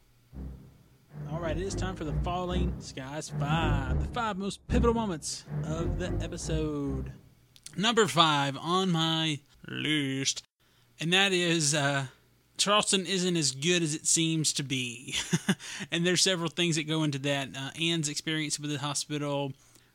All 1.30 1.38
right, 1.38 1.56
it 1.56 1.62
is 1.62 1.76
time 1.76 1.94
for 1.94 2.02
the 2.02 2.14
Falling 2.24 2.74
Skies 2.80 3.28
5, 3.38 4.02
the 4.02 4.08
five 4.12 4.36
most 4.36 4.66
pivotal 4.66 4.94
moments 4.94 5.44
of 5.62 6.00
the 6.00 6.08
episode. 6.20 7.12
Number 7.76 8.08
five 8.08 8.56
on 8.60 8.90
my 8.90 9.38
list, 9.68 10.42
and 10.98 11.12
that 11.12 11.32
is 11.32 11.72
uh, 11.72 12.06
Charleston 12.56 13.06
isn't 13.06 13.36
as 13.36 13.52
good 13.52 13.82
as 13.82 13.94
it 13.94 14.06
seems 14.06 14.52
to 14.54 14.62
be. 14.62 15.14
and 15.90 16.06
there's 16.06 16.22
several 16.22 16.48
things 16.48 16.76
that 16.76 16.84
go 16.88 17.02
into 17.02 17.18
that. 17.20 17.48
Uh, 17.56 17.70
Anne's 17.80 18.08
experience 18.08 18.58
with 18.58 18.70
the 18.70 18.78
hospital, 18.78 19.52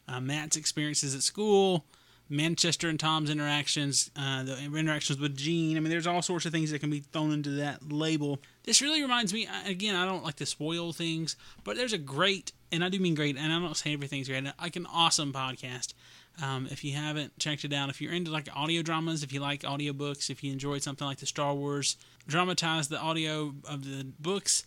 uh, 0.08 0.19
Matt's 0.19 0.56
experiences 0.56 1.15
at 1.15 1.24
school, 1.24 1.86
Manchester 2.32 2.88
and 2.88 3.00
Tom's 3.00 3.30
interactions, 3.30 4.10
uh, 4.15 4.43
the 4.43 4.58
interactions 4.63 5.19
with 5.19 5.36
Jean. 5.36 5.76
I 5.76 5.82
mean, 5.82 5.89
there's 5.89 6.08
all 6.08 6.21
sorts 6.21 6.45
of 6.45 6.54
things 6.54 6.71
that 6.71 6.80
can 6.80 6.89
be 6.89 7.02
thrown 7.02 7.32
into 7.32 7.50
that 7.52 7.91
label. 7.91 8.39
This 8.63 8.82
really 8.82 9.02
reminds 9.02 9.34
me, 9.34 9.50
again, 9.65 9.95
I 9.95 10.06
don't 10.06 10.24
like 10.24 10.38
to 10.38 10.45
spoil 10.45 10.93
things, 10.93 11.36
but 11.65 11.76
there's 11.76 11.93
a 11.93 11.97
great, 11.97 12.54
and 12.71 12.86
I 12.86 12.89
do 12.89 13.00
mean 13.00 13.15
great, 13.15 13.38
and 13.38 13.52
I 13.52 13.60
don't 13.60 13.76
say 13.76 13.91
everything's 13.91 14.30
great, 14.30 14.45
like 14.62 14.78
an 14.78 14.88
awesome 14.88 15.34
podcast. 15.34 15.93
Um, 16.41 16.67
if 16.71 16.83
you 16.83 16.93
haven't 16.93 17.37
checked 17.39 17.65
it 17.65 17.73
out, 17.73 17.89
if 17.89 18.01
you're 18.01 18.13
into 18.13 18.31
like 18.31 18.47
audio 18.55 18.81
dramas, 18.81 19.23
if 19.23 19.33
you 19.33 19.39
like 19.39 19.61
audiobooks, 19.61 20.29
if 20.29 20.43
you 20.43 20.51
enjoyed 20.51 20.83
something 20.83 21.05
like 21.05 21.19
the 21.19 21.25
Star 21.25 21.53
Wars, 21.53 21.97
dramatize 22.27 22.87
the 22.87 22.99
audio 22.99 23.53
of 23.67 23.83
the 23.85 24.05
books, 24.19 24.65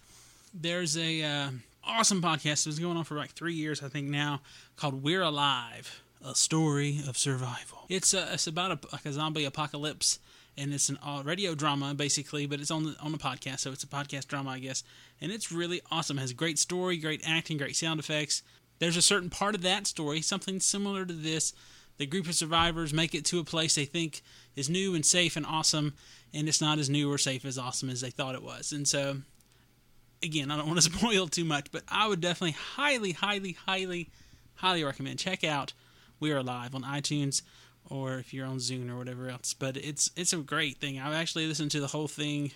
there's 0.53 0.97
a 0.97 1.23
uh, 1.23 1.51
awesome 1.85 2.23
podcast 2.23 2.65
that's 2.65 2.79
going 2.79 2.97
on 2.97 3.05
for 3.05 3.17
like 3.17 3.31
three 3.31 3.55
years, 3.55 3.83
I 3.83 3.89
think 3.89 4.09
now, 4.09 4.41
called 4.77 5.03
We're 5.03 5.23
Alive 5.23 6.03
a 6.25 6.35
story 6.35 7.01
of 7.07 7.19
survival. 7.19 7.85
It's 7.89 8.15
a, 8.15 8.33
it's 8.33 8.47
about 8.47 8.71
a, 8.71 8.79
like 8.93 9.05
a 9.05 9.13
zombie 9.13 9.45
apocalypse, 9.45 10.19
and 10.57 10.73
it's 10.73 10.91
a 10.91 10.97
uh, 11.07 11.23
radio 11.23 11.55
drama 11.55 11.95
basically, 11.95 12.47
but 12.47 12.61
it's 12.61 12.71
on 12.71 12.85
the 12.85 12.97
on 13.01 13.13
the 13.13 13.19
podcast, 13.19 13.61
so 13.61 13.73
it's 13.73 13.85
a 13.85 13.89
podcast 13.89 14.27
drama, 14.29 14.51
I 14.51 14.59
guess. 14.59 14.83
And 15.21 15.31
it's 15.31 15.53
really 15.53 15.83
awesome. 15.91 16.19
It 16.19 16.23
has 16.23 16.33
great 16.33 16.59
story, 16.59 16.97
great 16.97 17.23
acting, 17.27 17.59
great 17.59 17.77
sound 17.77 18.01
effects. 18.01 18.43
There's 18.79 18.97
a 18.97 19.03
certain 19.03 19.31
part 19.31 19.55
of 19.55 19.63
that 19.63 19.87
story, 19.87 20.21
something 20.21 20.61
similar 20.61 21.05
to 21.05 21.13
this. 21.13 21.53
The 21.97 22.07
group 22.07 22.27
of 22.27 22.35
survivors 22.35 22.93
make 22.93 23.15
it 23.15 23.25
to 23.27 23.39
a 23.39 23.45
place 23.45 23.75
they 23.75 23.85
think 23.85 24.23
is 24.57 24.69
new 24.69 24.95
and 24.95 25.07
safe 25.07 25.37
and 25.37 25.47
awesome, 25.47 25.95
and 26.33 26.49
it's 26.49 26.61
not 26.61 26.79
as 26.79 26.91
new 26.91 27.11
or 27.11 27.19
safe 27.19 27.45
as 27.45 27.59
awesome 27.59 27.89
as 27.89 28.01
they 28.01 28.11
thought 28.11 28.35
it 28.35 28.43
was. 28.43 28.73
And 28.73 28.87
so, 28.87 29.19
again, 30.23 30.51
I 30.51 30.57
don't 30.57 30.67
want 30.67 30.83
to 30.83 30.93
spoil 30.99 31.29
too 31.29 31.45
much, 31.45 31.71
but 31.71 31.85
I 31.89 32.09
would 32.09 32.21
definitely 32.21 32.57
highly, 32.77 33.13
highly, 33.13 33.57
highly, 33.67 34.11
highly 34.57 34.83
recommend 34.83 35.19
check 35.19 35.45
out 35.45 35.73
we 36.21 36.33
Are 36.33 36.39
Alive 36.39 36.75
on 36.75 36.83
iTunes 36.83 37.43
or 37.91 38.19
if 38.19 38.33
you're 38.33 38.47
on 38.47 38.57
Zune 38.57 38.91
or 38.91 38.97
whatever 38.97 39.29
else. 39.29 39.55
But 39.55 39.77
it's 39.77 40.11
it's 40.17 40.33
a 40.33 40.39
great 40.39 40.79
thing. 40.79 40.99
I've 40.99 41.15
actually 41.15 41.47
listened 41.47 41.71
to 41.73 41.81
the 41.81 41.89
whole 41.89 42.09
thing. 42.09 42.53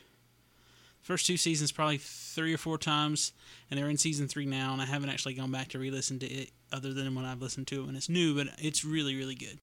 First 1.08 1.24
two 1.24 1.38
seasons 1.38 1.72
probably 1.72 1.96
three 1.96 2.52
or 2.52 2.58
four 2.58 2.76
times, 2.76 3.32
and 3.70 3.80
they're 3.80 3.88
in 3.88 3.96
season 3.96 4.28
three 4.28 4.44
now. 4.44 4.74
And 4.74 4.82
I 4.82 4.84
haven't 4.84 5.08
actually 5.08 5.32
gone 5.32 5.50
back 5.50 5.68
to 5.68 5.78
re-listen 5.78 6.18
to 6.18 6.26
it 6.26 6.50
other 6.70 6.92
than 6.92 7.14
when 7.14 7.24
I've 7.24 7.40
listened 7.40 7.66
to 7.68 7.80
it 7.80 7.86
when 7.86 7.96
it's 7.96 8.10
new. 8.10 8.34
But 8.34 8.48
it's 8.58 8.84
really 8.84 9.16
really 9.16 9.34
good. 9.34 9.58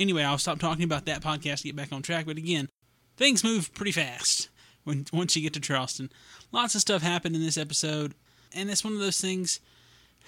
Anyway, 0.00 0.24
I'll 0.24 0.36
stop 0.36 0.58
talking 0.58 0.82
about 0.82 1.04
that 1.04 1.22
podcast 1.22 1.58
to 1.58 1.68
get 1.68 1.76
back 1.76 1.92
on 1.92 2.02
track. 2.02 2.26
But 2.26 2.38
again, 2.38 2.68
things 3.16 3.44
move 3.44 3.72
pretty 3.72 3.92
fast 3.92 4.48
when 4.82 5.06
once 5.12 5.36
you 5.36 5.42
get 5.42 5.52
to 5.52 5.60
Charleston. 5.60 6.10
Lots 6.50 6.74
of 6.74 6.80
stuff 6.80 7.02
happened 7.02 7.36
in 7.36 7.42
this 7.42 7.56
episode, 7.56 8.14
and 8.52 8.68
it's 8.68 8.82
one 8.82 8.94
of 8.94 8.98
those 8.98 9.20
things. 9.20 9.60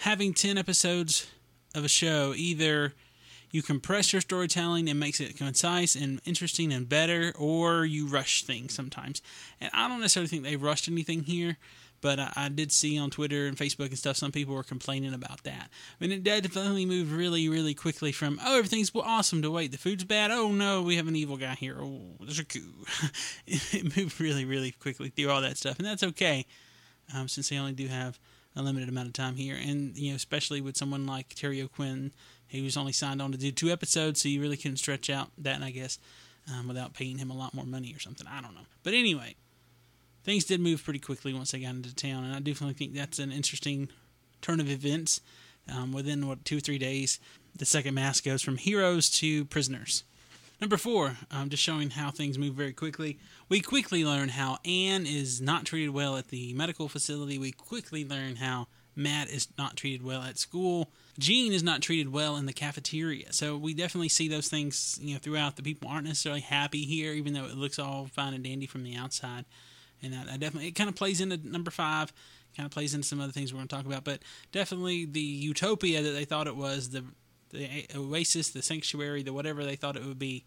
Having 0.02 0.34
ten 0.34 0.58
episodes 0.58 1.26
of 1.74 1.84
a 1.84 1.88
show, 1.88 2.34
either 2.36 2.94
you 3.56 3.62
compress 3.62 4.12
your 4.12 4.20
storytelling 4.20 4.86
and 4.90 5.00
makes 5.00 5.18
it 5.18 5.34
concise 5.34 5.94
and 5.94 6.20
interesting 6.26 6.74
and 6.74 6.86
better, 6.86 7.32
or 7.38 7.86
you 7.86 8.06
rush 8.06 8.44
things 8.44 8.74
sometimes. 8.74 9.22
And 9.62 9.70
I 9.72 9.88
don't 9.88 9.98
necessarily 10.02 10.28
think 10.28 10.42
they 10.42 10.56
rushed 10.56 10.88
anything 10.88 11.22
here, 11.22 11.56
but 12.02 12.20
I, 12.20 12.32
I, 12.36 12.48
did 12.50 12.70
see 12.70 12.98
on 12.98 13.08
Twitter 13.08 13.46
and 13.46 13.56
Facebook 13.56 13.86
and 13.86 13.98
stuff 13.98 14.18
some 14.18 14.30
people 14.30 14.54
were 14.54 14.62
complaining 14.62 15.14
about 15.14 15.42
that. 15.44 15.70
I 15.70 16.04
mean, 16.06 16.12
it 16.12 16.22
definitely 16.22 16.84
moved 16.84 17.10
really, 17.10 17.48
really 17.48 17.72
quickly 17.72 18.12
from 18.12 18.38
oh 18.44 18.58
everything's 18.58 18.92
awesome 18.94 19.40
to 19.40 19.50
wait 19.50 19.72
the 19.72 19.78
food's 19.78 20.04
bad. 20.04 20.30
Oh 20.30 20.52
no, 20.52 20.82
we 20.82 20.96
have 20.96 21.08
an 21.08 21.16
evil 21.16 21.38
guy 21.38 21.54
here. 21.54 21.78
Oh, 21.80 22.02
there's 22.20 22.38
a 22.38 22.44
coup. 22.44 22.84
it 23.46 23.96
moved 23.96 24.20
really, 24.20 24.44
really 24.44 24.72
quickly 24.72 25.08
through 25.08 25.30
all 25.30 25.40
that 25.40 25.56
stuff, 25.56 25.78
and 25.78 25.86
that's 25.86 26.02
okay, 26.02 26.44
um, 27.14 27.26
since 27.26 27.48
they 27.48 27.56
only 27.56 27.72
do 27.72 27.86
have 27.86 28.18
a 28.54 28.62
limited 28.62 28.90
amount 28.90 29.06
of 29.06 29.14
time 29.14 29.36
here, 29.36 29.56
and 29.58 29.96
you 29.96 30.10
know 30.10 30.16
especially 30.16 30.60
with 30.60 30.76
someone 30.76 31.06
like 31.06 31.30
Terry 31.34 31.62
O'Quinn 31.62 32.12
he 32.48 32.62
was 32.62 32.76
only 32.76 32.92
signed 32.92 33.20
on 33.20 33.32
to 33.32 33.38
do 33.38 33.50
two 33.50 33.70
episodes, 33.70 34.22
so 34.22 34.28
you 34.28 34.40
really 34.40 34.56
couldn't 34.56 34.78
stretch 34.78 35.10
out 35.10 35.30
that, 35.38 35.62
I 35.62 35.70
guess, 35.70 35.98
um, 36.52 36.68
without 36.68 36.94
paying 36.94 37.18
him 37.18 37.30
a 37.30 37.36
lot 37.36 37.54
more 37.54 37.66
money 37.66 37.92
or 37.94 37.98
something. 37.98 38.26
I 38.26 38.40
don't 38.40 38.54
know. 38.54 38.66
But 38.82 38.94
anyway, 38.94 39.36
things 40.24 40.44
did 40.44 40.60
move 40.60 40.84
pretty 40.84 41.00
quickly 41.00 41.34
once 41.34 41.50
they 41.52 41.60
got 41.60 41.70
into 41.70 41.94
town, 41.94 42.24
and 42.24 42.34
I 42.34 42.40
definitely 42.40 42.74
think 42.74 42.94
that's 42.94 43.18
an 43.18 43.32
interesting 43.32 43.88
turn 44.42 44.60
of 44.60 44.70
events. 44.70 45.20
Um, 45.68 45.92
within 45.92 46.28
what 46.28 46.44
two 46.44 46.58
or 46.58 46.60
three 46.60 46.78
days, 46.78 47.18
the 47.56 47.64
second 47.64 47.94
mass 47.94 48.20
goes 48.20 48.40
from 48.40 48.56
heroes 48.56 49.10
to 49.18 49.44
prisoners. 49.46 50.04
Number 50.60 50.76
four, 50.76 51.16
um, 51.30 51.50
just 51.50 51.62
showing 51.62 51.90
how 51.90 52.10
things 52.10 52.38
move 52.38 52.54
very 52.54 52.72
quickly. 52.72 53.18
We 53.48 53.60
quickly 53.60 54.04
learn 54.04 54.30
how 54.30 54.58
Anne 54.64 55.04
is 55.04 55.40
not 55.40 55.64
treated 55.64 55.90
well 55.90 56.16
at 56.16 56.28
the 56.28 56.54
medical 56.54 56.88
facility. 56.88 57.36
We 57.36 57.52
quickly 57.52 58.04
learn 58.04 58.36
how 58.36 58.68
Matt 58.96 59.28
is 59.28 59.48
not 59.58 59.76
treated 59.76 60.02
well 60.02 60.22
at 60.22 60.38
school. 60.38 60.88
Jean 61.18 61.52
is 61.52 61.62
not 61.62 61.82
treated 61.82 62.12
well 62.12 62.36
in 62.36 62.46
the 62.46 62.52
cafeteria. 62.52 63.32
So 63.32 63.56
we 63.56 63.74
definitely 63.74 64.08
see 64.08 64.28
those 64.28 64.48
things, 64.48 64.98
you 65.02 65.14
know, 65.14 65.20
throughout. 65.20 65.56
The 65.56 65.62
people 65.62 65.88
aren't 65.88 66.06
necessarily 66.06 66.40
happy 66.40 66.84
here, 66.84 67.12
even 67.12 67.34
though 67.34 67.44
it 67.44 67.56
looks 67.56 67.78
all 67.78 68.08
fine 68.12 68.34
and 68.34 68.42
dandy 68.42 68.66
from 68.66 68.82
the 68.82 68.96
outside. 68.96 69.44
And 70.02 70.12
that, 70.12 70.26
that 70.26 70.40
definitely 70.40 70.68
it 70.68 70.74
kind 70.74 70.88
of 70.88 70.96
plays 70.96 71.20
into 71.20 71.36
number 71.36 71.70
five, 71.70 72.12
kind 72.56 72.66
of 72.66 72.72
plays 72.72 72.94
into 72.94 73.06
some 73.06 73.20
other 73.20 73.32
things 73.32 73.52
we're 73.52 73.58
going 73.58 73.68
to 73.68 73.76
talk 73.76 73.86
about. 73.86 74.04
But 74.04 74.20
definitely 74.50 75.04
the 75.04 75.20
utopia 75.20 76.02
that 76.02 76.10
they 76.10 76.24
thought 76.24 76.46
it 76.46 76.56
was, 76.56 76.90
the 76.90 77.04
the 77.50 77.86
oasis, 77.94 78.50
the 78.50 78.60
sanctuary, 78.62 79.22
the 79.22 79.32
whatever 79.32 79.64
they 79.64 79.76
thought 79.76 79.96
it 79.96 80.04
would 80.04 80.18
be. 80.18 80.44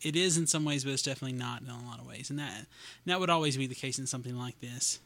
It 0.00 0.16
is 0.16 0.36
in 0.36 0.46
some 0.46 0.64
ways, 0.64 0.84
but 0.84 0.92
it's 0.92 1.02
definitely 1.02 1.38
not 1.38 1.62
in 1.62 1.68
a 1.68 1.84
lot 1.84 2.00
of 2.00 2.06
ways, 2.06 2.28
and 2.30 2.38
that 2.38 2.66
that 3.06 3.20
would 3.20 3.30
always 3.30 3.56
be 3.56 3.66
the 3.66 3.74
case 3.74 3.98
in 3.98 4.06
something 4.06 4.36
like 4.36 4.60
this. 4.60 4.98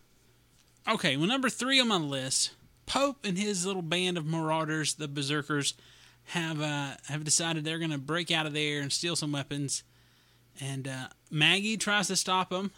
Okay, 0.89 1.17
well, 1.17 1.27
number 1.27 1.51
three 1.51 1.81
on 1.81 1.89
my 1.89 1.97
list, 1.97 2.53
Pope 2.87 3.25
and 3.25 3.37
his 3.37 3.67
little 3.67 3.83
band 3.83 4.17
of 4.17 4.25
marauders, 4.25 4.95
the 4.95 5.09
Berserkers, 5.09 5.75
have 6.27 6.61
uh, 6.61 6.93
have 7.09 7.25
decided 7.25 7.65
they're 7.65 7.79
going 7.79 7.91
to 7.91 7.99
break 7.99 8.31
out 8.31 8.47
of 8.47 8.53
there 8.53 8.81
and 8.81 8.93
steal 8.93 9.17
some 9.17 9.33
weapons. 9.33 9.83
And 10.61 10.87
uh, 10.87 11.09
Maggie 11.31 11.77
tries 11.77 12.07
to 12.09 12.17
stop 12.17 12.51
them 12.51 12.71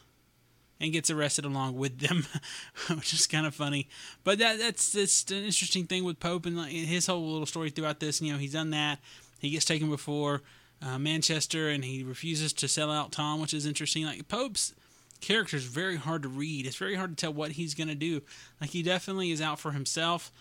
and 0.81 0.93
gets 0.93 1.11
arrested 1.11 1.45
along 1.45 1.77
with 1.77 1.99
them, 1.99 2.27
which 2.97 3.13
is 3.13 3.27
kind 3.27 3.47
of 3.47 3.55
funny. 3.55 3.89
But 4.25 4.39
that 4.39 4.59
that's 4.59 4.93
that's 4.93 5.31
an 5.31 5.45
interesting 5.45 5.85
thing 5.85 6.05
with 6.05 6.19
Pope 6.19 6.47
and 6.47 6.57
like, 6.57 6.73
his 6.73 7.07
whole 7.07 7.31
little 7.31 7.47
story 7.47 7.71
throughout 7.71 8.01
this. 8.01 8.23
You 8.23 8.33
know, 8.33 8.39
he's 8.39 8.55
done 8.55 8.71
that. 8.71 9.01
He 9.39 9.51
gets 9.51 9.67
taken 9.67 9.91
before 9.91 10.43
uh, 10.81 10.99
Manchester, 10.99 11.69
and 11.69 11.85
he 11.85 12.03
refuses 12.03 12.53
to 12.55 12.69
sell 12.69 12.91
out 12.91 13.13
Tom, 13.13 13.41
which 13.41 13.55
is 13.55 13.67
interesting. 13.67 14.05
Like 14.05 14.29
Pope's 14.29 14.75
character 15.21 15.57
is 15.57 15.65
very 15.65 15.97
hard 15.97 16.23
to 16.23 16.29
read. 16.29 16.67
It's 16.67 16.77
very 16.77 16.95
hard 16.95 17.17
to 17.17 17.21
tell 17.21 17.33
what 17.33 17.53
he's 17.53 17.75
going 17.75 17.89
to 17.89 17.95
do. 17.95 18.23
Like 18.61 18.71
he 18.71 18.83
definitely 18.83 19.31
is 19.31 19.41
out 19.41 19.59
for 19.59 19.73
himself 19.73 20.33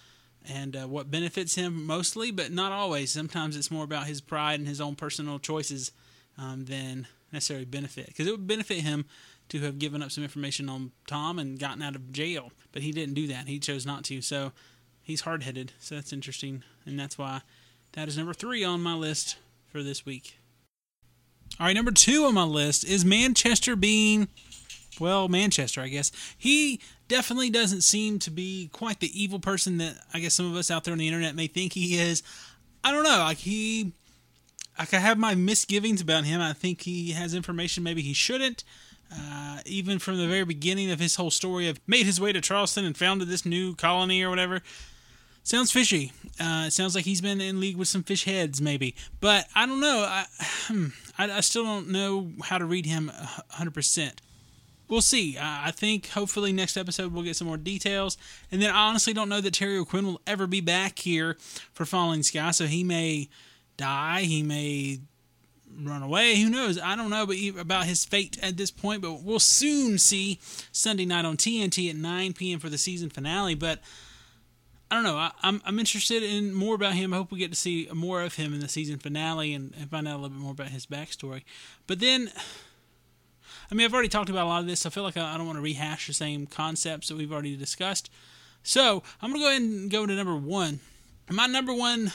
and 0.47 0.75
uh, 0.75 0.87
what 0.87 1.11
benefits 1.11 1.55
him 1.55 1.85
mostly, 1.85 2.31
but 2.31 2.51
not 2.51 2.71
always. 2.71 3.11
Sometimes 3.11 3.55
it's 3.55 3.71
more 3.71 3.83
about 3.83 4.07
his 4.07 4.21
pride 4.21 4.59
and 4.59 4.67
his 4.67 4.81
own 4.81 4.95
personal 4.95 5.39
choices 5.39 5.91
um, 6.37 6.65
than 6.65 7.07
necessarily 7.31 7.65
benefit. 7.65 8.07
Because 8.07 8.27
it 8.27 8.31
would 8.31 8.47
benefit 8.47 8.81
him 8.81 9.05
to 9.49 9.59
have 9.61 9.79
given 9.79 10.01
up 10.01 10.11
some 10.11 10.23
information 10.23 10.69
on 10.69 10.91
Tom 11.07 11.39
and 11.39 11.59
gotten 11.59 11.81
out 11.81 11.95
of 11.95 12.11
jail, 12.11 12.51
but 12.71 12.81
he 12.81 12.91
didn't 12.91 13.15
do 13.15 13.27
that. 13.27 13.47
He 13.47 13.59
chose 13.59 13.85
not 13.85 14.03
to. 14.05 14.21
So 14.21 14.51
he's 15.01 15.21
hard 15.21 15.43
headed. 15.43 15.73
So 15.79 15.95
that's 15.95 16.13
interesting, 16.13 16.63
and 16.85 16.99
that's 16.99 17.17
why 17.17 17.41
that 17.93 18.07
is 18.07 18.17
number 18.17 18.33
three 18.33 18.63
on 18.63 18.81
my 18.81 18.93
list 18.93 19.37
for 19.71 19.83
this 19.83 20.05
week. 20.05 20.37
All 21.59 21.65
right, 21.65 21.75
number 21.75 21.91
two 21.91 22.25
on 22.25 22.33
my 22.33 22.43
list 22.43 22.85
is 22.85 23.03
Manchester 23.03 23.75
being 23.75 24.27
well, 24.99 25.27
Manchester, 25.27 25.81
I 25.81 25.87
guess. 25.87 26.11
He 26.37 26.79
definitely 27.07 27.49
doesn't 27.49 27.81
seem 27.81 28.19
to 28.19 28.31
be 28.31 28.69
quite 28.73 28.99
the 28.99 29.21
evil 29.21 29.39
person 29.39 29.77
that 29.77 29.95
I 30.13 30.19
guess 30.19 30.33
some 30.33 30.49
of 30.49 30.55
us 30.55 30.71
out 30.71 30.83
there 30.83 30.91
on 30.91 30.97
the 30.97 31.07
internet 31.07 31.35
may 31.35 31.47
think 31.47 31.73
he 31.73 31.97
is. 31.97 32.23
I 32.83 32.91
don't 32.91 33.03
know. 33.03 33.19
Like 33.19 33.37
he, 33.37 33.93
like 34.77 34.93
I 34.93 34.99
have 34.99 35.17
my 35.17 35.35
misgivings 35.35 36.01
about 36.01 36.25
him. 36.25 36.41
I 36.41 36.53
think 36.53 36.81
he 36.81 37.11
has 37.11 37.33
information 37.33 37.83
maybe 37.83 38.01
he 38.01 38.13
shouldn't. 38.13 38.63
Uh, 39.09 39.59
even 39.65 39.99
from 39.99 40.17
the 40.17 40.27
very 40.27 40.43
beginning 40.43 40.91
of 40.91 40.99
his 40.99 41.15
whole 41.15 41.31
story 41.31 41.69
of 41.69 41.79
made 41.87 42.05
his 42.05 42.19
way 42.19 42.33
to 42.33 42.41
Charleston 42.41 42.83
and 42.83 42.97
founded 42.97 43.29
this 43.29 43.45
new 43.45 43.73
colony 43.75 44.21
or 44.21 44.29
whatever. 44.29 44.61
Sounds 45.43 45.71
fishy. 45.71 46.11
Uh, 46.41 46.65
it 46.67 46.73
sounds 46.73 46.93
like 46.93 47.05
he's 47.05 47.21
been 47.21 47.39
in 47.39 47.61
league 47.61 47.77
with 47.77 47.87
some 47.87 48.03
fish 48.03 48.25
heads, 48.25 48.59
maybe. 48.59 48.95
But 49.21 49.47
I 49.55 49.65
don't 49.65 49.79
know. 49.79 50.05
I, 50.05 50.25
I, 51.17 51.37
I 51.37 51.39
still 51.39 51.63
don't 51.63 51.87
know 51.87 52.31
how 52.43 52.57
to 52.57 52.65
read 52.65 52.85
him 52.85 53.09
100% 53.53 54.11
we'll 54.87 55.01
see. 55.01 55.37
I 55.39 55.71
think 55.71 56.09
hopefully 56.09 56.51
next 56.51 56.77
episode 56.77 57.13
we'll 57.13 57.23
get 57.23 57.35
some 57.35 57.47
more 57.47 57.57
details. 57.57 58.17
And 58.51 58.61
then 58.61 58.69
I 58.69 58.87
honestly 58.87 59.13
don't 59.13 59.29
know 59.29 59.41
that 59.41 59.53
Terry 59.53 59.77
O'Quinn 59.77 60.05
will 60.05 60.21
ever 60.25 60.47
be 60.47 60.61
back 60.61 60.99
here 60.99 61.37
for 61.73 61.85
Falling 61.85 62.23
Sky, 62.23 62.51
so 62.51 62.65
he 62.65 62.83
may 62.83 63.29
die, 63.77 64.21
he 64.21 64.43
may 64.43 64.99
run 65.83 66.01
away. 66.01 66.41
Who 66.41 66.49
knows? 66.49 66.79
I 66.79 66.95
don't 66.95 67.09
know 67.09 67.27
about 67.59 67.85
his 67.85 68.05
fate 68.05 68.37
at 68.41 68.57
this 68.57 68.71
point, 68.71 69.01
but 69.01 69.23
we'll 69.23 69.39
soon 69.39 69.97
see 69.97 70.39
Sunday 70.71 71.05
night 71.05 71.25
on 71.25 71.37
TNT 71.37 71.89
at 71.89 71.95
9 71.95 72.33
p.m. 72.33 72.59
for 72.59 72.69
the 72.69 72.77
season 72.77 73.09
finale. 73.09 73.55
But 73.55 73.79
I 74.89 74.95
don't 74.95 75.03
know. 75.03 75.17
I, 75.17 75.25
am 75.25 75.31
I'm, 75.43 75.61
I'm 75.65 75.79
interested 75.79 76.23
in 76.23 76.53
more 76.53 76.75
about 76.75 76.93
him. 76.93 77.13
I 77.13 77.17
hope 77.17 77.31
we 77.31 77.39
get 77.39 77.51
to 77.51 77.57
see 77.57 77.87
more 77.93 78.21
of 78.21 78.35
him 78.35 78.53
in 78.53 78.59
the 78.59 78.69
season 78.69 78.97
finale 78.97 79.53
and, 79.53 79.73
and 79.79 79.89
find 79.89 80.07
out 80.07 80.13
a 80.13 80.19
little 80.19 80.29
bit 80.29 80.39
more 80.39 80.51
about 80.53 80.69
his 80.69 80.85
backstory. 80.85 81.43
But 81.85 81.99
then 81.99 82.31
I 83.69 83.75
mean, 83.75 83.85
I've 83.85 83.93
already 83.93 84.09
talked 84.09 84.29
about 84.29 84.45
a 84.45 84.49
lot 84.49 84.61
of 84.61 84.67
this. 84.67 84.81
So 84.81 84.89
I 84.89 84.91
feel 84.91 85.03
like 85.03 85.17
I 85.17 85.37
don't 85.37 85.45
want 85.45 85.57
to 85.57 85.63
rehash 85.63 86.07
the 86.07 86.13
same 86.13 86.47
concepts 86.47 87.07
that 87.07 87.17
we've 87.17 87.31
already 87.31 87.55
discussed. 87.55 88.09
So 88.63 89.03
I'm 89.21 89.31
going 89.31 89.41
to 89.41 89.45
go 89.45 89.49
ahead 89.49 89.61
and 89.61 89.91
go 89.91 90.05
to 90.05 90.15
number 90.15 90.35
one. 90.35 90.79
My 91.29 91.47
number 91.47 91.73
one 91.73 92.11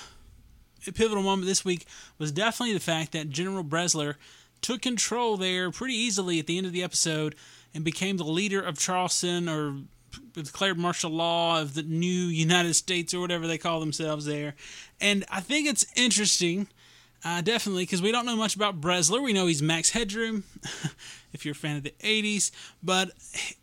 pivotal 0.91 1.23
moment 1.23 1.47
this 1.47 1.65
week 1.65 1.87
was 2.19 2.33
definitely 2.33 2.75
the 2.75 2.81
fact 2.81 3.13
that 3.13 3.31
General 3.31 3.63
Bressler 3.63 4.15
took 4.63 4.83
control 4.83 5.37
there 5.37 5.71
pretty 5.71 5.95
easily 5.95 6.39
at 6.39 6.47
the 6.47 6.57
end 6.57 6.67
of 6.67 6.73
the 6.73 6.83
episode 6.83 7.35
and 7.75 7.85
became 7.85 8.17
the 8.17 8.25
leader 8.25 8.61
of 8.61 8.79
Charleston 8.79 9.49
or 9.49 9.77
declared 10.33 10.79
martial 10.79 11.11
law 11.11 11.61
of 11.61 11.75
the 11.75 11.83
new 11.83 12.07
United 12.07 12.75
States 12.75 13.15
or 13.15 13.21
whatever 13.21 13.47
they 13.47 13.59
call 13.59 13.81
themselves 13.81 14.25
there. 14.25 14.55
And 15.01 15.25
I 15.31 15.41
think 15.41 15.67
it's 15.67 15.87
interesting 15.97 16.69
uh, 17.25 17.41
definitely, 17.41 17.85
because 17.85 18.03
we 18.03 18.13
don't 18.13 18.27
know 18.27 18.37
much 18.37 18.57
about 18.57 18.81
Bressler. 18.81 19.23
We 19.23 19.33
know 19.33 19.47
he's 19.47 19.63
Max 19.63 19.91
Headroom, 19.91 20.45
if 21.33 21.45
you're 21.45 21.53
a 21.53 21.57
fan 21.57 21.77
of 21.77 21.85
the 21.85 21.95
80s, 22.03 22.51
but 22.83 23.11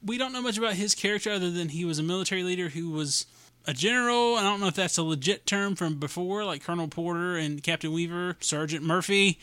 we 0.03 0.17
don't 0.17 0.31
know 0.31 0.41
much 0.41 0.57
about 0.57 0.73
his 0.73 0.95
character 0.95 1.31
other 1.31 1.51
than 1.51 1.69
he 1.69 1.83
was 1.83 1.99
a 1.99 2.03
military 2.03 2.43
leader 2.43 2.69
who 2.69 2.89
was 2.89 3.25
a 3.67 3.73
general. 3.73 4.35
I 4.35 4.43
don't 4.43 4.61
know 4.61 4.67
if 4.67 4.75
that's 4.75 4.97
a 4.97 5.03
legit 5.03 5.45
term 5.45 5.75
from 5.75 5.99
before, 5.99 6.45
like 6.45 6.63
Colonel 6.63 6.87
Porter 6.87 7.35
and 7.35 7.61
Captain 7.61 7.91
Weaver, 7.91 8.37
Sergeant 8.39 8.83
Murphy. 8.83 9.39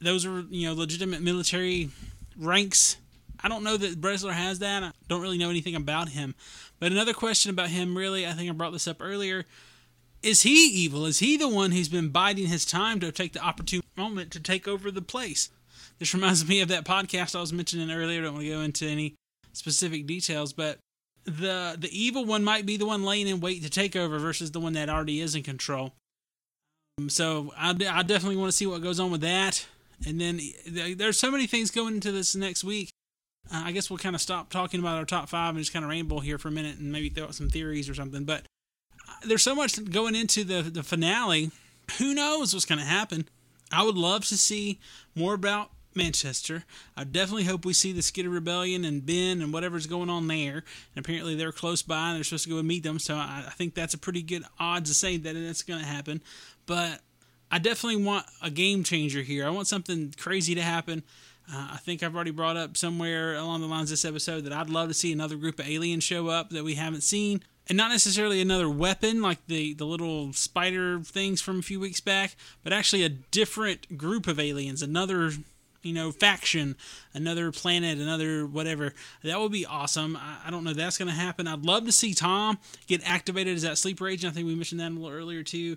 Those 0.00 0.24
are, 0.24 0.40
you 0.50 0.68
know, 0.68 0.74
legitimate 0.74 1.20
military 1.20 1.90
ranks. 2.36 2.96
I 3.42 3.48
don't 3.48 3.62
know 3.62 3.76
that 3.76 4.00
Bressler 4.00 4.32
has 4.32 4.60
that. 4.60 4.82
I 4.82 4.92
don't 5.08 5.20
really 5.20 5.38
know 5.38 5.50
anything 5.50 5.74
about 5.74 6.08
him. 6.08 6.34
But 6.80 6.92
another 6.92 7.12
question 7.12 7.50
about 7.50 7.68
him, 7.68 7.96
really, 7.96 8.26
I 8.26 8.32
think 8.32 8.48
I 8.48 8.52
brought 8.54 8.72
this 8.72 8.88
up 8.88 8.98
earlier 9.00 9.44
is 10.24 10.42
he 10.42 10.66
evil? 10.66 11.04
Is 11.04 11.18
he 11.18 11.36
the 11.36 11.48
one 11.48 11.72
who's 11.72 11.90
been 11.90 12.08
biding 12.08 12.46
his 12.46 12.64
time 12.64 12.98
to 13.00 13.12
take 13.12 13.34
the 13.34 13.44
opportune 13.44 13.82
moment 13.96 14.30
to 14.32 14.40
take 14.40 14.66
over 14.66 14.90
the 14.90 15.02
place? 15.02 15.50
This 15.98 16.14
reminds 16.14 16.48
me 16.48 16.60
of 16.60 16.68
that 16.68 16.84
podcast 16.84 17.36
I 17.36 17.40
was 17.40 17.52
mentioning 17.52 17.90
earlier. 17.90 18.20
I 18.20 18.24
don't 18.24 18.34
want 18.34 18.46
to 18.46 18.50
go 18.50 18.60
into 18.62 18.86
any 18.86 19.14
specific 19.52 20.06
details, 20.06 20.52
but 20.52 20.78
the 21.24 21.76
the 21.78 21.90
evil 21.92 22.24
one 22.24 22.42
might 22.42 22.66
be 22.66 22.76
the 22.76 22.86
one 22.86 23.04
laying 23.04 23.28
in 23.28 23.40
wait 23.40 23.62
to 23.62 23.70
take 23.70 23.94
over 23.96 24.18
versus 24.18 24.50
the 24.50 24.60
one 24.60 24.72
that 24.72 24.88
already 24.88 25.20
is 25.20 25.34
in 25.34 25.42
control. 25.42 25.92
Um, 26.98 27.10
so 27.10 27.52
I, 27.56 27.70
I 27.70 28.02
definitely 28.02 28.36
want 28.36 28.50
to 28.50 28.56
see 28.56 28.66
what 28.66 28.82
goes 28.82 29.00
on 29.00 29.10
with 29.10 29.20
that. 29.20 29.66
And 30.06 30.20
then 30.20 30.40
there's 30.66 31.18
so 31.18 31.30
many 31.30 31.46
things 31.46 31.70
going 31.70 31.94
into 31.94 32.12
this 32.12 32.34
next 32.34 32.64
week. 32.64 32.90
Uh, 33.52 33.62
I 33.66 33.72
guess 33.72 33.90
we'll 33.90 33.98
kind 33.98 34.14
of 34.14 34.20
stop 34.20 34.50
talking 34.50 34.80
about 34.80 34.96
our 34.98 35.04
top 35.04 35.28
five 35.28 35.50
and 35.50 35.58
just 35.58 35.72
kind 35.72 35.84
of 35.84 35.90
ramble 35.90 36.20
here 36.20 36.38
for 36.38 36.48
a 36.48 36.52
minute 36.52 36.78
and 36.78 36.90
maybe 36.90 37.10
throw 37.10 37.24
out 37.24 37.34
some 37.34 37.48
theories 37.48 37.88
or 37.88 37.94
something. 37.94 38.24
But 38.24 38.46
there's 39.26 39.42
so 39.42 39.54
much 39.54 39.82
going 39.90 40.14
into 40.14 40.44
the 40.44 40.62
the 40.62 40.82
finale. 40.82 41.50
Who 41.98 42.14
knows 42.14 42.54
what's 42.54 42.64
going 42.64 42.78
to 42.78 42.84
happen? 42.84 43.28
I 43.70 43.82
would 43.82 43.96
love 43.96 44.24
to 44.26 44.36
see 44.36 44.80
more 45.14 45.34
about 45.34 45.70
Manchester. 45.94 46.64
I 46.96 47.04
definitely 47.04 47.44
hope 47.44 47.64
we 47.64 47.72
see 47.72 47.92
the 47.92 48.02
Skitter 48.02 48.28
Rebellion 48.28 48.84
and 48.84 49.04
Ben 49.04 49.40
and 49.42 49.52
whatever's 49.52 49.86
going 49.86 50.10
on 50.10 50.26
there. 50.26 50.64
And 50.94 51.04
apparently 51.04 51.34
they're 51.34 51.52
close 51.52 51.82
by 51.82 52.08
and 52.08 52.16
they're 52.16 52.24
supposed 52.24 52.44
to 52.44 52.50
go 52.50 52.58
and 52.58 52.68
meet 52.68 52.82
them. 52.82 52.98
So 52.98 53.16
I, 53.16 53.44
I 53.46 53.50
think 53.50 53.74
that's 53.74 53.94
a 53.94 53.98
pretty 53.98 54.22
good 54.22 54.44
odds 54.58 54.90
to 54.90 54.94
say 54.94 55.16
that 55.16 55.34
that's 55.34 55.62
going 55.62 55.80
to 55.80 55.86
happen. 55.86 56.22
But 56.66 57.00
I 57.50 57.58
definitely 57.58 58.02
want 58.04 58.26
a 58.42 58.50
game 58.50 58.82
changer 58.82 59.22
here. 59.22 59.46
I 59.46 59.50
want 59.50 59.68
something 59.68 60.14
crazy 60.16 60.54
to 60.54 60.62
happen. 60.62 61.02
Uh, 61.52 61.68
I 61.72 61.76
think 61.76 62.02
I've 62.02 62.14
already 62.14 62.30
brought 62.30 62.56
up 62.56 62.76
somewhere 62.76 63.34
along 63.34 63.60
the 63.60 63.66
lines 63.66 63.90
this 63.90 64.04
episode 64.04 64.44
that 64.44 64.52
I'd 64.52 64.70
love 64.70 64.88
to 64.88 64.94
see 64.94 65.12
another 65.12 65.36
group 65.36 65.58
of 65.58 65.68
aliens 65.68 66.02
show 66.02 66.28
up 66.28 66.50
that 66.50 66.64
we 66.64 66.74
haven't 66.74 67.02
seen. 67.02 67.42
And 67.68 67.78
not 67.78 67.90
necessarily 67.90 68.40
another 68.40 68.68
weapon 68.68 69.22
like 69.22 69.46
the, 69.46 69.72
the 69.74 69.86
little 69.86 70.32
spider 70.34 71.00
things 71.00 71.40
from 71.40 71.60
a 71.60 71.62
few 71.62 71.80
weeks 71.80 72.00
back, 72.00 72.36
but 72.62 72.72
actually 72.72 73.04
a 73.04 73.08
different 73.08 73.96
group 73.96 74.26
of 74.26 74.38
aliens, 74.38 74.82
another 74.82 75.30
you 75.84 75.92
know, 75.92 76.10
faction, 76.10 76.76
another 77.12 77.52
planet, 77.52 77.98
another 77.98 78.46
whatever. 78.46 78.94
That 79.22 79.38
would 79.38 79.52
be 79.52 79.66
awesome. 79.66 80.16
I, 80.16 80.38
I 80.46 80.50
don't 80.50 80.64
know 80.64 80.72
that's 80.72 80.98
going 80.98 81.08
to 81.08 81.14
happen. 81.14 81.46
I'd 81.46 81.64
love 81.64 81.84
to 81.86 81.92
see 81.92 82.14
Tom 82.14 82.58
get 82.86 83.02
activated 83.04 83.54
as 83.54 83.62
that 83.62 83.78
sleeper 83.78 84.08
agent. 84.08 84.32
I 84.32 84.34
think 84.34 84.46
we 84.46 84.54
mentioned 84.54 84.80
that 84.80 84.90
a 84.90 84.94
little 84.94 85.10
earlier 85.10 85.42
too. 85.42 85.76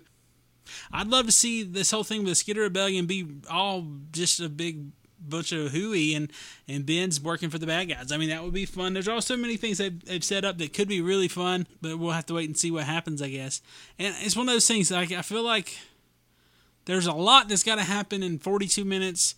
I'd 0.92 1.08
love 1.08 1.26
to 1.26 1.32
see 1.32 1.62
this 1.62 1.90
whole 1.90 2.04
thing 2.04 2.20
with 2.20 2.28
the 2.30 2.34
Skitter 2.34 2.62
Rebellion 2.62 3.06
be 3.06 3.26
all 3.50 3.86
just 4.12 4.40
a 4.40 4.48
big 4.48 4.86
bunch 5.20 5.52
of 5.52 5.72
hooey 5.72 6.14
and 6.14 6.30
and 6.66 6.86
Ben's 6.86 7.20
working 7.20 7.50
for 7.50 7.58
the 7.58 7.66
bad 7.66 7.88
guys. 7.88 8.12
I 8.12 8.16
mean 8.16 8.28
that 8.28 8.42
would 8.42 8.52
be 8.52 8.66
fun. 8.66 8.92
There's 8.92 9.08
also 9.08 9.36
many 9.36 9.56
things 9.56 9.78
they've, 9.78 10.04
they've 10.04 10.24
set 10.24 10.44
up 10.44 10.58
that 10.58 10.72
could 10.72 10.88
be 10.88 11.00
really 11.00 11.28
fun, 11.28 11.66
but 11.80 11.98
we'll 11.98 12.12
have 12.12 12.26
to 12.26 12.34
wait 12.34 12.48
and 12.48 12.56
see 12.56 12.70
what 12.70 12.84
happens, 12.84 13.22
I 13.22 13.28
guess. 13.28 13.60
And 13.98 14.14
it's 14.20 14.36
one 14.36 14.48
of 14.48 14.54
those 14.54 14.68
things. 14.68 14.90
Like 14.90 15.12
I 15.12 15.22
feel 15.22 15.42
like 15.42 15.76
there's 16.84 17.06
a 17.06 17.12
lot 17.12 17.48
that's 17.48 17.62
got 17.62 17.76
to 17.76 17.82
happen 17.84 18.22
in 18.22 18.38
42 18.38 18.84
minutes, 18.84 19.34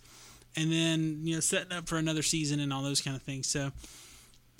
and 0.55 0.71
then 0.71 1.21
you 1.23 1.35
know 1.35 1.41
setting 1.41 1.73
up 1.73 1.87
for 1.87 1.97
another 1.97 2.23
season 2.23 2.59
and 2.59 2.71
all 2.71 2.81
those 2.81 3.01
kind 3.01 3.15
of 3.15 3.21
things. 3.21 3.47
So 3.47 3.71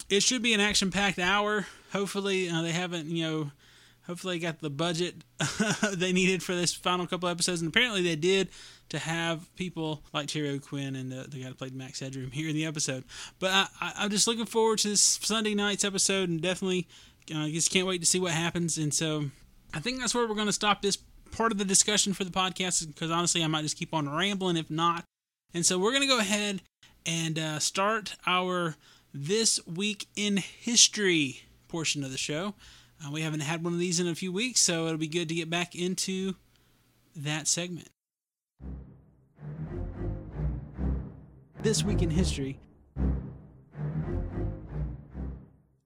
it 0.10 0.24
should 0.24 0.42
be 0.42 0.54
an 0.54 0.60
action-packed 0.60 1.20
hour. 1.20 1.68
Hopefully 1.94 2.50
uh, 2.50 2.62
they 2.62 2.72
haven't 2.72 3.08
you 3.08 3.24
know 3.24 3.52
hopefully 4.08 4.40
got 4.40 4.60
the 4.60 4.70
budget 4.70 5.24
they 5.94 6.12
needed 6.12 6.44
for 6.44 6.54
this 6.54 6.74
final 6.74 7.08
couple 7.08 7.30
episodes, 7.30 7.62
and 7.62 7.70
apparently 7.70 8.04
they 8.04 8.16
did 8.16 8.50
to 8.92 9.00
have 9.00 9.54
people 9.56 10.04
like 10.14 10.28
Terry 10.28 10.50
O'Quinn 10.50 10.98
and 10.98 11.12
the, 11.12 11.24
the 11.24 11.42
guy 11.42 11.48
that 11.48 11.58
played 11.58 11.74
Max 11.74 12.02
Headroom 12.02 12.32
here 12.32 12.50
in 12.50 12.56
the 12.56 12.66
episode. 12.66 13.06
But 13.40 13.52
I, 13.52 13.68
I, 13.80 14.04
am 14.06 14.10
just 14.10 14.28
looking 14.28 14.46
forward 14.46 14.80
to 14.80 14.90
this 14.90 15.02
Sunday 15.02 15.56
night's 15.56 15.86
episode, 15.86 16.28
and 16.28 16.42
definitely 16.42 16.88
uh, 17.34 17.48
just 17.48 17.72
can't 17.72 17.88
wait 17.88 18.02
to 18.02 18.06
see 18.06 18.20
what 18.20 18.34
happens. 18.34 18.78
And 18.78 18.94
so 18.94 19.26
I 19.74 19.80
think 19.80 20.00
that's 20.00 20.14
where 20.14 20.28
we're 20.28 20.36
going 20.36 20.48
to 20.48 20.54
stop 20.54 20.82
this 20.82 20.98
part 21.32 21.54
of 21.54 21.58
the 21.58 21.64
discussion 21.64 22.12
for 22.12 22.26
the 22.26 22.32
podcast, 22.32 22.86
because 22.86 23.10
honestly, 23.10 23.42
I 23.42 23.48
might 23.48 23.62
just 23.62 23.78
keep 23.78 23.94
on 23.94 24.10
rambling 24.10 24.58
if 24.58 24.70
not. 24.70 25.06
And 25.54 25.66
so 25.66 25.80
we're 25.80 25.92
going 25.92 26.04
to 26.04 26.08
go 26.08 26.20
ahead 26.20 26.62
and 27.06 27.40
uh, 27.40 27.60
start 27.60 28.16
our 28.28 28.76
This 29.14 29.66
Week 29.66 30.08
in 30.18 30.38
History 30.38 31.44
portion 31.70 32.04
of 32.04 32.12
the 32.12 32.18
show. 32.18 32.56
Uh, 33.04 33.10
we 33.10 33.22
haven't 33.22 33.40
had 33.40 33.64
one 33.64 33.72
of 33.72 33.80
these 33.80 34.02
in 34.02 34.08
a 34.08 34.16
few 34.16 34.34
weeks, 34.34 34.60
so 34.60 34.86
it'll 34.86 34.98
be 34.98 35.08
good 35.08 35.30
to 35.30 35.36
get 35.36 35.50
back 35.50 35.76
into 35.76 36.36
that 37.16 37.48
segment. 37.48 37.88
This 41.64 41.84
week 41.84 42.02
in 42.02 42.10
history. 42.10 42.58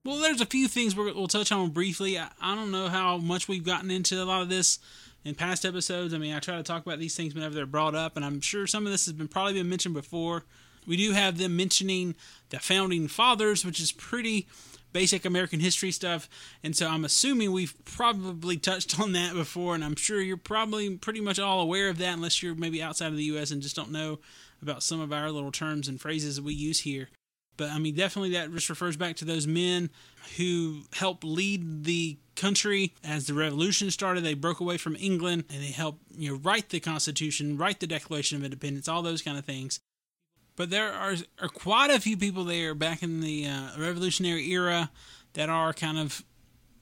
Well, 0.05 0.19
there's 0.19 0.39
a 0.39 0.45
few 0.45 0.69
things 0.69 0.95
we'll 0.95 1.27
touch 1.27 1.51
on 1.51 1.71
briefly. 1.71 2.17
I, 2.17 2.29
I 2.39 2.55
don't 2.55 2.71
know 2.71 2.87
how 2.87 3.17
much 3.17 3.49
we've 3.49 3.65
gotten 3.65 3.91
into 3.91 4.21
a 4.21 4.23
lot 4.23 4.41
of 4.41 4.47
this 4.47 4.79
in 5.25 5.35
past 5.35 5.65
episodes. 5.65 6.13
I 6.13 6.17
mean, 6.17 6.33
I 6.33 6.39
try 6.39 6.55
to 6.55 6.63
talk 6.63 6.85
about 6.85 6.99
these 6.99 7.15
things 7.17 7.35
whenever 7.35 7.55
they're 7.55 7.65
brought 7.65 7.93
up, 7.93 8.15
and 8.15 8.23
I'm 8.23 8.39
sure 8.39 8.67
some 8.67 8.85
of 8.85 8.91
this 8.93 9.05
has 9.05 9.13
been 9.13 9.27
probably 9.27 9.53
been 9.53 9.67
mentioned 9.67 9.95
before. 9.95 10.45
We 10.87 10.95
do 10.95 11.11
have 11.11 11.37
them 11.37 11.57
mentioning 11.57 12.15
the 12.51 12.59
founding 12.59 13.09
fathers, 13.09 13.65
which 13.65 13.81
is 13.81 13.91
pretty 13.91 14.47
basic 14.93 15.25
American 15.25 15.59
history 15.59 15.91
stuff. 15.91 16.29
And 16.63 16.73
so 16.73 16.87
I'm 16.87 17.03
assuming 17.03 17.51
we've 17.51 17.75
probably 17.83 18.55
touched 18.55 18.97
on 18.97 19.11
that 19.11 19.33
before, 19.33 19.75
and 19.75 19.83
I'm 19.83 19.97
sure 19.97 20.21
you're 20.21 20.37
probably 20.37 20.95
pretty 20.95 21.19
much 21.19 21.37
all 21.37 21.59
aware 21.59 21.89
of 21.89 21.97
that, 21.97 22.13
unless 22.13 22.41
you're 22.41 22.55
maybe 22.55 22.81
outside 22.81 23.07
of 23.07 23.17
the 23.17 23.25
U.S. 23.25 23.51
and 23.51 23.61
just 23.61 23.75
don't 23.75 23.91
know 23.91 24.19
about 24.67 24.83
some 24.83 24.99
of 24.99 25.13
our 25.13 25.31
little 25.31 25.51
terms 25.51 25.87
and 25.87 26.01
phrases 26.01 26.35
that 26.35 26.45
we 26.45 26.53
use 26.53 26.79
here. 26.79 27.09
But 27.57 27.69
I 27.69 27.79
mean, 27.79 27.95
definitely 27.95 28.31
that 28.31 28.51
just 28.51 28.69
refers 28.69 28.97
back 28.97 29.15
to 29.17 29.25
those 29.25 29.47
men 29.47 29.89
who 30.37 30.81
helped 30.93 31.23
lead 31.23 31.85
the 31.85 32.17
country 32.35 32.93
as 33.03 33.27
the 33.27 33.33
revolution 33.33 33.91
started. 33.91 34.23
They 34.23 34.33
broke 34.33 34.59
away 34.59 34.77
from 34.77 34.97
England 34.97 35.45
and 35.49 35.61
they 35.61 35.71
helped, 35.71 36.01
you 36.17 36.31
know, 36.31 36.39
write 36.43 36.69
the 36.69 36.79
Constitution, 36.79 37.57
write 37.57 37.79
the 37.79 37.87
Declaration 37.87 38.37
of 38.37 38.43
Independence, 38.43 38.87
all 38.87 39.01
those 39.01 39.21
kind 39.21 39.37
of 39.37 39.45
things. 39.45 39.79
But 40.57 40.69
there 40.69 40.91
are, 40.91 41.15
are 41.41 41.49
quite 41.49 41.91
a 41.91 41.99
few 41.99 42.17
people 42.17 42.43
there 42.43 42.73
back 42.73 43.03
in 43.03 43.21
the 43.21 43.45
uh, 43.45 43.69
Revolutionary 43.77 44.49
era 44.51 44.89
that 45.33 45.49
are 45.49 45.73
kind 45.73 45.97
of 45.97 46.23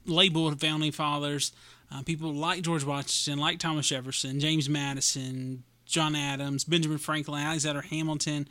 labeled 0.05 0.59
founding 0.59 0.91
fathers. 0.91 1.51
Uh, 1.91 2.01
people 2.03 2.33
like 2.33 2.63
George 2.63 2.83
Washington, 2.83 3.39
like 3.39 3.59
Thomas 3.59 3.87
Jefferson, 3.87 4.39
James 4.39 4.69
Madison, 4.69 5.63
John 5.93 6.15
Adams, 6.15 6.63
Benjamin 6.63 6.97
Franklin, 6.97 7.41
Alexander 7.41 7.81
Hamilton, 7.81 8.47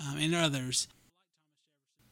um, 0.00 0.16
and 0.18 0.34
others. 0.34 0.88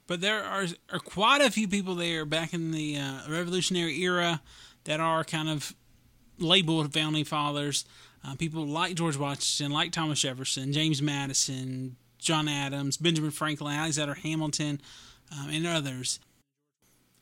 But 0.08 0.20
there 0.20 0.42
are, 0.42 0.66
are 0.92 0.98
quite 0.98 1.40
a 1.40 1.50
few 1.50 1.68
people 1.68 1.94
there 1.94 2.24
back 2.24 2.52
in 2.52 2.72
the 2.72 2.98
uh, 2.98 3.30
Revolutionary 3.30 4.00
era 4.02 4.42
that 4.84 5.00
are 5.00 5.22
kind 5.22 5.48
of 5.48 5.72
labeled 6.38 6.92
founding 6.92 7.24
fathers. 7.24 7.84
Uh, 8.26 8.34
people 8.34 8.66
like 8.66 8.94
George 8.94 9.16
Washington, 9.16 9.72
like 9.72 9.92
Thomas 9.92 10.20
Jefferson, 10.20 10.72
James 10.72 11.00
Madison, 11.00 11.96
John 12.18 12.48
Adams, 12.48 12.96
Benjamin 12.96 13.30
Franklin, 13.30 13.74
Alexander 13.74 14.14
Hamilton, 14.14 14.80
um, 15.32 15.48
and 15.50 15.66
others. 15.66 16.18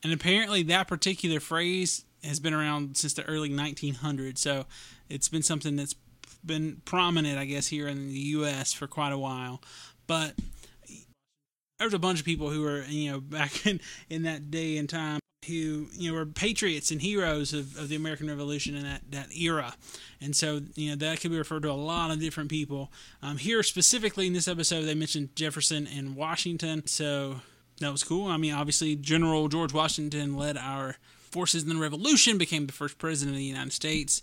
And 0.03 0.11
apparently, 0.11 0.63
that 0.63 0.87
particular 0.87 1.39
phrase 1.39 2.05
has 2.23 2.39
been 2.39 2.53
around 2.53 2.97
since 2.97 3.13
the 3.13 3.23
early 3.25 3.49
1900s. 3.49 4.39
So 4.39 4.65
it's 5.09 5.29
been 5.29 5.43
something 5.43 5.75
that's 5.75 5.95
been 6.45 6.81
prominent, 6.85 7.37
I 7.37 7.45
guess, 7.45 7.67
here 7.67 7.87
in 7.87 8.09
the 8.09 8.19
U.S. 8.19 8.73
for 8.73 8.87
quite 8.87 9.11
a 9.11 9.17
while. 9.17 9.61
But 10.07 10.35
there's 11.79 11.93
a 11.93 11.99
bunch 11.99 12.19
of 12.19 12.25
people 12.25 12.49
who 12.49 12.61
were, 12.61 12.83
you 12.83 13.11
know, 13.11 13.19
back 13.21 13.65
in, 13.65 13.79
in 14.09 14.23
that 14.23 14.51
day 14.51 14.77
and 14.77 14.89
time 14.89 15.19
who 15.47 15.87
you 15.93 16.11
know 16.11 16.13
were 16.13 16.25
patriots 16.25 16.91
and 16.91 17.01
heroes 17.01 17.51
of, 17.51 17.75
of 17.75 17.89
the 17.89 17.95
American 17.95 18.27
Revolution 18.27 18.75
in 18.75 18.83
that, 18.83 19.01
that 19.09 19.35
era. 19.35 19.73
And 20.19 20.35
so, 20.35 20.61
you 20.75 20.91
know, 20.91 20.95
that 20.97 21.19
could 21.19 21.31
be 21.31 21.37
referred 21.37 21.63
to 21.63 21.71
a 21.71 21.73
lot 21.73 22.11
of 22.11 22.19
different 22.19 22.51
people. 22.51 22.91
Um, 23.23 23.37
here 23.37 23.63
specifically 23.63 24.27
in 24.27 24.33
this 24.33 24.47
episode, 24.47 24.83
they 24.83 24.93
mentioned 24.93 25.35
Jefferson 25.35 25.87
and 25.87 26.15
Washington. 26.15 26.85
So 26.85 27.41
that 27.79 27.91
was 27.91 28.03
cool. 28.03 28.27
I 28.27 28.37
mean, 28.37 28.53
obviously, 28.53 28.95
General 28.95 29.47
George 29.47 29.73
Washington 29.73 30.37
led 30.37 30.57
our 30.57 30.97
forces 31.31 31.63
in 31.63 31.69
the 31.69 31.75
Revolution, 31.75 32.37
became 32.37 32.67
the 32.67 32.73
first 32.73 32.99
president 32.99 33.35
of 33.35 33.39
the 33.39 33.45
United 33.45 33.73
States. 33.73 34.21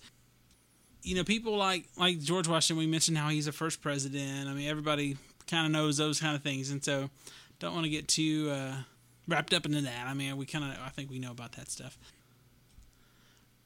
You 1.02 1.14
know, 1.14 1.24
people 1.24 1.56
like 1.56 1.84
like 1.96 2.20
George 2.20 2.48
Washington. 2.48 2.78
We 2.78 2.90
mentioned 2.90 3.18
how 3.18 3.28
he's 3.28 3.46
the 3.46 3.52
first 3.52 3.80
president. 3.80 4.48
I 4.48 4.52
mean, 4.52 4.68
everybody 4.68 5.16
kind 5.46 5.66
of 5.66 5.72
knows 5.72 5.96
those 5.96 6.20
kind 6.20 6.36
of 6.36 6.42
things, 6.42 6.70
and 6.70 6.84
so 6.84 7.10
don't 7.58 7.74
want 7.74 7.84
to 7.84 7.90
get 7.90 8.08
too 8.08 8.50
uh, 8.50 8.74
wrapped 9.26 9.52
up 9.52 9.66
into 9.66 9.80
that. 9.82 10.06
I 10.06 10.14
mean, 10.14 10.36
we 10.36 10.46
kind 10.46 10.64
of, 10.64 10.70
I 10.84 10.90
think 10.90 11.10
we 11.10 11.18
know 11.18 11.30
about 11.30 11.52
that 11.52 11.70
stuff. 11.70 11.98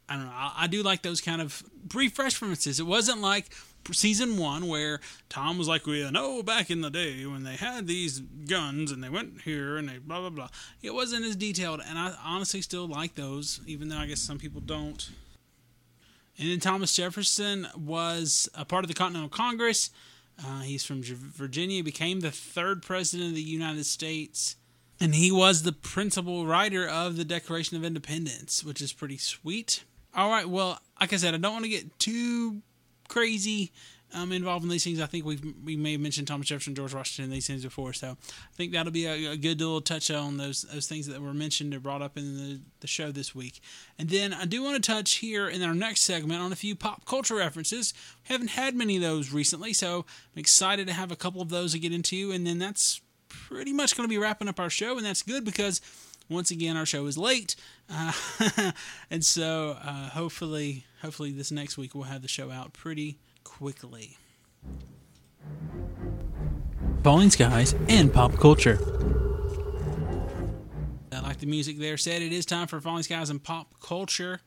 I 0.09 0.17
don't 0.17 0.27
know. 0.27 0.33
I, 0.33 0.53
I, 0.59 0.67
do 0.67 0.83
like 0.83 1.03
those 1.03 1.21
kind 1.21 1.41
of 1.41 1.63
brief 1.85 2.19
references. 2.19 2.81
It 2.81 2.87
wasn't 2.87 3.21
like 3.21 3.55
season 3.93 4.37
one 4.37 4.67
where 4.69 5.01
Tom 5.29 5.59
was 5.59 5.69
like, 5.69 5.87
"We 5.87 6.09
know 6.11 6.43
back 6.43 6.71
in 6.71 6.81
the 6.83 6.91
day 6.91 7.25
when 7.25 7.45
they 7.45 7.57
had 7.57 7.87
these 7.87 8.21
guns 8.21 8.93
and 8.93 9.03
they 9.03 9.09
went 9.09 9.43
here 9.43 9.77
and 9.77 9.89
they 9.89 9.99
blah 9.99 10.21
blah 10.21 10.31
blah." 10.31 10.49
It 10.83 10.93
wasn't 10.93 11.25
as 11.25 11.37
detailed, 11.37 11.81
and 11.87 11.99
I 11.99 12.15
honestly 12.23 12.61
still 12.63 12.87
like 12.87 13.15
those, 13.15 13.61
even 13.67 13.89
though 13.89 13.97
I 13.97 14.07
guess 14.07 14.21
some 14.21 14.39
people 14.39 14.61
don't. 14.61 15.09
And 16.43 16.51
then 16.51 16.59
Thomas 16.59 16.97
Jefferson 16.97 17.69
was 17.77 18.49
a 18.53 18.65
part 18.65 18.85
of 18.85 18.89
the 18.89 18.95
Continental 18.95 19.29
Congress. 19.29 19.91
Uh, 20.45 20.63
he's 20.63 20.85
from 20.85 21.03
Virginia. 21.03 21.85
Became 21.85 22.19
the 22.19 22.33
third 22.33 22.83
president 22.83 23.29
of 23.29 23.37
the 23.37 23.43
United 23.43 23.87
States 23.87 24.57
and 25.03 25.17
he 25.17 25.33
was 25.33 25.63
the 25.63 25.73
principal 25.73 26.47
writer 26.47 26.87
of 26.87 27.17
the 27.17 27.25
Declaration 27.25 27.77
of 27.77 27.85
Independence, 27.85 28.63
which 28.63 28.81
is 28.81 28.93
pretty 28.93 29.19
sweet. 29.19 29.83
All 30.15 30.31
right, 30.31 30.49
well, 30.49 30.79
like 31.01 31.13
I 31.13 31.17
said, 31.17 31.35
I 31.35 31.39
don't 31.39 31.53
want 31.53 31.65
to 31.65 31.71
get 31.71 31.99
too 31.99 32.63
crazy 33.09 33.73
um, 34.15 34.33
involved 34.33 34.65
in 34.65 34.71
these 34.71 34.85
things. 34.85 35.01
I 35.01 35.07
think 35.07 35.25
we 35.25 35.39
we 35.65 35.77
may 35.77 35.93
have 35.93 36.01
mentioned 36.01 36.29
Thomas 36.29 36.47
Jefferson, 36.47 36.75
George 36.75 36.95
Washington, 36.95 37.31
these 37.31 37.47
things 37.47 37.65
before, 37.65 37.93
so 37.93 38.11
I 38.11 38.55
think 38.55 38.73
that'll 38.73 38.93
be 38.93 39.07
a, 39.07 39.33
a, 39.33 39.37
good 39.37 39.61
little 39.61 39.81
touch 39.81 40.11
on 40.11 40.37
those 40.37 40.63
those 40.63 40.87
things 40.87 41.07
that 41.07 41.21
were 41.21 41.35
mentioned 41.35 41.75
or 41.75 41.81
brought 41.81 42.03
up 42.03 42.17
in 42.17 42.37
the, 42.37 42.61
the 42.81 42.87
show 42.87 43.11
this 43.11 43.35
week. 43.35 43.61
And 43.99 44.09
then 44.09 44.33
I 44.33 44.45
do 44.45 44.63
want 44.63 44.83
to 44.83 44.93
touch 44.93 45.17
here 45.17 45.49
in 45.49 45.63
our 45.63 45.75
next 45.75 46.03
segment 46.03 46.41
on 46.41 46.53
a 46.53 46.57
few 46.57 46.77
pop 46.77 47.05
culture 47.05 47.37
references. 47.37 47.95
We 48.29 48.33
haven't 48.33 48.51
had 48.51 48.75
many 48.75 48.97
of 48.97 49.03
those 49.03 49.33
recently, 49.33 49.73
so 49.73 50.05
I'm 50.35 50.41
excited 50.41 50.87
to 50.87 50.93
have 50.93 51.11
a 51.11 51.17
couple 51.17 51.41
of 51.41 51.49
those 51.49 51.73
to 51.73 51.79
get 51.79 51.93
into. 51.93 52.31
And 52.33 52.47
then 52.47 52.59
that's 52.59 53.01
pretty 53.29 53.73
much 53.73 53.97
going 53.97 54.09
to 54.09 54.13
be 54.13 54.19
wrapping 54.19 54.49
up 54.49 54.61
our 54.61 54.71
show, 54.71 54.97
and 54.97 55.07
that's 55.07 55.23
good 55.23 55.45
because 55.45 55.81
once 56.29 56.51
again 56.51 56.77
our 56.77 56.87
show 56.87 57.07
is 57.07 57.19
late, 57.19 57.57
uh, 57.91 58.13
and 59.11 59.25
so 59.25 59.77
uh, 59.83 60.11
hopefully, 60.11 60.85
hopefully 61.03 61.33
this 61.33 61.51
next 61.51 61.77
week 61.77 61.95
we'll 61.95 62.05
have 62.05 62.23
the 62.23 62.29
show 62.29 62.51
out 62.51 62.73
pretty 62.73 63.19
quickly. 63.45 64.17
Falling 67.03 67.31
skies 67.31 67.75
and 67.89 68.13
pop 68.13 68.37
culture. 68.37 68.79
I 71.13 71.21
like 71.21 71.39
the 71.39 71.47
music 71.47 71.79
there 71.79 71.97
said, 71.97 72.23
it 72.23 72.33
is 72.33 72.47
time 72.47 72.67
for 72.67 72.81
Falling 72.81 73.03
Skies 73.03 73.31
and 73.31 73.43
pop 73.43 73.81
culture. 73.81 74.41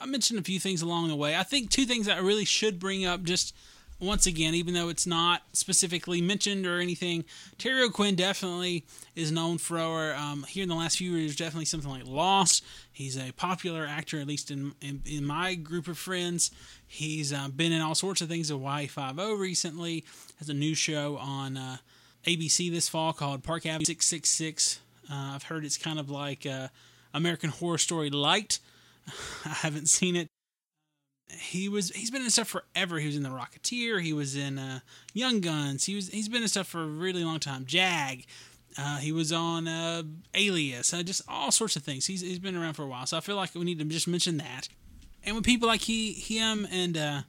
I 0.00 0.06
mentioned 0.06 0.38
a 0.38 0.42
few 0.42 0.58
things 0.58 0.82
along 0.82 1.08
the 1.08 1.16
way. 1.16 1.36
I 1.36 1.42
think 1.42 1.70
two 1.70 1.84
things 1.84 2.08
I 2.08 2.18
really 2.18 2.44
should 2.44 2.78
bring 2.78 3.04
up 3.04 3.22
just 3.22 3.54
once 4.02 4.26
again, 4.26 4.54
even 4.54 4.74
though 4.74 4.88
it's 4.88 5.06
not 5.06 5.42
specifically 5.52 6.20
mentioned 6.20 6.66
or 6.66 6.80
anything, 6.80 7.24
Terry 7.56 7.82
O'Quinn 7.82 8.16
definitely 8.16 8.84
is 9.14 9.30
known 9.30 9.58
for 9.58 10.14
um, 10.14 10.42
here 10.48 10.64
in 10.64 10.68
the 10.68 10.74
last 10.74 10.98
few 10.98 11.12
years, 11.12 11.36
definitely 11.36 11.66
something 11.66 11.90
like 11.90 12.06
Lost. 12.06 12.64
He's 12.92 13.16
a 13.16 13.32
popular 13.32 13.86
actor, 13.86 14.18
at 14.20 14.26
least 14.26 14.50
in 14.50 14.74
in, 14.80 15.02
in 15.06 15.24
my 15.24 15.54
group 15.54 15.86
of 15.86 15.96
friends. 15.96 16.50
He's 16.86 17.32
uh, 17.32 17.48
been 17.48 17.72
in 17.72 17.80
all 17.80 17.94
sorts 17.94 18.20
of 18.20 18.28
things. 18.28 18.50
Five 18.50 19.18
O 19.18 19.34
recently 19.34 20.04
has 20.38 20.48
a 20.48 20.54
new 20.54 20.74
show 20.74 21.16
on 21.18 21.56
uh, 21.56 21.76
ABC 22.26 22.70
this 22.70 22.88
fall 22.88 23.12
called 23.12 23.44
Park 23.44 23.66
Avenue 23.66 23.84
Six 23.84 24.06
Six 24.06 24.28
Six. 24.28 24.80
Uh, 25.10 25.32
I've 25.34 25.44
heard 25.44 25.64
it's 25.64 25.78
kind 25.78 25.98
of 25.98 26.10
like 26.10 26.44
uh, 26.44 26.68
American 27.14 27.50
Horror 27.50 27.78
Story 27.78 28.10
light. 28.10 28.58
I 29.44 29.50
haven't 29.50 29.88
seen 29.88 30.16
it 30.16 30.28
he 31.38 31.68
was 31.68 31.90
he's 31.90 32.10
been 32.10 32.22
in 32.22 32.30
stuff 32.30 32.48
forever. 32.48 32.98
He 32.98 33.06
was 33.06 33.16
in 33.16 33.22
The 33.22 33.30
Rocketeer. 33.30 34.00
He 34.00 34.12
was 34.12 34.36
in 34.36 34.58
uh, 34.58 34.80
Young 35.12 35.40
Guns. 35.40 35.84
He 35.84 35.94
was 35.94 36.08
he's 36.08 36.28
been 36.28 36.42
in 36.42 36.48
stuff 36.48 36.66
for 36.66 36.82
a 36.82 36.86
really 36.86 37.24
long 37.24 37.40
time. 37.40 37.64
Jag. 37.66 38.24
Uh, 38.78 38.96
he 38.98 39.12
was 39.12 39.32
on 39.32 39.68
uh, 39.68 40.02
Alias. 40.34 40.94
Uh, 40.94 41.02
just 41.02 41.20
all 41.28 41.50
sorts 41.50 41.76
of 41.76 41.82
things. 41.82 42.06
He's 42.06 42.20
he's 42.20 42.38
been 42.38 42.56
around 42.56 42.74
for 42.74 42.82
a 42.82 42.86
while. 42.86 43.06
So 43.06 43.16
I 43.16 43.20
feel 43.20 43.36
like 43.36 43.54
we 43.54 43.64
need 43.64 43.78
to 43.78 43.84
just 43.84 44.08
mention 44.08 44.38
that. 44.38 44.68
And 45.24 45.36
with 45.36 45.44
people 45.44 45.68
like 45.68 45.82
he 45.82 46.12
him 46.12 46.66
and 46.70 46.96
uh, 46.96 47.22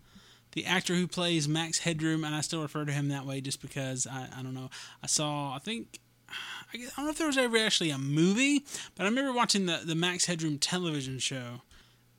the 0.54 0.66
actor 0.66 0.96
who 0.96 1.08
plays 1.08 1.48
Max 1.48 1.80
Headroom, 1.80 2.24
and 2.24 2.34
I 2.34 2.42
still 2.42 2.62
refer 2.62 2.86
to 2.86 2.92
him 2.92 3.10
that 3.10 3.26
way 3.26 3.42
just 3.42 3.62
because 3.62 4.08
I 4.08 4.28
I 4.38 4.44
don't 4.44 4.54
know. 4.54 4.70
I 5.02 5.08
saw 5.08 5.56
I 5.56 5.60
think. 5.60 6.00
I 6.74 6.78
don't 6.78 7.06
know 7.06 7.12
if 7.12 7.20
there 7.20 7.28
was 7.28 7.38
ever 7.38 7.58
actually 7.58 7.92
a 7.92 8.00
movie, 8.00 8.66
but 8.96 9.04
I 9.04 9.06
remember 9.08 9.32
watching 9.32 9.68
the, 9.68 9.82
the 9.86 9.94
Max 9.94 10.26
Headroom 10.26 10.58
television 10.58 11.20
show 11.20 11.62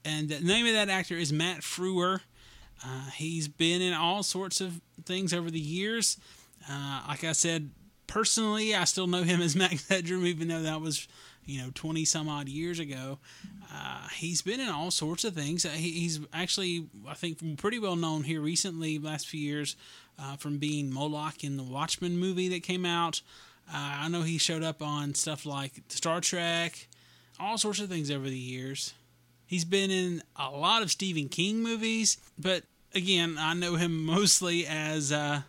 and 0.05 0.28
the 0.28 0.40
name 0.40 0.66
of 0.66 0.72
that 0.74 0.88
actor 0.88 1.16
is 1.16 1.32
Matt 1.32 1.61
Frewer. 1.61 2.20
Uh, 2.84 3.11
he's 3.11 3.48
been 3.48 3.80
in 3.80 3.92
all 3.92 4.22
sorts 4.22 4.61
of 4.61 4.80
things 5.05 5.32
over 5.32 5.50
the 5.50 5.61
years. 5.61 6.18
Uh, 6.70 7.02
like 7.09 7.24
I 7.24 7.32
said, 7.32 7.70
personally, 8.07 8.74
I 8.74 8.84
still 8.84 9.07
know 9.07 9.22
him 9.22 9.40
as 9.40 9.57
Max 9.57 9.88
Headroom, 9.88 10.26
even 10.26 10.48
though 10.48 10.62
that 10.62 10.80
was, 10.80 11.09
you 11.46 11.61
know, 11.62 11.70
20 11.74 12.05
some 12.05 12.28
odd 12.28 12.48
years 12.48 12.78
ago. 12.78 13.18
Uh, 13.72 14.09
he's 14.09 14.42
been 14.42 14.61
in 14.61 14.68
all 14.68 14.90
sorts 14.90 15.24
of 15.24 15.34
things. 15.34 15.64
Uh, 15.64 15.70
he, 15.70 15.92
he's 15.92 16.20
actually, 16.32 16.86
I 17.09 17.14
think, 17.14 17.59
pretty 17.59 17.78
well 17.78 17.96
known 17.96 18.24
here 18.24 18.40
recently, 18.40 18.98
last 18.98 19.28
few 19.28 19.40
years, 19.40 19.76
uh, 20.18 20.36
from 20.36 20.59
being 20.59 20.92
Moloch 20.92 21.42
in 21.42 21.57
the 21.57 21.62
Watchmen 21.62 22.18
movie 22.18 22.48
that 22.48 22.62
came 22.62 22.84
out. 22.84 23.22
Uh, 23.68 24.00
I 24.02 24.09
know 24.09 24.22
he 24.22 24.36
showed 24.36 24.62
up 24.62 24.82
on 24.82 25.14
stuff 25.14 25.46
like 25.46 25.72
Star 25.88 26.20
Trek, 26.20 26.86
all 27.40 27.57
sorts 27.57 27.80
of 27.80 27.88
things 27.88 28.11
over 28.11 28.28
the 28.28 28.38
years. 28.38 28.92
He's 29.47 29.64
been 29.64 29.90
in 29.90 30.22
a 30.36 30.51
lot 30.51 30.82
of 30.82 30.90
Stephen 30.90 31.28
King 31.28 31.62
movies, 31.62 32.18
but 32.38 32.64
again, 32.95 33.36
I 33.38 33.55
know 33.55 33.76
him 33.76 34.05
mostly 34.07 34.66
as 34.66 35.12
uh, 35.12 35.42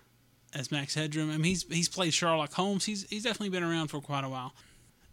as 0.53 0.71
Max 0.71 0.95
Headroom. 0.95 1.29
I 1.29 1.33
mean, 1.33 1.43
he's 1.43 1.63
he's 1.63 1.89
played 1.89 2.13
Sherlock 2.13 2.53
Holmes. 2.53 2.85
He's 2.85 3.07
he's 3.09 3.23
definitely 3.23 3.49
been 3.49 3.63
around 3.63 3.87
for 3.87 4.01
quite 4.01 4.23
a 4.23 4.29
while. 4.29 4.53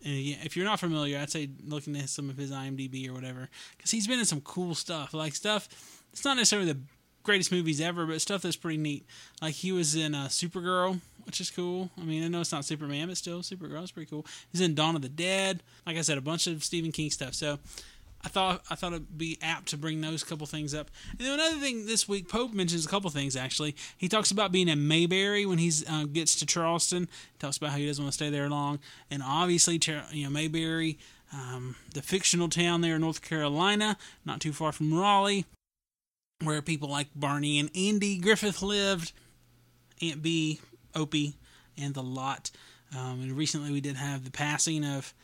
And 0.04 0.14
if 0.44 0.56
you're 0.56 0.66
not 0.66 0.80
familiar, 0.80 1.18
I'd 1.18 1.30
say 1.30 1.48
looking 1.64 1.96
at 1.96 2.08
some 2.08 2.28
of 2.28 2.36
his 2.36 2.50
IMDb 2.50 3.08
or 3.08 3.12
whatever, 3.12 3.48
because 3.76 3.92
he's 3.92 4.08
been 4.08 4.18
in 4.18 4.24
some 4.24 4.40
cool 4.40 4.74
stuff, 4.74 5.14
like 5.14 5.34
stuff. 5.34 5.68
It's 6.12 6.24
not 6.24 6.36
necessarily 6.36 6.72
the 6.72 6.80
greatest 7.22 7.52
movies 7.52 7.80
ever, 7.80 8.04
but 8.04 8.20
stuff 8.20 8.42
that's 8.42 8.56
pretty 8.56 8.78
neat. 8.78 9.06
Like 9.40 9.54
he 9.54 9.70
was 9.70 9.94
in 9.94 10.14
uh, 10.14 10.26
Supergirl, 10.26 11.00
which 11.24 11.40
is 11.40 11.50
cool. 11.50 11.90
I 12.00 12.02
mean, 12.02 12.24
I 12.24 12.28
know 12.28 12.40
it's 12.40 12.52
not 12.52 12.64
Superman, 12.64 13.08
but 13.08 13.16
still, 13.16 13.40
Supergirl 13.40 13.84
is 13.84 13.92
pretty 13.92 14.10
cool. 14.10 14.26
He's 14.50 14.60
in 14.60 14.74
Dawn 14.74 14.96
of 14.96 15.02
the 15.02 15.08
Dead. 15.08 15.62
Like 15.86 15.96
I 15.96 16.02
said, 16.02 16.18
a 16.18 16.22
bunch 16.22 16.48
of 16.48 16.64
Stephen 16.64 16.90
King 16.90 17.10
stuff. 17.10 17.34
So 17.34 17.58
I 18.24 18.28
thought 18.28 18.62
I 18.70 18.76
thought 18.76 18.92
it'd 18.92 19.18
be 19.18 19.38
apt 19.42 19.68
to 19.70 19.76
bring 19.76 20.00
those 20.00 20.22
couple 20.22 20.46
things 20.46 20.74
up. 20.74 20.90
And 21.10 21.20
then 21.20 21.34
another 21.34 21.56
thing 21.56 21.86
this 21.86 22.08
week, 22.08 22.28
Pope 22.28 22.52
mentions 22.52 22.86
a 22.86 22.88
couple 22.88 23.10
things 23.10 23.34
actually. 23.34 23.74
He 23.96 24.08
talks 24.08 24.30
about 24.30 24.52
being 24.52 24.68
in 24.68 24.86
Mayberry 24.86 25.44
when 25.44 25.58
he 25.58 25.72
uh, 25.88 26.04
gets 26.04 26.36
to 26.36 26.46
Charleston. 26.46 27.08
He 27.32 27.38
talks 27.38 27.56
about 27.56 27.70
how 27.70 27.78
he 27.78 27.86
doesn't 27.86 28.02
want 28.02 28.12
to 28.12 28.16
stay 28.16 28.30
there 28.30 28.48
long, 28.48 28.78
and 29.10 29.22
obviously, 29.24 29.80
you 30.12 30.24
know, 30.24 30.30
Mayberry, 30.30 30.98
um, 31.32 31.74
the 31.94 32.02
fictional 32.02 32.48
town 32.48 32.80
there 32.80 32.96
in 32.96 33.00
North 33.00 33.22
Carolina, 33.22 33.96
not 34.24 34.40
too 34.40 34.52
far 34.52 34.70
from 34.70 34.94
Raleigh, 34.94 35.44
where 36.42 36.62
people 36.62 36.88
like 36.88 37.08
Barney 37.16 37.58
and 37.58 37.70
Andy 37.76 38.18
Griffith 38.18 38.62
lived, 38.62 39.12
Aunt 40.00 40.22
Bee, 40.22 40.60
Opie, 40.94 41.34
and 41.76 41.94
the 41.94 42.02
lot. 42.02 42.50
Um, 42.96 43.22
and 43.22 43.32
recently, 43.32 43.72
we 43.72 43.80
did 43.80 43.96
have 43.96 44.24
the 44.24 44.30
passing 44.30 44.84
of 44.84 45.14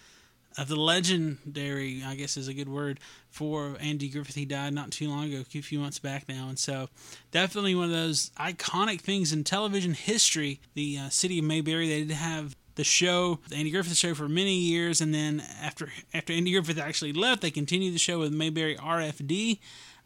of 0.59 0.67
the 0.67 0.77
legendary, 0.77 2.03
I 2.05 2.17
guess 2.17 2.37
is 2.37 2.49
a 2.49 2.55
good 2.55 2.69
word 2.69 2.99
for 3.31 3.77
Andy 3.81 4.09
Griffith. 4.09 4.35
He 4.35 4.45
died 4.45 4.75
not 4.75 4.91
too 4.91 5.09
long 5.09 5.33
ago, 5.33 5.41
a 5.41 5.45
few 5.45 5.79
months 5.79 6.01
back 6.01 6.29
now, 6.29 6.49
and 6.49 6.59
so 6.59 6.89
definitely 7.31 7.77
one 7.77 7.85
of 7.85 7.91
those 7.93 8.31
iconic 8.37 9.01
things 9.01 9.33
in 9.33 9.45
television 9.45 9.95
history. 9.95 10.61
The 10.75 10.99
uh, 10.99 11.09
city 11.11 11.39
of 11.39 11.45
Mayberry, 11.45 11.89
they 11.89 12.05
did 12.05 12.11
have 12.11 12.57
the 12.75 12.83
show, 12.83 13.39
the 13.49 13.55
Andy 13.55 13.71
Griffith 13.71 13.97
show, 13.97 14.15
for 14.15 14.29
many 14.29 14.57
years, 14.57 15.01
and 15.01 15.15
then 15.15 15.43
after 15.63 15.93
after 16.13 16.33
Andy 16.33 16.51
Griffith 16.51 16.79
actually 16.79 17.13
left, 17.13 17.41
they 17.41 17.53
continued 17.53 17.95
the 17.95 17.99
show 17.99 18.19
with 18.19 18.33
Mayberry 18.33 18.77
RFD. 18.77 19.61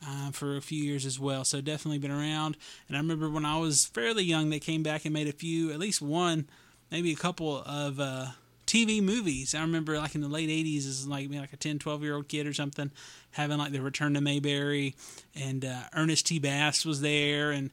Uh, 0.05 0.33
for 0.33 0.57
a 0.57 0.61
few 0.61 0.83
years 0.83 1.07
as 1.07 1.21
well, 1.21 1.45
so 1.45 1.61
definitely 1.61 1.97
been 1.97 2.11
around. 2.11 2.57
And 2.89 2.97
I 2.97 3.01
remember 3.01 3.31
when 3.31 3.45
I 3.45 3.59
was 3.59 3.87
fairly 3.87 4.25
young, 4.25 4.51
they 4.51 4.59
came 4.59 4.83
back 4.83 5.05
and 5.05 5.15
made 5.15 5.29
a 5.29 5.33
few, 5.33 5.71
at 5.71 5.79
least 5.79 6.03
one, 6.03 6.49
maybe 6.91 7.13
a 7.13 7.17
couple 7.17 7.63
of 7.65 8.01
uh, 8.01 8.27
TV 8.73 9.03
movies. 9.03 9.55
I 9.55 9.61
remember 9.61 9.99
like 9.99 10.15
in 10.15 10.23
the 10.23 10.29
late 10.29 10.49
80s 10.49 10.87
as 10.89 11.07
like 11.07 11.29
me 11.29 11.39
like 11.39 11.53
a 11.53 11.57
10, 11.57 11.79
12 11.79 12.03
year 12.03 12.15
old 12.15 12.29
kid 12.29 12.47
or 12.47 12.55
something 12.55 12.91
having 13.33 13.59
like 13.59 13.73
the 13.73 13.83
Return 13.83 14.15
to 14.15 14.21
Mayberry 14.21 14.95
and 15.35 15.65
uh, 15.65 15.83
Ernest 15.95 16.27
T. 16.27 16.39
Bass 16.39 16.85
was 16.85 17.01
there 17.03 17.51
and 17.51 17.71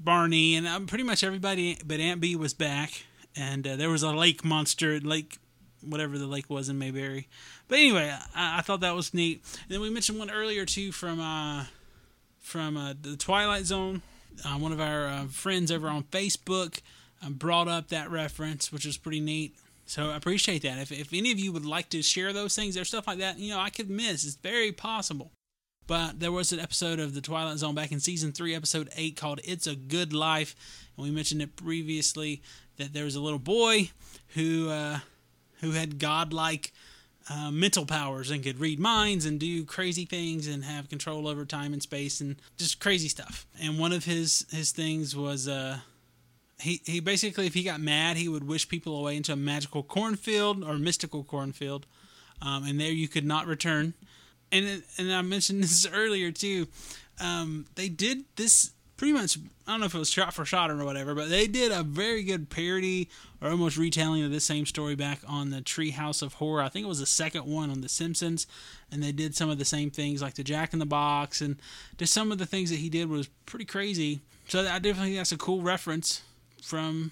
Barney 0.00 0.56
and 0.56 0.66
um, 0.66 0.86
pretty 0.86 1.04
much 1.04 1.22
everybody 1.22 1.78
but 1.86 2.00
Aunt 2.00 2.20
Bee 2.20 2.34
was 2.34 2.54
back 2.54 3.04
and 3.36 3.66
uh, 3.66 3.76
there 3.76 3.88
was 3.88 4.02
a 4.02 4.10
lake 4.10 4.44
monster 4.44 4.98
lake 4.98 5.38
whatever 5.80 6.18
the 6.18 6.26
lake 6.26 6.48
was 6.48 6.68
in 6.68 6.78
Mayberry. 6.78 7.28
But 7.68 7.78
anyway, 7.78 8.14
I, 8.34 8.58
I 8.58 8.60
thought 8.62 8.80
that 8.80 8.94
was 8.94 9.14
neat. 9.14 9.42
And 9.62 9.70
then 9.70 9.80
we 9.80 9.90
mentioned 9.90 10.18
one 10.18 10.30
earlier 10.30 10.64
too 10.64 10.92
from 10.92 11.20
uh, 11.20 11.66
from 12.40 12.76
uh, 12.76 12.94
the 13.00 13.16
Twilight 13.16 13.64
Zone. 13.64 14.02
Uh, 14.44 14.58
one 14.58 14.72
of 14.72 14.80
our 14.80 15.06
uh, 15.06 15.24
friends 15.26 15.70
over 15.70 15.88
on 15.88 16.04
Facebook 16.04 16.80
uh, 17.24 17.30
brought 17.30 17.68
up 17.68 17.88
that 17.88 18.10
reference, 18.10 18.72
which 18.72 18.86
was 18.86 18.96
pretty 18.96 19.20
neat. 19.20 19.54
So 19.92 20.08
I 20.08 20.16
appreciate 20.16 20.62
that. 20.62 20.78
If, 20.78 20.90
if 20.90 21.12
any 21.12 21.32
of 21.32 21.38
you 21.38 21.52
would 21.52 21.66
like 21.66 21.90
to 21.90 22.00
share 22.00 22.32
those 22.32 22.56
things 22.56 22.78
or 22.78 22.84
stuff 22.86 23.06
like 23.06 23.18
that, 23.18 23.38
you 23.38 23.50
know, 23.50 23.60
I 23.60 23.68
could 23.68 23.90
miss. 23.90 24.24
It's 24.24 24.36
very 24.36 24.72
possible. 24.72 25.32
But 25.86 26.18
there 26.18 26.32
was 26.32 26.50
an 26.50 26.60
episode 26.60 26.98
of 26.98 27.12
The 27.12 27.20
Twilight 27.20 27.58
Zone 27.58 27.74
back 27.74 27.92
in 27.92 28.00
season 28.00 28.32
three, 28.32 28.54
episode 28.54 28.88
eight, 28.96 29.16
called 29.16 29.40
It's 29.44 29.66
a 29.66 29.76
Good 29.76 30.14
Life. 30.14 30.56
And 30.96 31.04
we 31.04 31.10
mentioned 31.10 31.42
it 31.42 31.56
previously 31.56 32.40
that 32.78 32.94
there 32.94 33.04
was 33.04 33.16
a 33.16 33.20
little 33.20 33.38
boy 33.38 33.90
who, 34.28 34.70
uh, 34.70 35.00
who 35.60 35.72
had 35.72 35.98
godlike 35.98 36.72
uh, 37.28 37.50
mental 37.50 37.84
powers 37.84 38.30
and 38.30 38.42
could 38.42 38.60
read 38.60 38.80
minds 38.80 39.26
and 39.26 39.38
do 39.38 39.62
crazy 39.66 40.06
things 40.06 40.46
and 40.46 40.64
have 40.64 40.88
control 40.88 41.28
over 41.28 41.44
time 41.44 41.74
and 41.74 41.82
space 41.82 42.18
and 42.22 42.36
just 42.56 42.80
crazy 42.80 43.08
stuff. 43.08 43.46
And 43.60 43.78
one 43.78 43.92
of 43.92 44.06
his, 44.06 44.46
his 44.50 44.72
things 44.72 45.14
was. 45.14 45.46
Uh, 45.48 45.80
he, 46.62 47.00
basically, 47.00 47.46
if 47.46 47.54
he 47.54 47.62
got 47.62 47.80
mad, 47.80 48.16
he 48.16 48.28
would 48.28 48.46
wish 48.46 48.68
people 48.68 48.98
away 48.98 49.16
into 49.16 49.32
a 49.32 49.36
magical 49.36 49.82
cornfield 49.82 50.62
or 50.62 50.78
mystical 50.78 51.24
cornfield, 51.24 51.86
um, 52.40 52.64
and 52.64 52.80
there 52.80 52.92
you 52.92 53.08
could 53.08 53.24
not 53.24 53.46
return. 53.46 53.94
And 54.50 54.82
and 54.98 55.12
I 55.12 55.22
mentioned 55.22 55.62
this 55.62 55.86
earlier 55.86 56.30
too. 56.30 56.68
Um, 57.20 57.66
they 57.74 57.88
did 57.88 58.24
this 58.36 58.72
pretty 58.96 59.12
much. 59.12 59.38
I 59.66 59.72
don't 59.72 59.80
know 59.80 59.86
if 59.86 59.94
it 59.94 59.98
was 59.98 60.10
shot 60.10 60.34
for 60.34 60.44
shot 60.44 60.70
or 60.70 60.84
whatever, 60.84 61.14
but 61.14 61.28
they 61.28 61.46
did 61.46 61.72
a 61.72 61.82
very 61.82 62.22
good 62.22 62.50
parody 62.50 63.08
or 63.40 63.50
almost 63.50 63.76
retelling 63.76 64.24
of 64.24 64.30
this 64.30 64.44
same 64.44 64.66
story 64.66 64.94
back 64.94 65.20
on 65.26 65.50
the 65.50 65.60
Treehouse 65.60 66.22
of 66.22 66.34
Horror. 66.34 66.62
I 66.62 66.68
think 66.68 66.84
it 66.84 66.88
was 66.88 67.00
the 67.00 67.06
second 67.06 67.44
one 67.44 67.70
on 67.70 67.80
The 67.80 67.88
Simpsons, 67.88 68.46
and 68.90 69.02
they 69.02 69.12
did 69.12 69.36
some 69.36 69.50
of 69.50 69.58
the 69.58 69.64
same 69.64 69.90
things 69.90 70.20
like 70.20 70.34
the 70.34 70.44
Jack 70.44 70.72
in 70.72 70.80
the 70.80 70.86
Box 70.86 71.40
and 71.40 71.56
just 71.96 72.12
some 72.12 72.32
of 72.32 72.38
the 72.38 72.46
things 72.46 72.70
that 72.70 72.80
he 72.80 72.88
did 72.88 73.08
was 73.08 73.28
pretty 73.46 73.64
crazy. 73.64 74.20
So 74.48 74.60
I 74.60 74.78
definitely 74.78 75.10
think 75.10 75.16
that's 75.18 75.32
a 75.32 75.38
cool 75.38 75.62
reference 75.62 76.22
from 76.62 77.10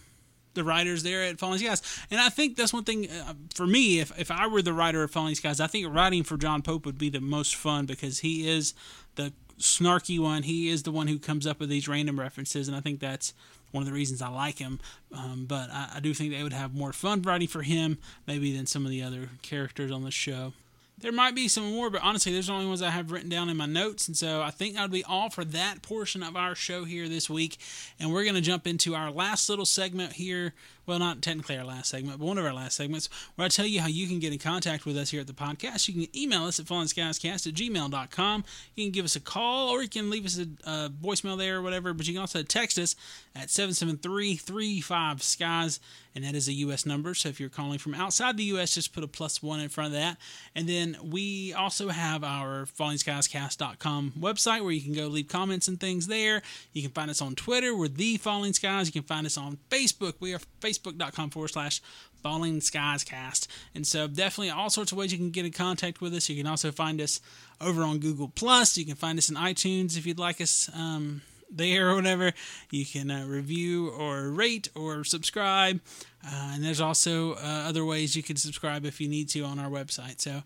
the 0.54 0.64
writers 0.64 1.02
there 1.02 1.22
at 1.22 1.38
Falling 1.38 1.58
Skies. 1.58 1.82
And 2.10 2.20
I 2.20 2.28
think 2.28 2.56
that's 2.56 2.72
one 2.72 2.84
thing 2.84 3.08
uh, 3.10 3.34
for 3.54 3.66
me. 3.66 4.00
If 4.00 4.18
if 4.18 4.30
I 4.30 4.46
were 4.46 4.62
the 4.62 4.72
writer 4.72 5.02
of 5.02 5.10
Falling 5.10 5.34
Skies, 5.34 5.60
I 5.60 5.66
think 5.66 5.92
writing 5.92 6.22
for 6.22 6.36
John 6.36 6.62
Pope 6.62 6.86
would 6.86 6.98
be 6.98 7.10
the 7.10 7.20
most 7.20 7.54
fun 7.54 7.86
because 7.86 8.20
he 8.20 8.48
is 8.48 8.74
the 9.14 9.32
snarky 9.58 10.18
one. 10.18 10.42
He 10.42 10.68
is 10.68 10.82
the 10.82 10.90
one 10.90 11.06
who 11.06 11.18
comes 11.18 11.46
up 11.46 11.60
with 11.60 11.68
these 11.68 11.88
random 11.88 12.18
references, 12.18 12.66
and 12.66 12.76
I 12.76 12.80
think 12.80 13.00
that's 13.00 13.34
one 13.70 13.82
of 13.82 13.86
the 13.86 13.94
reasons 13.94 14.20
I 14.20 14.28
like 14.28 14.58
him. 14.58 14.80
Um, 15.12 15.44
but 15.46 15.70
I, 15.70 15.92
I 15.96 16.00
do 16.00 16.12
think 16.14 16.32
they 16.32 16.42
would 16.42 16.52
have 16.52 16.74
more 16.74 16.92
fun 16.92 17.22
writing 17.22 17.48
for 17.48 17.62
him 17.62 17.98
maybe 18.26 18.56
than 18.56 18.66
some 18.66 18.84
of 18.84 18.90
the 18.90 19.02
other 19.02 19.28
characters 19.42 19.92
on 19.92 20.02
the 20.02 20.10
show. 20.10 20.52
There 21.00 21.12
might 21.12 21.34
be 21.34 21.48
some 21.48 21.72
more, 21.72 21.88
but 21.88 22.02
honestly, 22.02 22.32
there's 22.32 22.48
the 22.48 22.52
only 22.52 22.66
ones 22.66 22.82
I 22.82 22.90
have 22.90 23.10
written 23.10 23.30
down 23.30 23.48
in 23.48 23.56
my 23.56 23.66
notes. 23.66 24.06
And 24.06 24.16
so 24.16 24.42
I 24.42 24.50
think 24.50 24.74
that 24.74 24.82
would 24.82 24.90
be 24.90 25.04
all 25.04 25.30
for 25.30 25.44
that 25.46 25.80
portion 25.80 26.22
of 26.22 26.36
our 26.36 26.54
show 26.54 26.84
here 26.84 27.08
this 27.08 27.30
week. 27.30 27.58
And 27.98 28.12
we're 28.12 28.24
going 28.24 28.34
to 28.34 28.42
jump 28.42 28.66
into 28.66 28.94
our 28.94 29.10
last 29.10 29.48
little 29.48 29.64
segment 29.64 30.12
here 30.12 30.52
well, 30.90 30.98
not 30.98 31.22
technically 31.22 31.56
our 31.56 31.64
last 31.64 31.88
segment, 31.88 32.18
but 32.18 32.26
one 32.26 32.36
of 32.36 32.44
our 32.44 32.52
last 32.52 32.76
segments, 32.76 33.08
where 33.36 33.46
I 33.46 33.48
tell 33.48 33.64
you 33.64 33.80
how 33.80 33.86
you 33.86 34.08
can 34.08 34.18
get 34.18 34.32
in 34.32 34.40
contact 34.40 34.84
with 34.84 34.96
us 34.96 35.10
here 35.10 35.20
at 35.20 35.28
the 35.28 35.32
podcast. 35.32 35.86
You 35.86 35.94
can 35.94 36.16
email 36.16 36.46
us 36.46 36.58
at 36.58 36.66
fallingskiescast 36.66 37.46
at 37.46 37.54
gmail.com. 37.54 38.44
You 38.74 38.86
can 38.86 38.90
give 38.90 39.04
us 39.04 39.14
a 39.14 39.20
call 39.20 39.68
or 39.68 39.82
you 39.82 39.88
can 39.88 40.10
leave 40.10 40.26
us 40.26 40.36
a, 40.36 40.48
a 40.68 40.90
voicemail 40.90 41.38
there 41.38 41.58
or 41.58 41.62
whatever, 41.62 41.94
but 41.94 42.08
you 42.08 42.14
can 42.14 42.20
also 42.20 42.42
text 42.42 42.76
us 42.76 42.96
at 43.36 43.50
773 43.50 44.34
35 44.34 45.22
skies, 45.22 45.78
and 46.16 46.24
that 46.24 46.34
is 46.34 46.48
a 46.48 46.52
U.S. 46.54 46.84
number. 46.84 47.14
So 47.14 47.28
if 47.28 47.38
you're 47.38 47.48
calling 47.48 47.78
from 47.78 47.94
outside 47.94 48.36
the 48.36 48.42
U.S., 48.44 48.74
just 48.74 48.92
put 48.92 49.04
a 49.04 49.08
plus 49.08 49.40
one 49.40 49.60
in 49.60 49.68
front 49.68 49.94
of 49.94 50.00
that. 50.00 50.16
And 50.56 50.68
then 50.68 50.96
we 51.04 51.52
also 51.52 51.88
have 51.90 52.24
our 52.24 52.66
fallingskiescast.com 52.66 54.14
website 54.18 54.62
where 54.62 54.72
you 54.72 54.82
can 54.82 54.94
go 54.94 55.06
leave 55.06 55.28
comments 55.28 55.68
and 55.68 55.78
things 55.78 56.08
there. 56.08 56.42
You 56.72 56.82
can 56.82 56.90
find 56.90 57.10
us 57.10 57.22
on 57.22 57.36
Twitter. 57.36 57.76
We're 57.76 57.86
The 57.86 58.16
Falling 58.16 58.54
Skies. 58.54 58.88
You 58.88 58.92
can 58.92 59.04
find 59.04 59.24
us 59.24 59.38
on 59.38 59.58
Facebook. 59.70 60.14
We 60.18 60.34
are 60.34 60.40
facebook.com 60.82 61.30
forward 61.30 61.48
slash 61.48 61.80
Falling 62.22 62.60
Skies 62.60 63.04
Cast. 63.04 63.48
And 63.74 63.86
so 63.86 64.06
definitely 64.06 64.50
all 64.50 64.70
sorts 64.70 64.92
of 64.92 64.98
ways 64.98 65.12
you 65.12 65.18
can 65.18 65.30
get 65.30 65.46
in 65.46 65.52
contact 65.52 66.00
with 66.00 66.14
us. 66.14 66.28
You 66.28 66.36
can 66.36 66.46
also 66.46 66.70
find 66.70 67.00
us 67.00 67.20
over 67.60 67.82
on 67.82 67.98
Google 67.98 68.28
Plus. 68.28 68.76
You 68.76 68.84
can 68.84 68.96
find 68.96 69.18
us 69.18 69.30
in 69.30 69.36
iTunes 69.36 69.96
if 69.96 70.06
you'd 70.06 70.18
like 70.18 70.40
us 70.40 70.68
um, 70.74 71.22
there 71.50 71.90
or 71.90 71.94
whatever. 71.94 72.32
You 72.70 72.84
can 72.84 73.10
uh, 73.10 73.24
review 73.26 73.90
or 73.90 74.30
rate 74.30 74.68
or 74.74 75.04
subscribe. 75.04 75.80
Uh, 76.24 76.52
and 76.54 76.64
there's 76.64 76.80
also 76.80 77.34
uh, 77.34 77.64
other 77.66 77.84
ways 77.84 78.16
you 78.16 78.22
can 78.22 78.36
subscribe 78.36 78.84
if 78.84 79.00
you 79.00 79.08
need 79.08 79.28
to 79.30 79.42
on 79.42 79.58
our 79.58 79.70
website. 79.70 80.20
So 80.20 80.42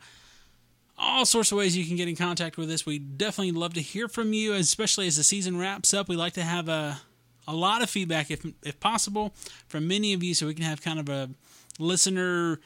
all 0.96 1.26
sorts 1.26 1.50
of 1.50 1.58
ways 1.58 1.76
you 1.76 1.84
can 1.84 1.96
get 1.96 2.08
in 2.08 2.16
contact 2.16 2.56
with 2.56 2.70
us. 2.70 2.86
We 2.86 2.98
definitely 2.98 3.52
love 3.52 3.74
to 3.74 3.80
hear 3.80 4.06
from 4.06 4.32
you, 4.32 4.52
especially 4.54 5.08
as 5.08 5.16
the 5.16 5.24
season 5.24 5.58
wraps 5.58 5.92
up. 5.92 6.08
We 6.08 6.16
like 6.16 6.34
to 6.34 6.42
have 6.42 6.68
a 6.68 7.00
a 7.46 7.54
lot 7.54 7.82
of 7.82 7.90
feedback, 7.90 8.30
if 8.30 8.44
if 8.62 8.78
possible, 8.80 9.34
from 9.68 9.86
many 9.88 10.12
of 10.12 10.22
you, 10.22 10.34
so 10.34 10.46
we 10.46 10.54
can 10.54 10.64
have 10.64 10.82
kind 10.82 10.98
of 10.98 11.08
a 11.08 11.30
listener 11.78 12.60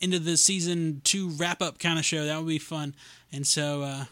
into 0.00 0.18
the 0.18 0.36
season 0.36 1.00
two 1.04 1.30
wrap 1.30 1.62
up 1.62 1.78
kind 1.78 1.98
of 1.98 2.04
show. 2.04 2.24
That 2.24 2.38
would 2.38 2.48
be 2.48 2.58
fun. 2.58 2.94
And 3.32 3.46
so, 3.46 3.82
uh, 3.82 4.04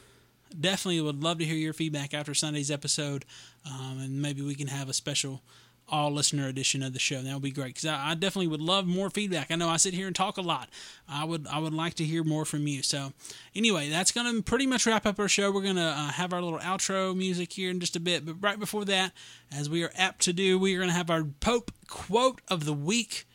definitely 0.59 1.01
would 1.01 1.23
love 1.23 1.39
to 1.39 1.45
hear 1.45 1.57
your 1.57 1.73
feedback 1.73 2.15
after 2.15 2.35
Sunday's 2.35 2.71
episode, 2.71 3.25
um, 3.67 3.99
and 4.01 4.23
maybe 4.23 4.43
we 4.43 4.55
can 4.55 4.69
have 4.69 4.89
a 4.89 4.93
special 4.93 5.43
all 5.91 6.11
listener 6.11 6.47
edition 6.47 6.83
of 6.83 6.93
the 6.93 6.99
show. 6.99 7.21
That 7.23 7.35
would 7.35 7.43
be 7.43 7.51
great 7.51 7.75
because 7.75 7.87
I, 7.87 8.11
I, 8.11 8.15
definitely 8.15 8.47
would 8.49 8.61
love 8.61 8.87
more 8.87 9.11
feedback. 9.11 9.51
I 9.51 9.57
know 9.57 9.69
I 9.69 9.77
sit 9.77 9.95
here 9.95 10.07
and 10.07 10.15
talk 10.15 10.37
a 10.37 10.43
lot. 10.43 10.69
I 11.09 11.25
would 11.25 11.47
I 11.47 11.59
would 11.59 11.75
like 11.75 11.95
to 11.95 12.05
hear 12.05 12.25
more 12.25 12.45
from 12.45 12.67
you. 12.67 12.83
So 12.83 13.13
anyway, 13.55 13.91
that's 13.91 14.13
going 14.13 14.35
to 14.35 14.43
pretty 14.43 14.67
much 14.67 14.87
wrap 14.87 15.07
up 15.07 15.19
our 15.19 15.29
show. 15.29 15.51
We're 15.51 15.63
going 15.63 15.77
to 15.77 15.83
uh, 15.83 16.11
have 16.13 16.33
our 16.33 16.41
little 16.41 16.61
outro 16.61 17.17
music 17.17 17.53
here 17.53 17.71
in 17.71 17.81
just 17.81 17.97
a 17.97 18.01
bit, 18.01 18.25
but 18.25 18.37
right 18.41 18.59
before 18.59 18.85
that, 18.87 19.13
as 19.53 19.69
we 19.69 19.83
are 19.83 19.93
apt 19.97 20.23
to 20.23 20.33
do, 20.33 20.59
we 20.59 20.75
are 20.75 20.79
going 20.79 20.91
to 20.91 20.95
have 20.95 21.11
our 21.11 21.25
Pope 21.25 21.73
quote 21.89 22.41
of 22.49 22.65
the 22.65 22.73
week. 22.73 23.27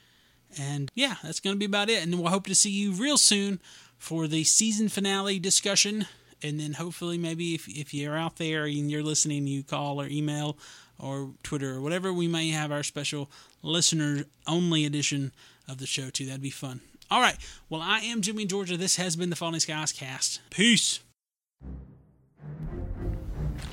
And 0.57 0.89
yeah, 0.95 1.15
that's 1.23 1.39
going 1.39 1.55
to 1.55 1.59
be 1.59 1.65
about 1.65 1.89
it. 1.89 2.01
And 2.01 2.19
we'll 2.19 2.31
hope 2.31 2.47
to 2.47 2.55
see 2.55 2.71
you 2.71 2.93
real 2.93 3.17
soon 3.17 3.59
for 3.97 4.27
the 4.27 4.43
season 4.43 4.89
finale 4.89 5.39
discussion. 5.39 6.07
And 6.41 6.59
then 6.59 6.73
hopefully, 6.73 7.17
maybe 7.17 7.55
if, 7.55 7.67
if 7.67 7.93
you're 7.93 8.17
out 8.17 8.37
there 8.37 8.65
and 8.65 8.91
you're 8.91 9.03
listening, 9.03 9.47
you 9.47 9.63
call 9.63 10.01
or 10.01 10.07
email 10.07 10.57
or 10.99 11.31
Twitter 11.43 11.75
or 11.75 11.81
whatever, 11.81 12.13
we 12.13 12.27
may 12.27 12.49
have 12.49 12.71
our 12.71 12.83
special 12.83 13.29
listener 13.61 14.25
only 14.47 14.85
edition 14.85 15.31
of 15.67 15.77
the 15.77 15.87
show 15.87 16.09
too. 16.09 16.25
That'd 16.25 16.41
be 16.41 16.49
fun. 16.49 16.81
All 17.11 17.21
right. 17.21 17.37
Well, 17.69 17.81
I 17.81 17.99
am 17.99 18.21
Jimmy 18.21 18.45
Georgia. 18.45 18.77
This 18.77 18.95
has 18.95 19.15
been 19.15 19.29
the 19.29 19.35
Falling 19.35 19.59
Skies 19.59 19.91
cast. 19.91 20.41
Peace. 20.49 21.01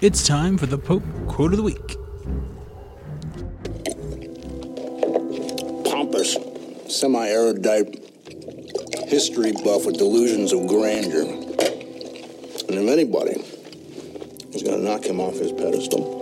It's 0.00 0.26
time 0.26 0.58
for 0.58 0.66
the 0.66 0.78
Pope 0.78 1.04
quote 1.28 1.52
of 1.52 1.56
the 1.56 1.62
week. 1.62 1.96
Pompous, 5.84 6.36
semi 6.88 7.26
erudite 7.28 8.02
history 9.06 9.52
buff 9.52 9.86
with 9.86 9.98
delusions 9.98 10.52
of 10.52 10.66
grandeur. 10.66 11.22
And 11.22 12.78
if 12.78 12.88
anybody 12.88 13.32
is 14.54 14.62
going 14.62 14.78
to 14.78 14.84
knock 14.84 15.04
him 15.04 15.20
off 15.20 15.34
his 15.34 15.52
pedestal, 15.52 16.21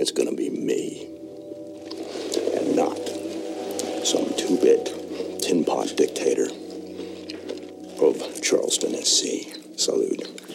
it's 0.00 0.12
going 0.12 0.28
to 0.28 0.34
be 0.34 0.48
me. 0.48 1.06
And 2.56 2.74
not 2.74 2.96
some 4.04 4.32
two 4.36 4.56
bit 4.56 5.40
tin 5.42 5.64
pot 5.64 5.94
dictator 5.94 6.48
of 8.04 8.40
Charleston, 8.42 8.94
SC. 9.04 9.78
Salute. 9.78 10.49